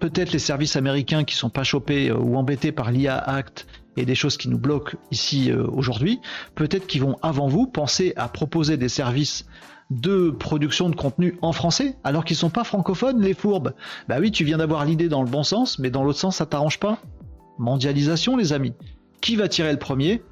[0.00, 3.66] Peut-être les services américains qui sont pas chopés euh, ou embêtés par l'IA Act
[3.96, 6.20] et des choses qui nous bloquent ici euh, aujourd'hui,
[6.54, 9.46] peut-être qu'ils vont avant vous penser à proposer des services
[9.90, 13.72] de production de contenu en français, alors qu'ils sont pas francophones, les fourbes.
[14.08, 16.46] Bah oui, tu viens d'avoir l'idée dans le bon sens, mais dans l'autre sens, ça
[16.46, 16.98] t'arrange pas.
[17.58, 18.74] Mondialisation, les amis.
[19.20, 20.22] Qui va tirer le premier?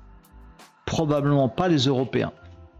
[0.87, 2.33] Probablement pas les Européens.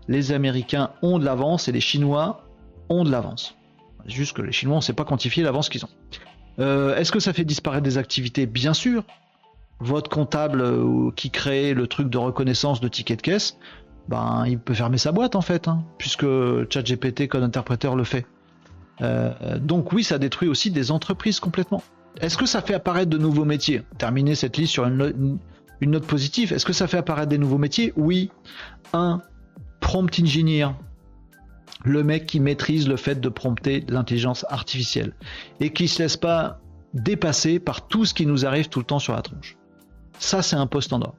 [0.09, 2.45] Les Américains ont de l'avance et les Chinois
[2.89, 3.57] ont de l'avance.
[4.07, 5.91] Juste que les Chinois, on ne sait pas quantifier l'avance qu'ils ont.
[6.59, 8.47] Euh, est-ce que ça fait disparaître des activités?
[8.47, 9.05] Bien sûr.
[9.81, 13.59] Votre comptable euh, qui crée le truc de reconnaissance de tickets de caisse,
[14.09, 16.27] ben il peut fermer sa boîte en fait, hein, puisque
[16.71, 18.27] ChatGPT Code Interpreter le fait.
[19.01, 21.83] Euh, donc oui, ça détruit aussi des entreprises complètement.
[22.21, 23.83] Est-ce que ça fait apparaître de nouveaux métiers?
[23.99, 25.39] Terminer cette liste sur une,
[25.81, 26.53] note positive.
[26.53, 27.93] Est-ce que ça fait apparaître des nouveaux métiers?
[27.97, 28.31] Oui.
[28.93, 29.21] Un
[29.81, 30.69] prompt engineer,
[31.85, 35.13] le mec qui maîtrise le fait de prompter l'intelligence artificielle
[35.61, 36.61] et qui se laisse pas
[36.95, 39.57] dépasser par tout ce qui nous arrive tout le temps sur la tronche.
[40.21, 41.17] Ça, c'est un poste en or.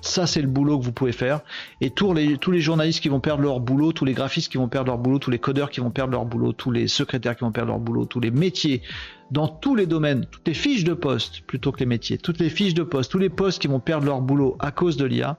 [0.00, 1.40] Ça, c'est le boulot que vous pouvez faire.
[1.80, 4.88] Et tous les, journalistes qui vont perdre leur boulot, tous les graphistes qui vont perdre
[4.88, 7.52] leur boulot, tous les codeurs qui vont perdre leur boulot, tous les secrétaires qui vont
[7.52, 8.82] perdre leur boulot, tous les métiers,
[9.30, 12.50] dans tous les domaines, toutes les fiches de poste, plutôt que les métiers, toutes les
[12.50, 15.38] fiches de poste, tous les postes qui vont perdre leur boulot à cause de l'IA,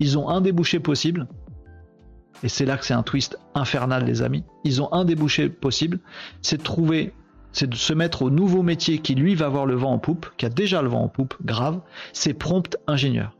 [0.00, 1.28] ils ont un débouché possible.
[2.42, 4.44] Et c'est là que c'est un twist infernal, les amis.
[4.64, 5.98] Ils ont un débouché possible,
[6.40, 7.12] c'est de trouver
[7.52, 10.28] c'est de se mettre au nouveau métier qui lui va avoir le vent en poupe,
[10.36, 11.80] qui a déjà le vent en poupe, grave,
[12.12, 13.37] c'est prompt ingénieur.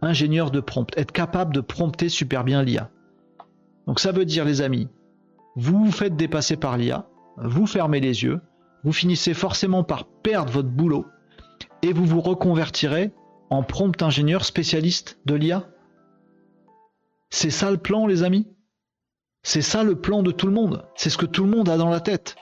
[0.00, 2.90] Ingénieur de prompt, être capable de prompter super bien l'IA.
[3.86, 4.88] Donc ça veut dire les amis,
[5.56, 8.40] vous vous faites dépasser par l'IA, vous fermez les yeux,
[8.84, 11.06] vous finissez forcément par perdre votre boulot
[11.82, 13.12] et vous vous reconvertirez
[13.50, 15.68] en prompt ingénieur spécialiste de l'IA.
[17.30, 18.46] C'est ça le plan les amis?
[19.42, 21.76] C'est ça le plan de tout le monde, c'est ce que tout le monde a
[21.76, 22.36] dans la tête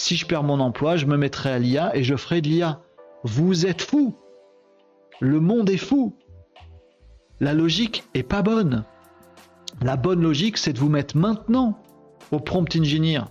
[0.00, 2.80] si je perds mon emploi, je me mettrai à l'IA et je ferai de l'IA.
[3.22, 4.16] Vous êtes fou.
[5.20, 6.16] Le monde est fou.
[7.40, 8.84] La logique est pas bonne.
[9.80, 11.78] La bonne logique, c'est de vous mettre maintenant
[12.32, 13.22] au prompt engineer.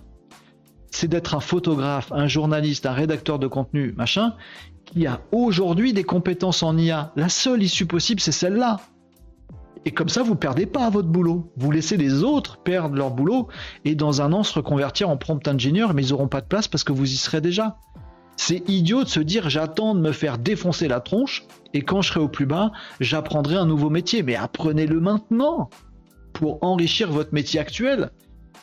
[0.90, 4.34] C'est d'être un photographe, un journaliste, un rédacteur de contenu, machin,
[4.84, 7.12] qui a aujourd'hui des compétences en IA.
[7.14, 8.80] La seule issue possible, c'est celle-là.
[9.84, 11.52] Et comme ça, vous perdez pas votre boulot.
[11.56, 13.46] Vous laissez les autres perdre leur boulot
[13.84, 16.66] et dans un an se reconvertir en prompt ingénieur, mais ils n'auront pas de place
[16.66, 17.78] parce que vous y serez déjà.
[18.36, 21.44] C'est idiot de se dire j'attends de me faire défoncer la tronche
[21.74, 24.22] et quand je serai au plus bas, j'apprendrai un nouveau métier.
[24.22, 25.70] Mais apprenez-le maintenant
[26.32, 28.10] pour enrichir votre métier actuel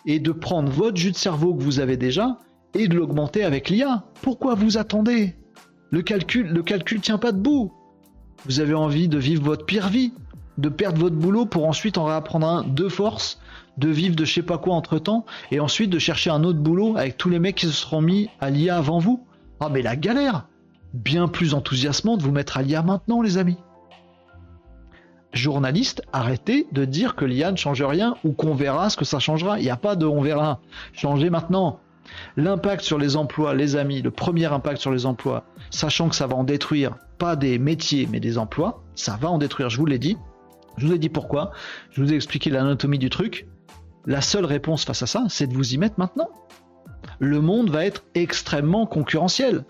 [0.05, 2.37] et de prendre votre jus de cerveau que vous avez déjà
[2.73, 4.05] et de l'augmenter avec l'IA.
[4.21, 5.35] Pourquoi vous attendez?
[5.89, 7.71] Le calcul, le calcul tient pas debout.
[8.45, 10.11] Vous avez envie de vivre votre pire vie
[10.57, 13.39] de perdre votre boulot pour ensuite en réapprendre un de force,
[13.77, 16.59] de vivre de je sais pas quoi entre temps, et ensuite de chercher un autre
[16.59, 19.23] boulot avec tous les mecs qui se seront mis à l'IA avant vous.
[19.59, 20.47] Ah mais la galère
[20.93, 23.57] Bien plus enthousiasmant de vous mettre à l'IA maintenant les amis.
[25.33, 29.19] Journaliste, arrêtez de dire que l'IA ne change rien ou qu'on verra ce que ça
[29.19, 29.59] changera.
[29.59, 30.61] Il n'y a pas de on verra.
[30.93, 31.79] Changez maintenant.
[32.37, 36.25] L'impact sur les emplois, les amis, le premier impact sur les emplois, sachant que ça
[36.25, 39.85] va en détruire pas des métiers mais des emplois, ça va en détruire, je vous
[39.85, 40.17] l'ai dit.
[40.77, 41.51] Je vous ai dit pourquoi,
[41.91, 43.47] je vous ai expliqué l'anatomie du truc.
[44.05, 46.29] La seule réponse face à ça, c'est de vous y mettre maintenant.
[47.19, 49.65] Le monde va être extrêmement concurrentiel,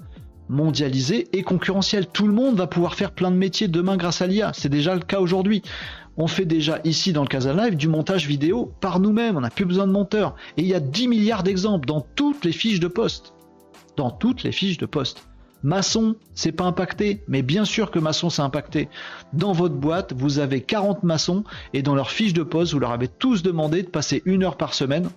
[0.50, 2.08] mondialisé et concurrentiel.
[2.08, 4.52] Tout le monde va pouvoir faire plein de métiers demain grâce à l'IA.
[4.54, 5.62] C'est déjà le cas aujourd'hui.
[6.18, 9.38] On fait déjà ici dans le Casa Live du montage vidéo par nous-mêmes.
[9.38, 10.36] On n'a plus besoin de monteurs.
[10.58, 13.34] Et il y a 10 milliards d'exemples dans toutes les fiches de poste.
[13.96, 15.28] Dans toutes les fiches de poste.
[15.64, 18.90] Maçon, c'est pas impacté, mais bien sûr que maçon c'est impacté.
[19.34, 21.44] Dans votre boîte, vous avez 40 maçons
[21.74, 24.58] et dans leur fiche de poste, vous leur avez tous demandé de passer une heure
[24.58, 25.10] par semaine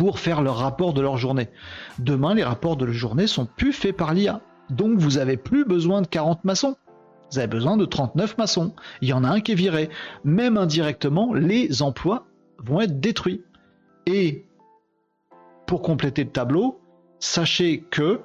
[0.00, 1.50] pour faire leur rapport de leur journée.
[1.98, 4.40] Demain, les rapports de la journée sont plus faits par l'IA.
[4.70, 6.78] Donc vous avez plus besoin de 40 maçons.
[7.30, 8.74] Vous avez besoin de 39 maçons.
[9.02, 9.90] Il y en a un qui est viré.
[10.24, 12.24] Même indirectement, les emplois
[12.64, 13.42] vont être détruits.
[14.06, 14.46] Et
[15.66, 16.80] pour compléter le tableau,
[17.18, 18.20] sachez que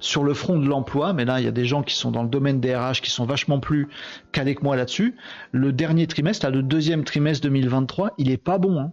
[0.00, 2.24] sur le front de l'emploi, mais là il y a des gens qui sont dans
[2.24, 3.86] le domaine des RH qui sont vachement plus
[4.32, 5.14] calés que moi là-dessus.
[5.52, 8.80] Le dernier trimestre, le deuxième trimestre 2023, il est pas bon.
[8.80, 8.92] Hein.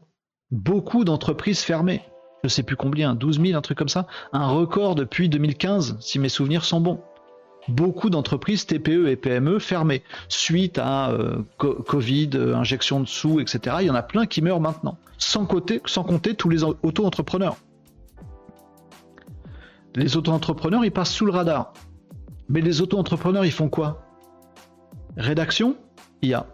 [0.51, 2.01] Beaucoup d'entreprises fermées.
[2.43, 4.07] Je sais plus combien, 12 000, un truc comme ça.
[4.33, 6.99] Un record depuis 2015, si mes souvenirs sont bons.
[7.67, 13.77] Beaucoup d'entreprises TPE et PME fermées suite à euh, Covid, euh, injection de sous, etc.
[13.81, 17.55] Il y en a plein qui meurent maintenant, sans compter, sans compter tous les auto-entrepreneurs.
[19.95, 21.73] Les auto-entrepreneurs, ils passent sous le radar.
[22.49, 24.03] Mais les auto-entrepreneurs, ils font quoi?
[25.15, 25.75] Rédaction?
[26.23, 26.47] IA.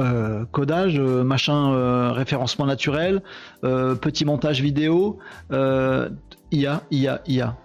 [0.00, 3.22] Euh, codage, euh, machin, euh, référencement naturel,
[3.62, 5.18] petit montage vidéo,
[5.50, 7.56] IA, IA, IA.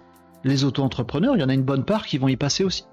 [0.42, 2.84] Les auto-entrepreneurs, il y en a une bonne part qui vont y passer aussi.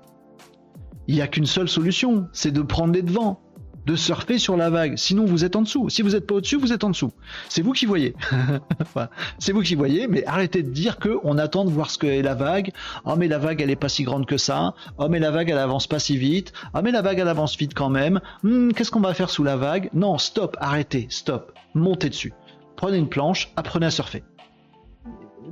[1.08, 3.42] Il n'y a qu'une seule solution, c'est de prendre les devants
[3.86, 4.96] de surfer sur la vague.
[4.98, 5.90] Sinon, vous êtes en dessous.
[5.90, 7.12] Si vous n'êtes pas au-dessus, vous êtes en dessous.
[7.50, 8.16] C'est vous qui voyez.
[9.40, 12.22] c'est vous qui voyez, mais arrêtez de dire que on attend de voir ce qu'est
[12.22, 12.72] la vague.
[13.06, 14.74] Oh, mais la vague, elle est pas si grande que ça.
[14.98, 16.54] Oh, mais la vague, elle avance pas si vite.
[16.74, 18.22] Oh, mais la vague, elle avance vite quand même.
[18.44, 19.90] Hmm, qu'est-ce qu'on va faire sous la vague?
[19.94, 21.54] Non, stop, arrêtez, stop.
[21.74, 22.34] Montez dessus.
[22.76, 24.24] Prenez une planche, apprenez à surfer.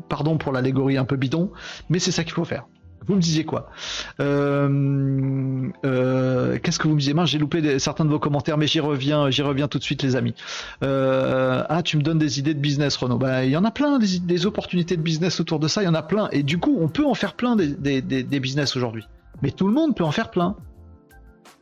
[0.07, 1.51] Pardon pour l'allégorie un peu bidon,
[1.89, 2.65] mais c'est ça qu'il faut faire.
[3.07, 3.69] Vous me disiez quoi?
[4.19, 7.15] Euh, euh, Qu'est-ce que vous me disiez?
[7.25, 10.15] J'ai loupé certains de vos commentaires, mais j'y reviens, j'y reviens tout de suite, les
[10.15, 10.35] amis.
[10.83, 13.17] Euh, ah, tu me donnes des idées de business, Renaud.
[13.17, 15.81] Bah, il y en a plein, des, opportunités de business autour de ça.
[15.81, 18.39] Il y en a plein, et du coup, on peut en faire plein des, des
[18.39, 19.05] business aujourd'hui.
[19.41, 20.55] Mais tout le monde peut en faire plein.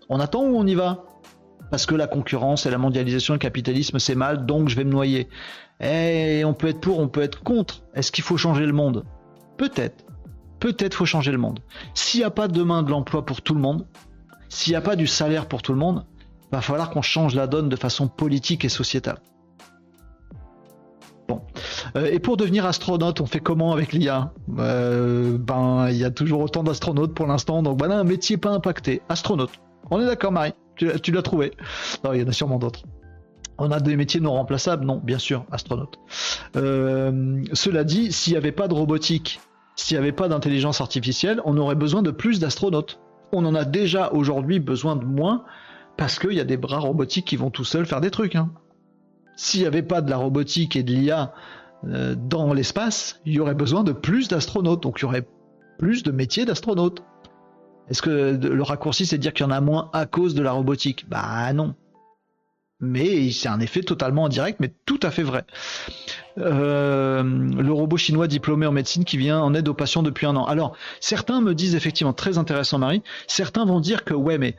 [0.09, 1.05] On attend ou on y va?
[1.69, 4.91] Parce que la concurrence et la mondialisation, le capitalisme, c'est mal, donc je vais me
[4.91, 5.27] noyer.
[5.79, 7.83] Et eh, on peut être pour, on peut être contre.
[7.93, 9.05] Est-ce qu'il faut changer le monde?
[9.57, 10.06] Peut-être
[10.59, 11.59] peut-être faut changer le monde.
[11.93, 13.85] S'il n'y a pas demain de l'emploi pour tout le monde,
[14.49, 16.05] s'il n'y a pas du salaire pour tout le monde,
[16.51, 19.19] va falloir qu'on change la donne de façon politique et sociétale.
[21.27, 21.41] Bon.
[21.97, 26.11] Euh, et pour devenir astronaute, on fait comment avec l'IA euh, Ben, il y a
[26.11, 29.01] toujours autant d'astronautes pour l'instant, donc voilà un métier pas impacté.
[29.09, 29.51] Astronaute.
[29.91, 31.51] On est d'accord, Marie Tu, l'as trouvé
[32.13, 32.83] il y en a sûrement d'autres.
[33.57, 34.85] On a des métiers non remplaçables?
[34.85, 35.97] Non, bien sûr, astronaute.
[36.55, 39.39] Euh, cela dit, s'il n'y avait pas de robotique,
[39.77, 42.99] s'il n'y avait pas d'intelligence artificielle, on aurait besoin de plus d'astronautes.
[43.31, 45.45] On en a déjà aujourd'hui besoin de moins
[45.97, 48.35] parce qu'il y a des bras robotiques qui vont tout seuls faire des trucs.
[48.35, 48.49] Hein.
[49.35, 51.31] S'il n'y avait pas de la robotique et de l'IA
[51.85, 54.81] euh, dans l'espace, il y aurait besoin de plus d'astronautes.
[54.81, 55.27] Donc il y aurait
[55.77, 57.03] plus de métiers d'astronautes.
[57.89, 60.41] Est-ce que le raccourci, c'est de dire qu'il y en a moins à cause de
[60.41, 61.07] la robotique?
[61.07, 61.75] Bah non.
[62.79, 65.45] Mais c'est un effet totalement indirect, mais tout à fait vrai.
[66.37, 70.35] Euh, le robot chinois diplômé en médecine qui vient en aide aux patients depuis un
[70.35, 70.45] an.
[70.45, 74.55] Alors, certains me disent effectivement, très intéressant Marie, certains vont dire que ouais, mais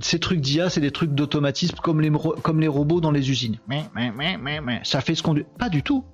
[0.00, 3.58] ces trucs d'IA, c'est des trucs d'automatisme comme les, robots dans les usines.
[3.68, 5.36] Mais, mais, mais, mais, mais, ça fait ce qu'on...
[5.58, 6.04] Pas du tout.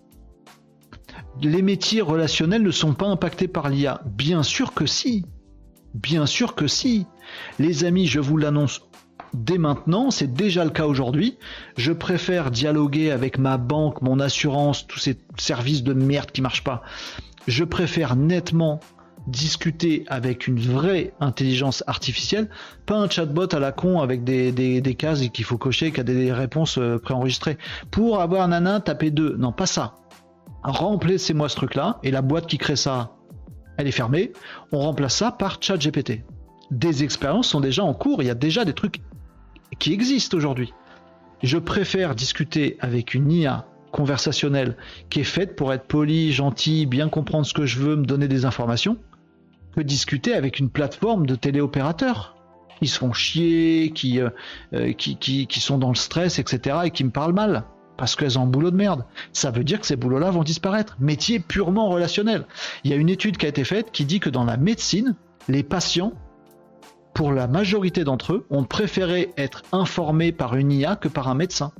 [1.40, 4.02] Les métiers relationnels ne sont pas impactés par l'IA.
[4.04, 5.24] Bien sûr que si.
[5.94, 7.06] Bien sûr que si.
[7.58, 8.87] Les amis, je vous l'annonce
[9.34, 11.38] dès maintenant, c'est déjà le cas aujourd'hui.
[11.76, 16.64] Je préfère dialoguer avec ma banque, mon assurance, tous ces services de merde qui marchent
[16.64, 16.82] pas.
[17.46, 18.80] Je préfère nettement
[19.28, 22.48] discuter avec une vraie intelligence artificielle,
[22.86, 26.02] pas un chatbot à la con avec des, des, cases qu'il faut cocher, qui a
[26.02, 27.58] des réponses euh, préenregistrées.
[27.90, 29.36] Pour avoir nana, tapez deux.
[29.36, 29.94] Non, pas ça.
[30.62, 33.12] Remplacez-moi ce truc-là, et la boîte qui crée ça,
[33.76, 34.32] elle est fermée.
[34.72, 36.24] On remplace ça par ChatGPT.
[36.70, 39.00] Des expériences sont déjà en cours, il y a déjà des trucs
[39.78, 40.72] qui existent aujourd'hui.
[41.42, 44.76] Je préfère discuter avec une IA conversationnelle
[45.08, 48.28] qui est faite pour être poli, gentil, bien comprendre ce que je veux, me donner
[48.28, 48.98] des informations,
[49.74, 52.36] que discuter avec une plateforme de téléopérateurs.
[52.80, 54.30] Ils se font chier, qui, euh,
[54.72, 56.78] euh, qui, qui, qui, sont dans le stress, etc.
[56.84, 57.64] et qui me parlent mal
[57.96, 59.04] parce qu'elles ont un boulot de merde.
[59.32, 60.96] Ça veut dire que ces boulots-là vont disparaître.
[61.00, 62.46] Métier purement relationnel.
[62.84, 65.16] Il y a une étude qui a été faite qui dit que dans la médecine,
[65.48, 66.12] les patients,
[67.18, 71.34] pour la majorité d'entre eux, ont préféré être informés par une IA que par un
[71.34, 71.72] médecin.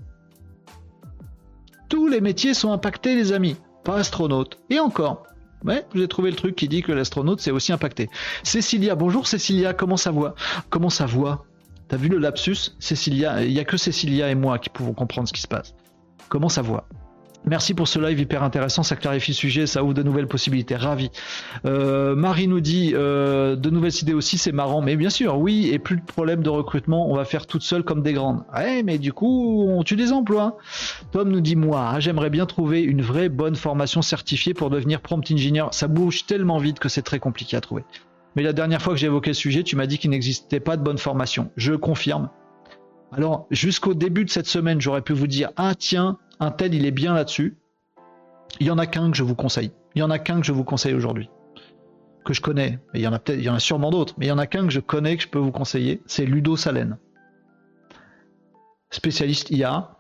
[1.89, 3.55] Tous les métiers sont impactés, les amis.
[3.85, 4.59] Pas astronaute.
[4.69, 5.23] Et encore,
[5.65, 8.11] Ouais, j'ai trouvé le truc qui dit que l'astronaute s'est aussi impacté.
[8.43, 10.35] Cécilia, bonjour Cécilia, comment ça va
[10.71, 11.45] Comment ça va
[11.87, 12.75] T'as vu le lapsus?
[12.81, 15.75] Cécilia, il n'y a que Cécilia et moi qui pouvons comprendre ce qui se passe.
[16.29, 16.85] Comment ça va
[17.49, 20.77] Merci pour ce live hyper intéressant, ça clarifie le sujet, ça ouvre de nouvelles possibilités,
[20.77, 21.11] ravi.
[21.65, 25.71] Euh, Marie nous dit euh, de nouvelles idées aussi, c'est marrant, mais bien sûr, oui,
[25.73, 28.45] et plus de problème de recrutement, on va faire toutes seules comme des grandes.
[28.55, 30.59] Ouais, mais du coup, on tue des emplois.
[31.11, 35.33] Tom nous dit moi, j'aimerais bien trouver une vraie bonne formation certifiée pour devenir prompt
[35.33, 35.69] engineer.
[35.71, 37.85] Ça bouge tellement vite que c'est très compliqué à trouver.
[38.37, 40.77] Mais la dernière fois que j'ai évoqué le sujet, tu m'as dit qu'il n'existait pas
[40.77, 41.51] de bonne formation.
[41.57, 42.29] Je confirme.
[43.13, 46.85] Alors, jusqu'au début de cette semaine, j'aurais pu vous dire, ah tiens, un tel, il
[46.85, 47.57] est bien là-dessus.
[48.61, 49.73] Il y en a qu'un que je vous conseille.
[49.95, 51.31] Il y en a qu'un que je vous conseille aujourd'hui.
[52.25, 52.79] Que je connais.
[52.95, 54.39] il y en a peut-être, il y en a sûrement d'autres, mais il y en
[54.39, 56.03] a qu'un que je connais que je peux vous conseiller.
[56.07, 56.99] C'est Ludo Salen.
[58.91, 59.95] Spécialiste IA.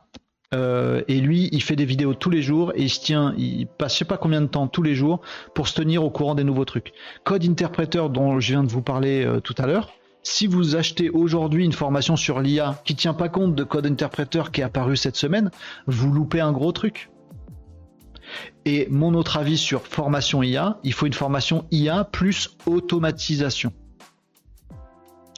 [0.54, 3.66] Euh, et lui, il fait des vidéos tous les jours et il se tient, il
[3.66, 5.20] passe je sais pas combien de temps tous les jours
[5.54, 6.94] pour se tenir au courant des nouveaux trucs.
[7.24, 9.92] Code Interpreter dont je viens de vous parler euh, tout à l'heure,
[10.28, 14.52] si vous achetez aujourd'hui une formation sur l'IA qui tient pas compte de code interpréteur
[14.52, 15.50] qui est apparu cette semaine,
[15.86, 17.10] vous loupez un gros truc.
[18.66, 23.72] Et mon autre avis sur formation IA, il faut une formation IA plus automatisation.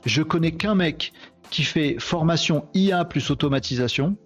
[0.05, 1.13] Je connais qu'un mec
[1.51, 4.17] qui fait formation IA plus automatisation,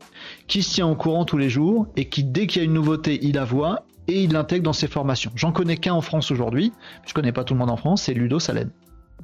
[0.46, 2.74] qui se tient au courant tous les jours et qui dès qu'il y a une
[2.74, 5.30] nouveauté, il la voit et il l'intègre dans ses formations.
[5.34, 6.72] J'en connais qu'un en France aujourd'hui,
[7.06, 8.70] je connais pas tout le monde en France, c'est Ludo Salen.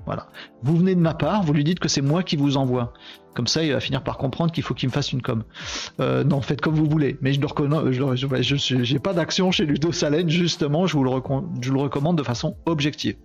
[0.07, 0.29] Voilà.
[0.63, 2.93] Vous venez de ma part, vous lui dites que c'est moi qui vous envoie.
[3.35, 5.45] Comme ça, il va finir par comprendre qu'il faut qu'il me fasse une com.
[6.01, 7.17] Euh, non, faites comme vous voulez.
[7.21, 11.11] Mais je ne je, j'ai pas d'action chez Ludo Salen, justement, je vous, le
[11.61, 13.17] je le recommande de façon objective.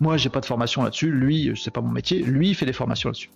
[0.00, 1.10] Moi, j'ai pas de formation là-dessus.
[1.10, 2.22] Lui, c'est pas mon métier.
[2.22, 3.30] Lui, il fait des formations là-dessus.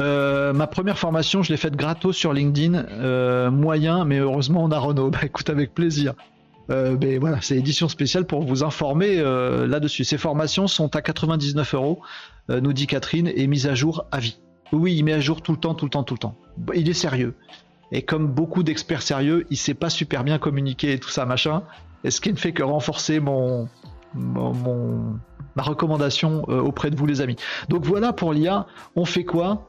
[0.00, 4.70] Euh, ma première formation, je l'ai faite gratos sur LinkedIn, euh, moyen, mais heureusement on
[4.70, 5.10] a Renault.
[5.10, 6.14] Bah écoute, avec plaisir.
[6.70, 10.04] Euh, mais voilà, c'est édition spéciale pour vous informer euh, là-dessus.
[10.04, 12.00] Ces formations sont à 99 euros,
[12.50, 14.38] euh, nous dit Catherine, et mise à jour à vie.
[14.72, 16.36] Oui, il met à jour tout le temps, tout le temps, tout le temps.
[16.74, 17.34] Il est sérieux.
[17.92, 21.62] Et comme beaucoup d'experts sérieux, il sait pas super bien communiquer et tout ça, machin.
[22.02, 23.68] Et ce qui ne fait que renforcer mon,
[24.14, 25.18] mon
[25.56, 27.36] ma recommandation auprès de vous, les amis.
[27.68, 28.66] Donc voilà pour l'IA.
[28.96, 29.68] On fait quoi?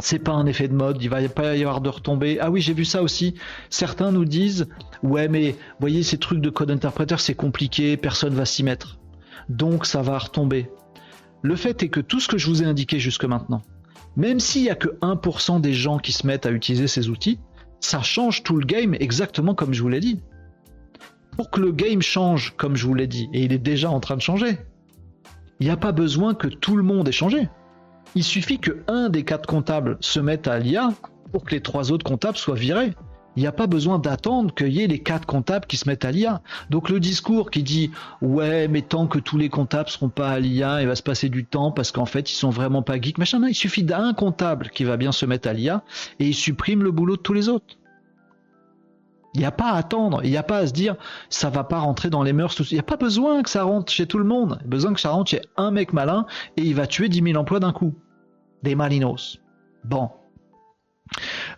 [0.00, 2.38] C'est pas un effet de mode, il va pas y avoir de retombées.
[2.40, 3.34] Ah oui, j'ai vu ça aussi.
[3.70, 4.68] Certains nous disent
[5.02, 8.98] Ouais, mais voyez, ces trucs de code interpréteur, c'est compliqué, personne va s'y mettre.
[9.48, 10.70] Donc ça va retomber.
[11.42, 13.62] Le fait est que tout ce que je vous ai indiqué jusque maintenant,
[14.16, 17.38] même s'il n'y a que 1% des gens qui se mettent à utiliser ces outils,
[17.80, 20.20] ça change tout le game exactement comme je vous l'ai dit.
[21.36, 24.00] Pour que le game change comme je vous l'ai dit, et il est déjà en
[24.00, 24.58] train de changer,
[25.60, 27.48] il n'y a pas besoin que tout le monde ait changé.
[28.14, 30.92] Il suffit que un des quatre comptables se mette à l'IA
[31.32, 32.92] pour que les trois autres comptables soient virés
[33.38, 36.04] il n'y a pas besoin d'attendre qu'il y ait les quatre comptables qui se mettent
[36.04, 36.42] à l'IA.
[36.70, 40.40] Donc le discours qui dit ouais mais tant que tous les comptables seront pas à
[40.40, 43.16] l'IA, il va se passer du temps parce qu'en fait ils sont vraiment pas geeks,
[43.16, 43.40] machin.
[43.46, 45.84] il suffit d'un comptable qui va bien se mettre à l'IA
[46.18, 47.76] et il supprime le boulot de tous les autres.
[49.34, 50.96] Il n'y a pas à attendre, il n'y a pas à se dire
[51.28, 52.56] ça va pas rentrer dans les mœurs.
[52.70, 54.58] Il n'y a pas besoin que ça rentre chez tout le monde.
[54.60, 56.26] Il y a besoin que ça rentre chez un mec malin
[56.56, 57.94] et il va tuer 10 000 emplois d'un coup.
[58.62, 59.38] Des malinos.
[59.84, 60.10] Bon,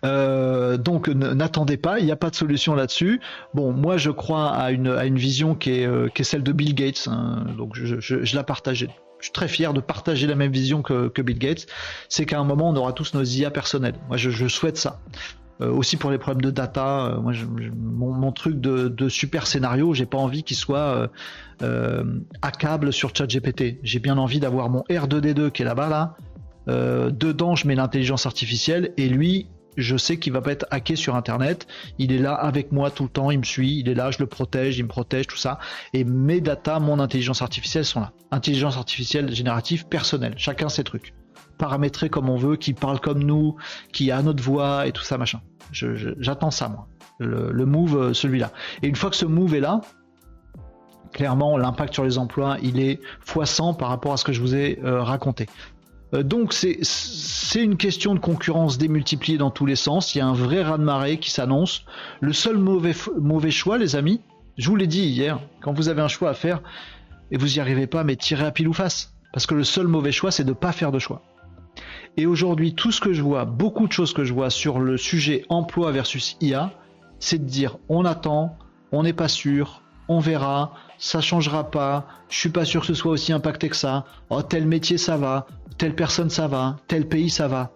[0.05, 3.21] euh, donc n'attendez pas, il n'y a pas de solution là-dessus.
[3.53, 6.73] Bon, moi je crois à une, vision qui est, euh, qui est celle de Bill
[6.73, 7.45] Gates, hein.
[7.57, 8.87] donc je, la partage.
[9.19, 11.67] Je suis très fier de partager la même vision que, que Bill Gates.
[12.09, 13.95] C'est qu'à un moment on aura tous nos IA personnels.
[14.07, 14.99] Moi je, souhaite ça.
[15.59, 17.33] Euh, aussi pour les problèmes de data, moi
[17.75, 21.09] mon, truc de, de super scénario, j'ai pas envie qu'il soit
[21.61, 23.79] à câble sur ChatGPT.
[23.83, 26.15] J'ai bien envie d'avoir mon R2D2 qui est là-bas là.
[27.11, 29.47] dedans, je mets l'intelligence artificielle et lui,
[29.77, 31.67] je sais qu'il va pas être hacké sur internet.
[31.97, 34.19] Il est là avec moi tout le temps, il me suit, il est là, je
[34.19, 35.59] le protège, il me protège, tout ça.
[35.93, 38.11] Et mes data, mon intelligence artificielle sont là.
[38.31, 41.13] Intelligence artificielle générative personnelle, chacun ses trucs.
[41.61, 43.55] Paramétré comme on veut, qui parle comme nous,
[43.93, 45.41] qui a notre voix et tout ça, machin.
[45.71, 46.87] J'attends ça, moi.
[47.19, 48.51] Le, move, euh, celui-là.
[48.81, 49.81] Et une fois que ce move est là,
[51.13, 54.55] clairement, l'impact sur les emplois, il est x100 par rapport à ce que je vous
[54.55, 55.45] ai euh, raconté.
[56.15, 60.15] Euh, donc c'est une question de concurrence démultipliée dans tous les sens.
[60.15, 61.85] Il y a un vrai raz-de-marée qui s'annonce.
[62.21, 64.19] Le seul mauvais, mauvais choix, les amis,
[64.57, 66.63] je vous l'ai dit hier, quand vous avez un choix à faire
[67.29, 69.13] et vous n'y arrivez pas, mais tirez à pile ou face.
[69.31, 71.21] Parce que le seul mauvais choix, c'est de ne pas faire de choix.
[72.17, 74.97] Et aujourd'hui, tout ce que je vois, beaucoup de choses que je vois sur le
[74.97, 76.71] sujet emploi versus IA,
[77.19, 78.57] c'est de dire on attend,
[78.91, 82.93] on n'est pas sûr, on verra, ça changera pas, je suis pas sûr que ce
[82.93, 85.47] soit aussi impacté que ça, oh tel métier ça va,
[85.77, 87.71] telle personne ça va, tel pays ça va.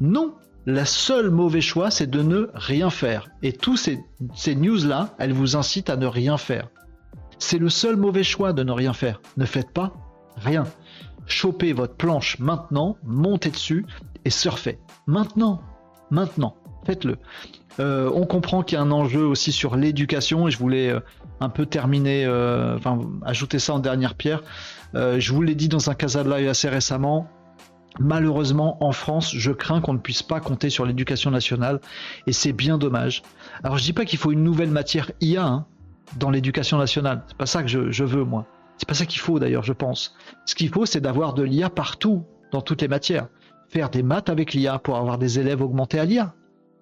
[0.00, 0.34] Non,
[0.66, 3.28] la seule mauvais choix, c'est de ne rien faire.
[3.42, 4.00] Et tous ces,
[4.34, 6.68] ces news-là, elles vous incitent à ne rien faire.
[7.38, 9.20] C'est le seul mauvais choix de ne rien faire.
[9.36, 9.92] Ne faites pas
[10.36, 10.64] rien.
[11.26, 13.86] Chopez votre planche maintenant, montez dessus
[14.24, 14.78] et surfez.
[15.06, 15.62] Maintenant,
[16.10, 17.18] maintenant, faites-le.
[17.80, 21.00] Euh, on comprend qu'il y a un enjeu aussi sur l'éducation et je voulais euh,
[21.40, 22.78] un peu terminer, euh,
[23.24, 24.42] ajouter ça en dernière pierre.
[24.94, 27.26] Je vous l'ai dit dans un Casa de Live assez récemment.
[27.98, 31.80] Malheureusement, en France, je crains qu'on ne puisse pas compter sur l'éducation nationale
[32.26, 33.22] et c'est bien dommage.
[33.64, 35.66] Alors, je dis pas qu'il faut une nouvelle matière IA hein,
[36.16, 37.22] dans l'éducation nationale.
[37.28, 38.46] C'est pas ça que je, veux, moi.
[38.82, 40.16] C'est pas ça qu'il faut d'ailleurs, je pense.
[40.44, 43.28] Ce qu'il faut, c'est d'avoir de l'IA partout, dans toutes les matières.
[43.68, 46.34] Faire des maths avec l'IA pour avoir des élèves augmentés à l'IA.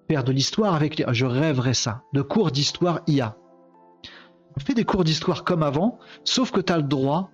[0.09, 1.13] Faire de l'histoire avec l'IA.
[1.13, 2.01] Je rêverais ça.
[2.13, 3.37] De cours d'histoire IA.
[4.57, 7.29] Fais des cours d'histoire comme avant, sauf que tu as le droit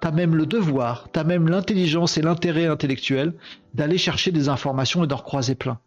[0.00, 3.34] t'as même le devoir, t'as même l'intelligence et l'intérêt intellectuel
[3.72, 5.78] d'aller chercher des informations et d'en recroiser plein.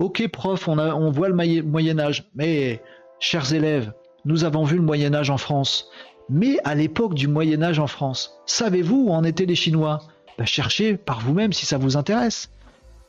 [0.00, 2.82] Ok prof, on voit le Moyen Âge, mais
[3.20, 3.92] chers élèves,
[4.24, 5.88] nous avons vu le Moyen Âge en France.
[6.30, 9.98] Mais à l'époque du Moyen Âge en France, savez-vous où en étaient les Chinois?
[10.38, 12.50] Ben, Cherchez par vous-même si ça vous intéresse.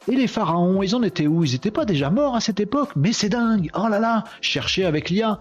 [0.07, 1.43] Et les pharaons, ils en étaient où?
[1.43, 4.85] Ils n'étaient pas déjà morts à cette époque Mais c'est dingue Oh là là Cherchez
[4.85, 5.39] avec l'IA.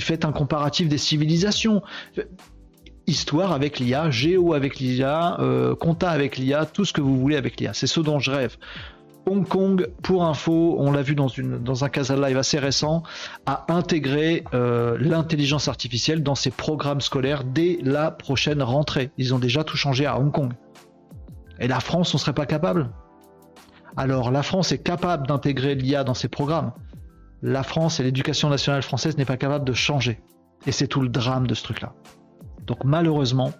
[0.00, 1.82] Faites un comparatif des civilisations
[3.06, 7.36] histoire avec l'IA, géo avec l'IA, euh, compta avec l'IA, tout ce que vous voulez
[7.36, 7.74] avec l'IA.
[7.74, 8.56] C'est ce dont je rêve.
[9.26, 13.02] Hong Kong, pour info, on l'a vu dans, une, un Casa Live assez récent,
[13.46, 19.10] a intégré euh, l'intelligence artificielle dans ses programmes scolaires dès la prochaine rentrée.
[19.18, 20.52] Ils ont déjà tout changé à Hong Kong.
[21.60, 22.90] Et la France, on serait pas capable?
[23.96, 26.72] Alors, la France est capable d'intégrer l'IA dans ses programmes.
[27.42, 30.20] La France et l'éducation nationale française n'est pas capable de changer.
[30.66, 31.92] Et c'est tout le drame de ce truc-là.
[32.66, 33.52] Donc malheureusement,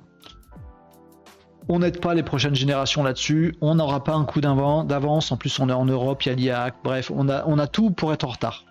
[1.69, 3.55] on n'aide pas les prochaines générations là-dessus.
[3.61, 5.33] On n'aura pas un coup d'avance.
[5.33, 6.75] En plus, on est en Europe, il y a l'IAC.
[6.85, 8.65] Bref, on a, on a tout pour être en retard.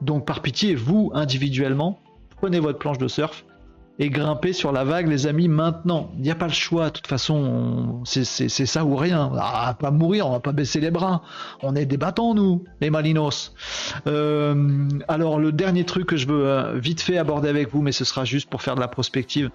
[0.00, 2.00] Donc par pitié, vous, individuellement,
[2.36, 3.44] prenez votre planche de surf
[4.00, 6.12] et grimper sur la vague, les amis, maintenant.
[6.16, 9.32] Il n'y a pas le choix, de toute façon, c'est ça ou rien.
[9.36, 11.22] Ah, pas mourir, on va pas baisser les bras.
[11.62, 13.54] On est des battants, nous, les Malinos.
[14.06, 17.90] Euh, alors, le dernier truc que je veux euh, vite fait aborder avec vous, mais
[17.90, 19.50] ce sera juste pour faire de la prospective,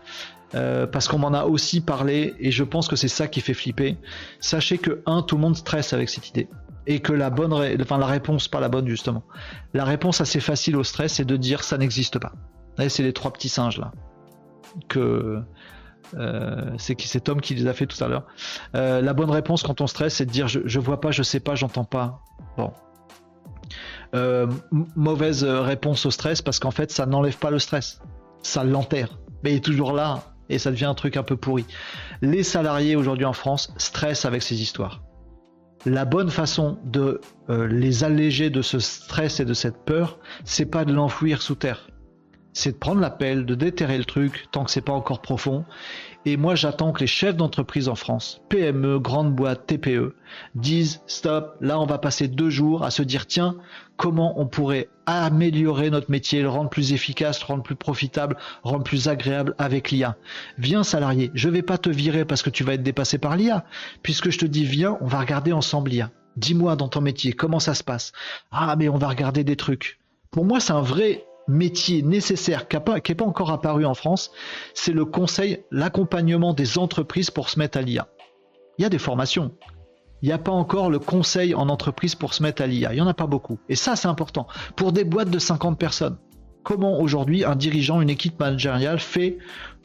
[0.55, 3.53] euh, parce qu'on m'en a aussi parlé, et je pense que c'est ça qui fait
[3.53, 3.97] flipper.
[4.41, 6.49] Sachez que, un, tout le monde stresse avec cette idée.
[6.85, 9.23] Et que la bonne, enfin la réponse, pas la bonne justement.
[9.73, 12.33] La réponse assez facile au stress, c'est de dire ça n'existe pas.
[12.89, 13.93] c'est les trois petits singes là
[14.87, 15.43] que
[16.15, 18.25] Euh, c'est qui c'est Tom qui les a fait tout à l'heure.
[18.75, 21.39] Euh, la bonne réponse quand on stresse, c'est de dire je, vois pas, je sais
[21.39, 22.21] pas, j'entends pas.
[22.57, 22.71] Bon.
[24.15, 24.47] Euh,
[24.95, 28.01] mauvaise réponse au stress parce qu'en fait ça n'enlève pas le stress,
[28.41, 29.17] ça l'enterre.
[29.43, 31.65] Mais il est toujours là et ça devient un truc un peu pourri.
[32.21, 35.01] Les salariés aujourd'hui en France stressent avec ces histoires.
[35.85, 37.19] La bonne façon de
[37.49, 41.87] les alléger de ce stress et de cette peur, c'est pas de l'enfouir sous terre
[42.53, 45.65] c'est de prendre la pelle, de déterrer le truc tant que c'est pas encore profond.
[46.25, 50.15] Et moi, j'attends que les chefs d'entreprise en France, PME, grandes boîtes, TPE,
[50.55, 53.57] disent stop, là, on va passer deux jours à se dire tiens,
[53.97, 58.69] comment on pourrait améliorer notre métier, le rendre plus efficace, le rendre plus profitable, le
[58.69, 60.15] rendre plus agréable avec l'IA.
[60.57, 63.65] Viens, salarié, je vais pas te virer parce que tu vas être dépassé par l'IA,
[64.01, 66.11] puisque je te dis viens, on va regarder ensemble l'IA.
[66.37, 68.13] Dis-moi dans ton métier comment ça se passe?
[68.51, 69.99] Ah, mais on va regarder des trucs.
[70.31, 74.31] Pour moi, c'est un vrai métier nécessaire qui n'est pas, encore apparu en France,
[74.73, 78.07] c'est le conseil, l'accompagnement des entreprises pour se mettre à l'IA.
[78.77, 79.51] Il y a des formations.
[80.21, 82.93] Il n'y a pas encore le conseil en entreprise pour se mettre à l'IA.
[82.93, 83.59] Il n'y en a pas beaucoup.
[83.67, 84.47] Et ça, c'est important.
[84.75, 86.17] Pour des boîtes de 50 personnes,
[86.63, 89.37] comment aujourd'hui un dirigeant, une équipe managériale fait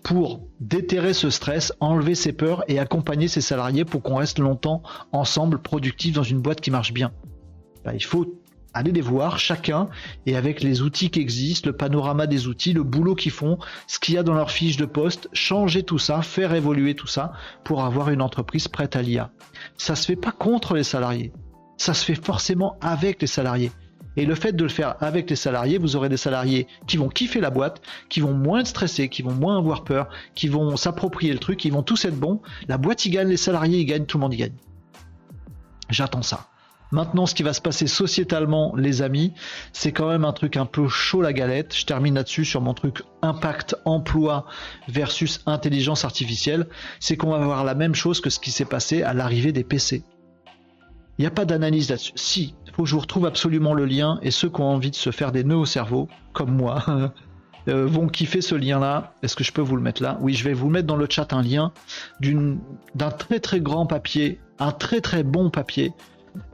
[0.05, 4.82] pour déterrer ce stress, enlever ses peurs et accompagner ses salariés pour qu'on reste longtemps
[5.12, 7.12] ensemble, productifs dans une boîte qui marche bien?
[7.85, 8.39] Ben, Il faut
[8.74, 9.89] allez les voir chacun
[10.27, 13.99] et avec les outils qui existent, le panorama des outils, le boulot qu'ils font, ce
[13.99, 17.32] qu'il y a dans leur fiche de poste, changer tout ça, faire évoluer tout ça
[17.65, 19.31] pour avoir une entreprise prête à l'IA.
[19.77, 21.32] Ça se fait pas contre les salariés,
[21.77, 23.73] ça se fait forcément avec les salariés.
[24.16, 27.09] Et le fait de le faire avec les salariés, vous aurez des salariés qui vont
[27.09, 31.32] kiffer la boîte, qui vont moins stresser, qui vont moins avoir peur, qui vont s'approprier
[31.32, 32.40] le truc, qui vont tous être bons.
[32.66, 34.57] La boîte y gagne, les salariés y gagnent, tout le monde y gagne.
[35.89, 36.49] J'attends ça.
[36.90, 39.35] Maintenant, ce qui va se passer sociétalement, les amis,
[39.73, 41.77] c'est quand même un truc un peu chaud la galette.
[41.77, 44.47] Je termine là-dessus sur mon truc impact emploi
[44.89, 46.66] versus intelligence artificielle.
[46.98, 49.65] C'est qu'on va avoir la même chose que ce qui s'est passé à l'arrivée des
[49.65, 50.02] PC.
[51.19, 52.12] Il n'y a pas d'analyse là-dessus.
[52.15, 54.90] Si, il faut que je vous retrouve absolument le lien et ceux qui ont envie
[54.90, 56.85] de se faire des nœuds au cerveau, comme moi,
[57.69, 59.12] euh, vont kiffer ce lien-là.
[59.23, 60.16] Est-ce que je peux vous le mettre là?
[60.23, 61.73] Oui, je vais vous mettre dans le chat un lien
[62.20, 65.93] d'un très très grand papier, un très très bon papier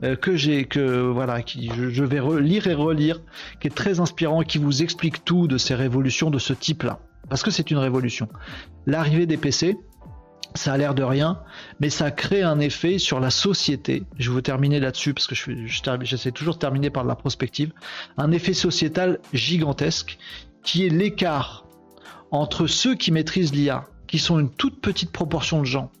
[0.03, 3.21] euh, que j'ai, que voilà, qui je, vais lire et relire,
[3.59, 6.99] qui est très inspirant qui vous explique tout de ces révolutions de ce type-là.
[7.29, 8.27] Parce que c'est une révolution.
[8.85, 9.77] L'arrivée des PC,
[10.53, 11.39] ça a l'air de rien,
[11.79, 14.03] mais ça crée un effet sur la société.
[14.17, 15.35] Je vais vous terminer là-dessus parce que
[16.01, 17.71] j'essaie toujours de terminer par la prospective.
[18.17, 20.17] Un effet sociétal gigantesque
[20.63, 21.65] qui est l'écart
[22.31, 25.91] entre ceux qui maîtrisent l'IA, qui sont une toute petite proportion de gens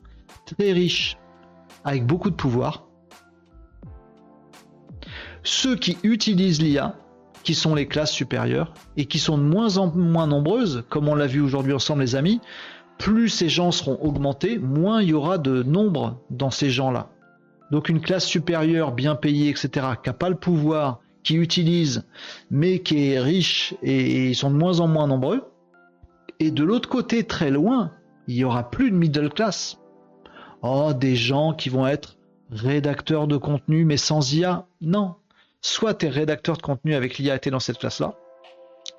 [0.45, 1.17] très riches
[1.83, 2.84] avec beaucoup de pouvoir,
[5.45, 6.95] ceux qui utilisent l'IA,
[7.43, 11.15] qui sont les classes supérieures, et qui sont de moins en moins nombreuses, comme on
[11.15, 12.41] l'a vu aujourd'hui ensemble les amis,
[12.97, 17.09] plus ces gens seront augmentés, moins il y aura de nombre dans ces gens-là.
[17.71, 19.69] Donc une classe supérieure, bien payée, etc.,
[20.01, 22.05] qui n'a pas le pouvoir, qui utilise,
[22.49, 25.43] mais qui est riche, et, ils sont de moins en moins nombreux.
[26.39, 27.91] Et de l'autre côté, très loin,
[28.27, 29.77] il y aura plus de middle class.
[30.61, 32.17] Oh, des gens qui vont être
[32.49, 34.67] rédacteurs de contenu, mais sans IA.
[34.81, 35.15] Non,
[35.65, 38.13] soit tu es rédacteur de contenu avec l'IA, dans cette classe-là,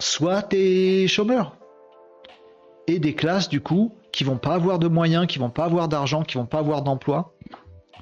[0.00, 1.56] soit tu es chômeur.
[2.88, 5.86] Et des classes, du coup, qui vont pas avoir de moyens, qui vont pas avoir
[5.86, 7.32] d'argent, qui vont pas avoir d'emploi,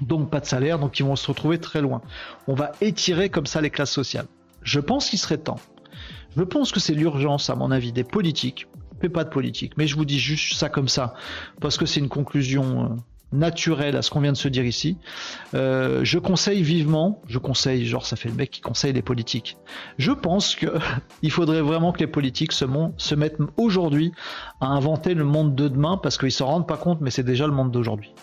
[0.01, 2.01] donc pas de salaire, donc ils vont se retrouver très loin.
[2.47, 4.25] On va étirer comme ça les classes sociales.
[4.63, 5.59] Je pense qu'il serait temps.
[6.35, 8.67] Je pense que c'est l'urgence, à mon avis, des politiques.
[8.95, 11.13] Je fais pas de politique, mais je vous dis juste ça comme ça,
[11.61, 12.95] parce que c'est une conclusion euh,
[13.31, 14.97] naturel à ce qu'on vient de se dire ici.
[15.53, 19.57] Euh, je conseille vivement, je conseille, genre ça fait le mec qui conseille les politiques.
[19.97, 20.67] Je pense que
[21.21, 22.65] il faudrait vraiment que les politiques se,
[22.97, 24.11] se mettent aujourd'hui
[24.61, 27.47] à inventer le monde de demain parce qu'ils s'en rendent pas compte, mais c'est déjà
[27.47, 28.13] le monde d'aujourd'hui.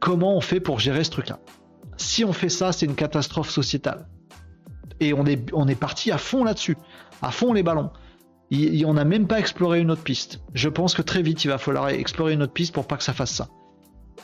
[0.00, 1.38] Comment on fait pour gérer ce truc-là?
[1.96, 4.06] Si on fait ça, c'est une catastrophe sociétale.
[5.00, 6.76] Et on est, on est parti à fond là-dessus,
[7.22, 7.90] à fond les ballons.
[8.52, 10.40] on n'a même pas exploré une autre piste.
[10.54, 13.02] Je pense que très vite, il va falloir explorer une autre piste pour pas que
[13.02, 13.48] ça fasse ça.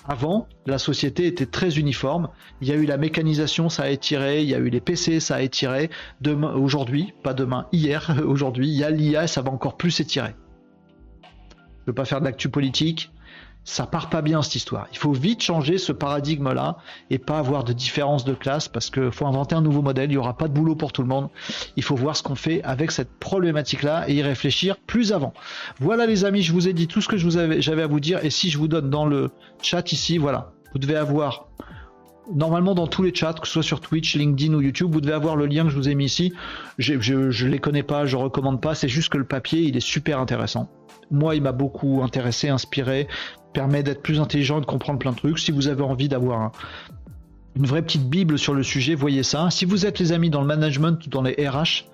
[0.07, 2.29] Avant, la société était très uniforme.
[2.61, 4.43] Il y a eu la mécanisation, ça a étiré.
[4.43, 5.91] Il y a eu les PC, ça a étiré.
[6.21, 10.35] Demain, aujourd'hui, pas demain, hier, aujourd'hui, il y a l'IA, ça va encore plus étirer.
[11.23, 11.27] Je
[11.83, 13.11] ne veux pas faire de l'actu politique
[13.65, 14.87] ça part pas bien cette histoire.
[14.93, 16.79] Il faut vite changer ce paradigme-là
[17.11, 20.11] et pas avoir de différence de classe parce qu'il faut inventer un nouveau modèle.
[20.11, 21.29] Il n'y aura pas de boulot pour tout le monde.
[21.77, 25.35] Il faut voir ce qu'on fait avec cette problématique-là et y réfléchir plus avant.
[25.79, 28.31] Voilà les amis, je vous ai dit tout ce que j'avais à vous dire et
[28.31, 29.31] si je vous donne dans le
[29.63, 31.47] chat ici, voilà, vous devez avoir
[32.35, 35.15] normalement dans tous les chats, que ce soit sur Twitch, LinkedIn ou YouTube, vous devez
[35.15, 36.33] avoir le lien que je vous ai mis ici.
[36.79, 38.75] Je, ne les connais pas, je recommande pas.
[38.75, 40.69] C'est juste que le papier, il est super intéressant.
[41.11, 43.09] Moi, il m'a beaucoup intéressé, inspiré,
[43.53, 45.39] permet d'être plus intelligent et de comprendre plein de trucs.
[45.39, 46.53] Si vous avez envie d'avoir
[47.57, 49.51] une vraie petite bible sur le sujet, voyez ça.
[49.51, 51.85] Si vous êtes les amis dans le management ou dans les RH,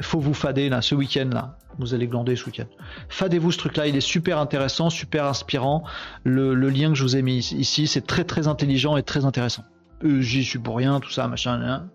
[0.00, 1.58] faut vous fader là ce week-end là.
[1.78, 2.66] Vous allez glander ce week-end.
[3.08, 5.84] Fadez-vous ce truc là, il est super intéressant, super inspirant.
[6.22, 9.64] Le, lien que je vous ai mis ici, c'est très très intelligent et très intéressant.
[10.04, 11.88] Euh, j'y suis pour rien, tout ça, machin.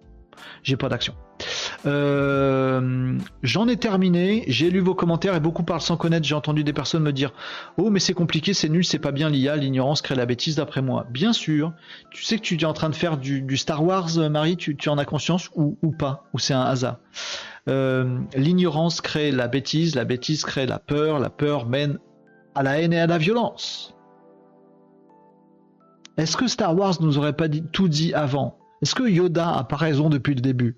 [0.63, 1.13] J'ai pas d'action.
[1.85, 6.27] Euh, j'en ai terminé, j'ai lu vos commentaires et beaucoup parlent sans connaître.
[6.27, 7.31] J'ai entendu des personnes me dire
[7.77, 10.81] Oh, mais c'est compliqué, c'est nul, c'est pas bien l'IA, l'ignorance crée la bêtise d'après
[10.81, 11.07] moi.
[11.09, 11.73] Bien sûr,
[12.11, 14.97] tu sais que tu es en train de faire du, Star Wars, Marie, tu, en
[14.97, 16.25] as conscience ou, pas?
[16.33, 16.97] Ou c'est un hasard?
[17.67, 21.99] Euh, L'ignorance crée la bêtise, la bêtise crée la peur, la peur mène
[22.55, 23.95] à la haine et à la violence.
[26.17, 28.58] Est-ce que Star Wars nous aurait pas tout dit avant?
[28.81, 30.77] Est-ce que Yoda a pas raison depuis le début?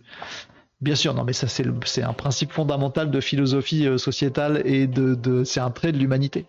[0.82, 4.90] Bien sûr, non, mais ça c'est un principe fondamental de philosophie euh, sociétale et
[5.46, 6.48] c'est un trait de l'humanité.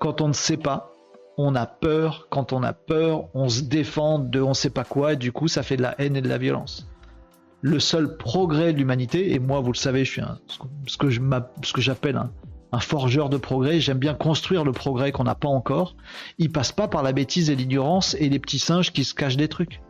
[0.00, 0.92] Quand on ne sait pas,
[1.36, 2.28] on a peur.
[2.30, 5.12] Quand on a peur, on se défend de on ne sait pas quoi.
[5.12, 6.88] Et du coup, ça fait de la haine et de la violence.
[7.60, 10.22] Le seul progrès de l'humanité, et moi, vous le savez, je suis
[10.86, 12.30] ce que j'appelle un,
[12.72, 13.80] un forgeur de progrès.
[13.80, 15.96] J'aime bien construire le progrès qu'on n'a pas encore.
[16.38, 19.36] Il passe pas par la bêtise et l'ignorance et les petits singes qui se cachent
[19.36, 19.80] des trucs.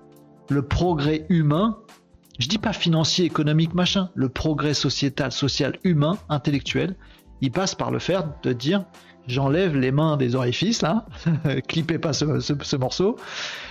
[0.48, 1.78] Le progrès humain,
[2.38, 6.96] je dis pas financier, économique, machin, le progrès sociétal, social, humain, intellectuel,
[7.40, 8.84] il passe par le fait de dire
[9.26, 11.06] j'enlève les mains des orifices là,
[11.68, 13.16] clippez pas ce, morceau,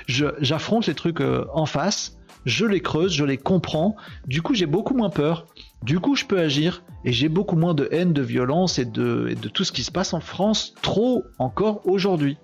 [0.08, 3.96] j'affronte les trucs euh, en face, je les creuse, je les comprends,
[4.28, 5.48] du coup j'ai beaucoup moins peur,
[5.82, 9.30] du coup je peux agir et j'ai beaucoup moins de haine, de violence et de,
[9.32, 12.38] et de tout ce qui se passe en France, trop encore aujourd'hui.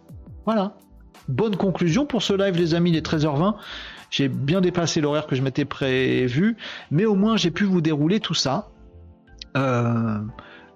[0.46, 0.76] Voilà.
[1.30, 3.56] Bonne conclusion pour ce live les amis, les 13h20.
[4.14, 6.56] J'ai bien dépassé l'horaire que je m'étais prévu,
[6.92, 8.70] mais au moins j'ai pu vous dérouler tout ça.
[9.58, 10.20] Euh,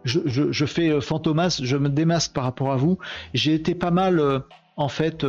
[0.05, 2.97] je, fais euh, fantomas, je me démasque par rapport à vous.
[3.35, 4.39] J'ai été pas mal, euh,
[4.75, 5.23] en fait,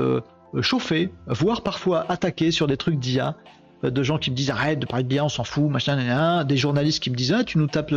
[0.63, 3.37] chauffé, voire parfois attaqué sur des trucs d'IA
[3.83, 7.03] de gens qui me disent arrête de parler de on s'en fout, machin, des journalistes
[7.03, 7.95] qui me disent ah, tu nous tapes,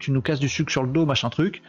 [0.00, 1.62] tu nous casses du sucre sur le dos, machin truc.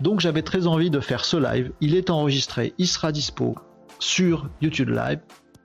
[0.00, 1.70] Donc j'avais très envie de faire ce live.
[1.80, 3.54] Il est enregistré, il sera dispo
[4.00, 5.20] sur YouTube Live.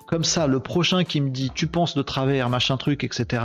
[0.08, 3.44] Comme ça, le prochain qui me dit tu penses de travers, machin truc, etc.,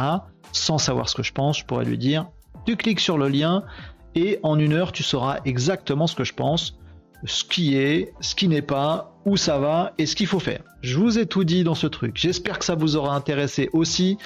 [0.52, 2.26] sans savoir ce que je pense, je pourrais lui dire
[2.64, 3.64] tu cliques sur le lien
[4.14, 6.78] et en une heure tu sauras exactement ce que je pense,
[7.24, 10.60] ce qui est, ce qui n'est pas, où ça va et ce qu'il faut faire.
[10.82, 12.16] Je vous ai tout dit dans ce truc.
[12.16, 14.18] J'espère que ça vous aura intéressé aussi.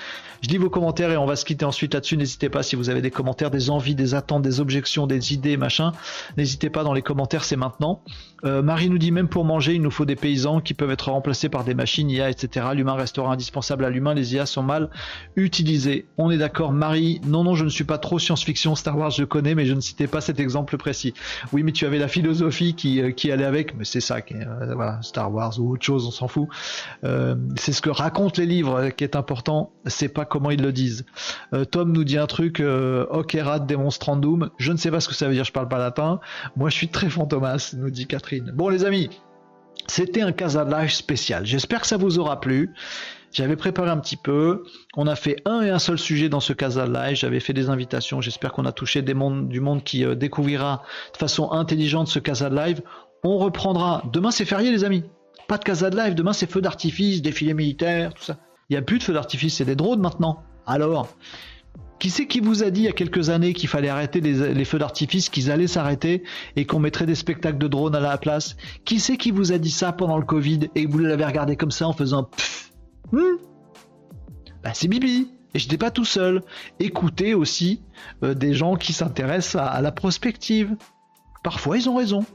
[0.43, 2.17] Je lis vos commentaires et on va se quitter ensuite là-dessus.
[2.17, 5.57] N'hésitez pas si vous avez des commentaires, des envies, des attentes, des objections, des idées,
[5.57, 5.93] machin.
[6.37, 8.03] N'hésitez pas dans les commentaires, c'est maintenant.
[8.45, 11.11] Euh, Marie nous dit même pour manger, il nous faut des paysans qui peuvent être
[11.11, 12.67] remplacés par des machines, IA, etc.
[12.75, 14.15] L'humain restera indispensable à l'humain.
[14.15, 14.91] Les IA sont mal
[15.37, 16.07] utilisés.
[16.19, 17.21] On est d'accord, Marie.
[17.27, 18.75] Non, non, je ne suis pas trop science-fiction.
[18.77, 21.15] Star Wars, je connais, mais je ne citais pas cet exemple précis.
[21.53, 24.21] Oui, mais tu avais la philosophie qui, euh, qui allait avec, mais c'est ça.
[24.21, 26.49] Qui, euh, voilà, Star Wars ou autre chose, on s'en fout.
[27.57, 29.73] c'est ce que racontent les livres qui est important.
[29.87, 31.05] C'est pas comment ils le disent.
[31.53, 34.51] Euh, Tom nous dit un truc, euh, Okerat demonstrandum.
[34.59, 36.21] Je ne sais pas ce que ça veut dire, je parle pas latin.
[36.57, 38.53] Moi, je suis très fantomas, nous dit Catherine.
[38.55, 39.11] Bon, les amis,
[39.87, 41.47] c'était un Casa Live spécial.
[41.47, 42.73] J'espère que ça vous aura plu.
[43.33, 44.65] J'avais préparé un petit peu.
[44.97, 47.17] On a fait un et un seul sujet dans ce Casa Live.
[47.17, 48.21] J'avais fait des invitations.
[48.21, 50.83] J'espère qu'on a touché des mondes, du monde qui euh, découvrira
[51.13, 52.81] de façon intelligente ce Casa Live.
[53.25, 54.03] On reprendra.
[54.13, 55.05] Demain, c'est férié, les amis.
[55.49, 56.15] Pas de Casa Live.
[56.15, 58.37] Demain, c'est feu d'artifice, défilé militaire, tout ça.
[58.69, 60.43] Il n'y a plus de feux d'artifice, c'est des drones maintenant.
[60.67, 61.09] Alors,
[61.99, 64.65] qui c'est qui vous a dit il y a quelques années qu'il fallait arrêter les,
[64.65, 66.25] feux d'artifice, qu'ils allaient s'arrêter
[66.57, 68.57] et qu'on mettrait des spectacles de drones à la place?
[68.85, 71.71] Qui c'est qui vous a dit ça pendant le Covid et vous l'avez regardé comme
[71.71, 72.29] ça en faisant
[73.13, 76.43] bah, C'est Bibi et je n'étais pas tout seul.
[76.81, 77.83] Écoutez aussi
[78.23, 80.77] euh, des gens qui s'intéressent à la prospective.
[81.43, 82.27] Parfois ils ont raison.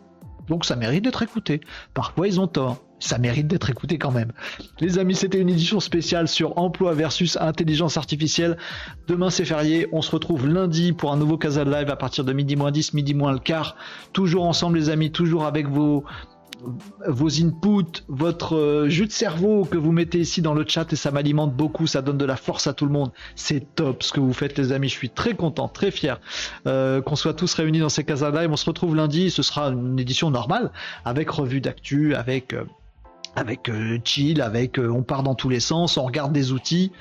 [0.48, 1.62] Donc ça mérite d'être écouté.
[1.94, 4.32] Parfois ils ont tort ça mérite d'être écouté quand même.
[4.80, 8.58] Les amis, c'était une édition spéciale sur emploi versus intelligence artificielle.
[9.08, 12.32] Demain c'est férié, on se retrouve lundi pour un nouveau Casa Live à partir de
[12.32, 13.76] midi moins 10, midi moins le quart.
[14.14, 16.06] Toujours ensemble les amis, toujours avec vos
[17.08, 20.96] vos inputs, votre euh, jus de cerveau que vous mettez ici dans le chat et
[20.96, 23.12] ça m'alimente beaucoup, ça donne de la force à tout le monde.
[23.36, 26.20] C'est top ce que vous faites les amis, je suis très content, très fier
[26.68, 28.50] euh, qu'on soit tous réunis dans ces Casa Live.
[28.52, 30.72] On se retrouve lundi, ce sera une édition normale
[31.06, 32.54] avec revue d'actu, avec...
[32.54, 32.66] Euh,
[33.34, 33.72] avec
[34.04, 36.92] chill, avec on part dans tous les sens, on regarde des outils.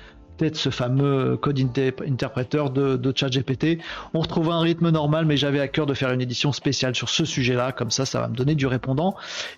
[0.41, 1.61] Peut-être ce fameux code
[2.07, 3.79] interpréteur de, de ChatGPT.
[4.15, 7.11] On retrouve un rythme normal, mais j'avais à cœur de faire une édition spéciale sur
[7.11, 9.15] ce sujet-là, comme ça, ça va me donner du répondant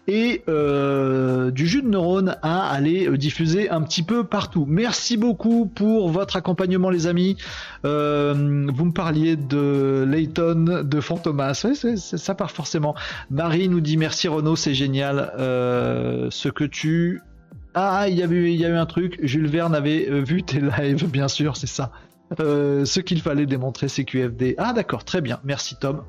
[0.09, 4.67] et euh, du jus de neurones à aller diffuser un petit peu partout.
[4.69, 7.37] Merci beaucoup pour votre accompagnement, les amis.
[7.85, 11.67] Euh, vous me parliez de Layton, de Fantomas.
[11.95, 12.97] ça part forcément.
[13.31, 15.33] Marie nous dit merci Renaud, c'est génial.
[15.39, 17.23] Euh, ce que tu
[17.75, 19.19] ah, il y, a eu, y a eu un truc.
[19.23, 21.93] Jules Verne avait euh, vu tes lives, bien sûr, c'est ça.
[22.41, 24.55] Euh, ce qu'il fallait démontrer, c'est QFD.
[24.59, 25.41] Ah, d'accord, très bien.
[25.45, 26.03] Merci, Tom.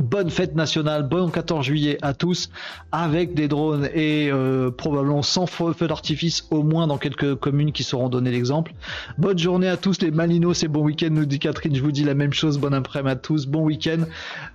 [0.00, 2.48] Bonne fête nationale, bon 14 juillet à tous,
[2.90, 7.84] avec des drones et euh, probablement sans feu d'artifice, au moins dans quelques communes qui
[7.84, 8.72] sauront donner l'exemple.
[9.18, 11.74] Bonne journée à tous les Malinos et bon week-end, nous dit Catherine.
[11.74, 12.58] Je vous dis la même chose.
[12.58, 14.06] Bon après-midi à tous, bon week-end.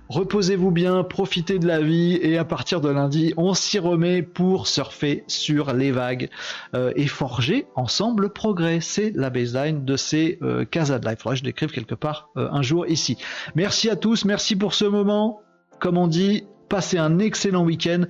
[0.08, 4.66] Reposez-vous bien, profitez de la vie et à partir de lundi, on s'y remet pour
[4.68, 6.28] surfer sur les vagues
[6.74, 8.80] euh, et forger ensemble le progrès.
[8.80, 11.18] C'est la baseline de ces euh, Casa de Life.
[11.20, 13.16] Faudrait que je l'écrive quelque part euh, un jour ici.
[13.54, 15.35] Merci à tous, merci pour ce moment.
[15.78, 18.04] Comme on dit, passez un excellent week-end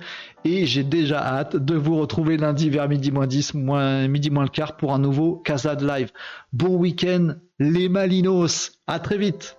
[0.45, 4.49] et j'ai déjà hâte de vous retrouver lundi vers midi moins 10, midi moins le
[4.49, 6.11] quart pour un nouveau Casa de Live.
[6.53, 9.56] Bon week-end les Malinos, à très vite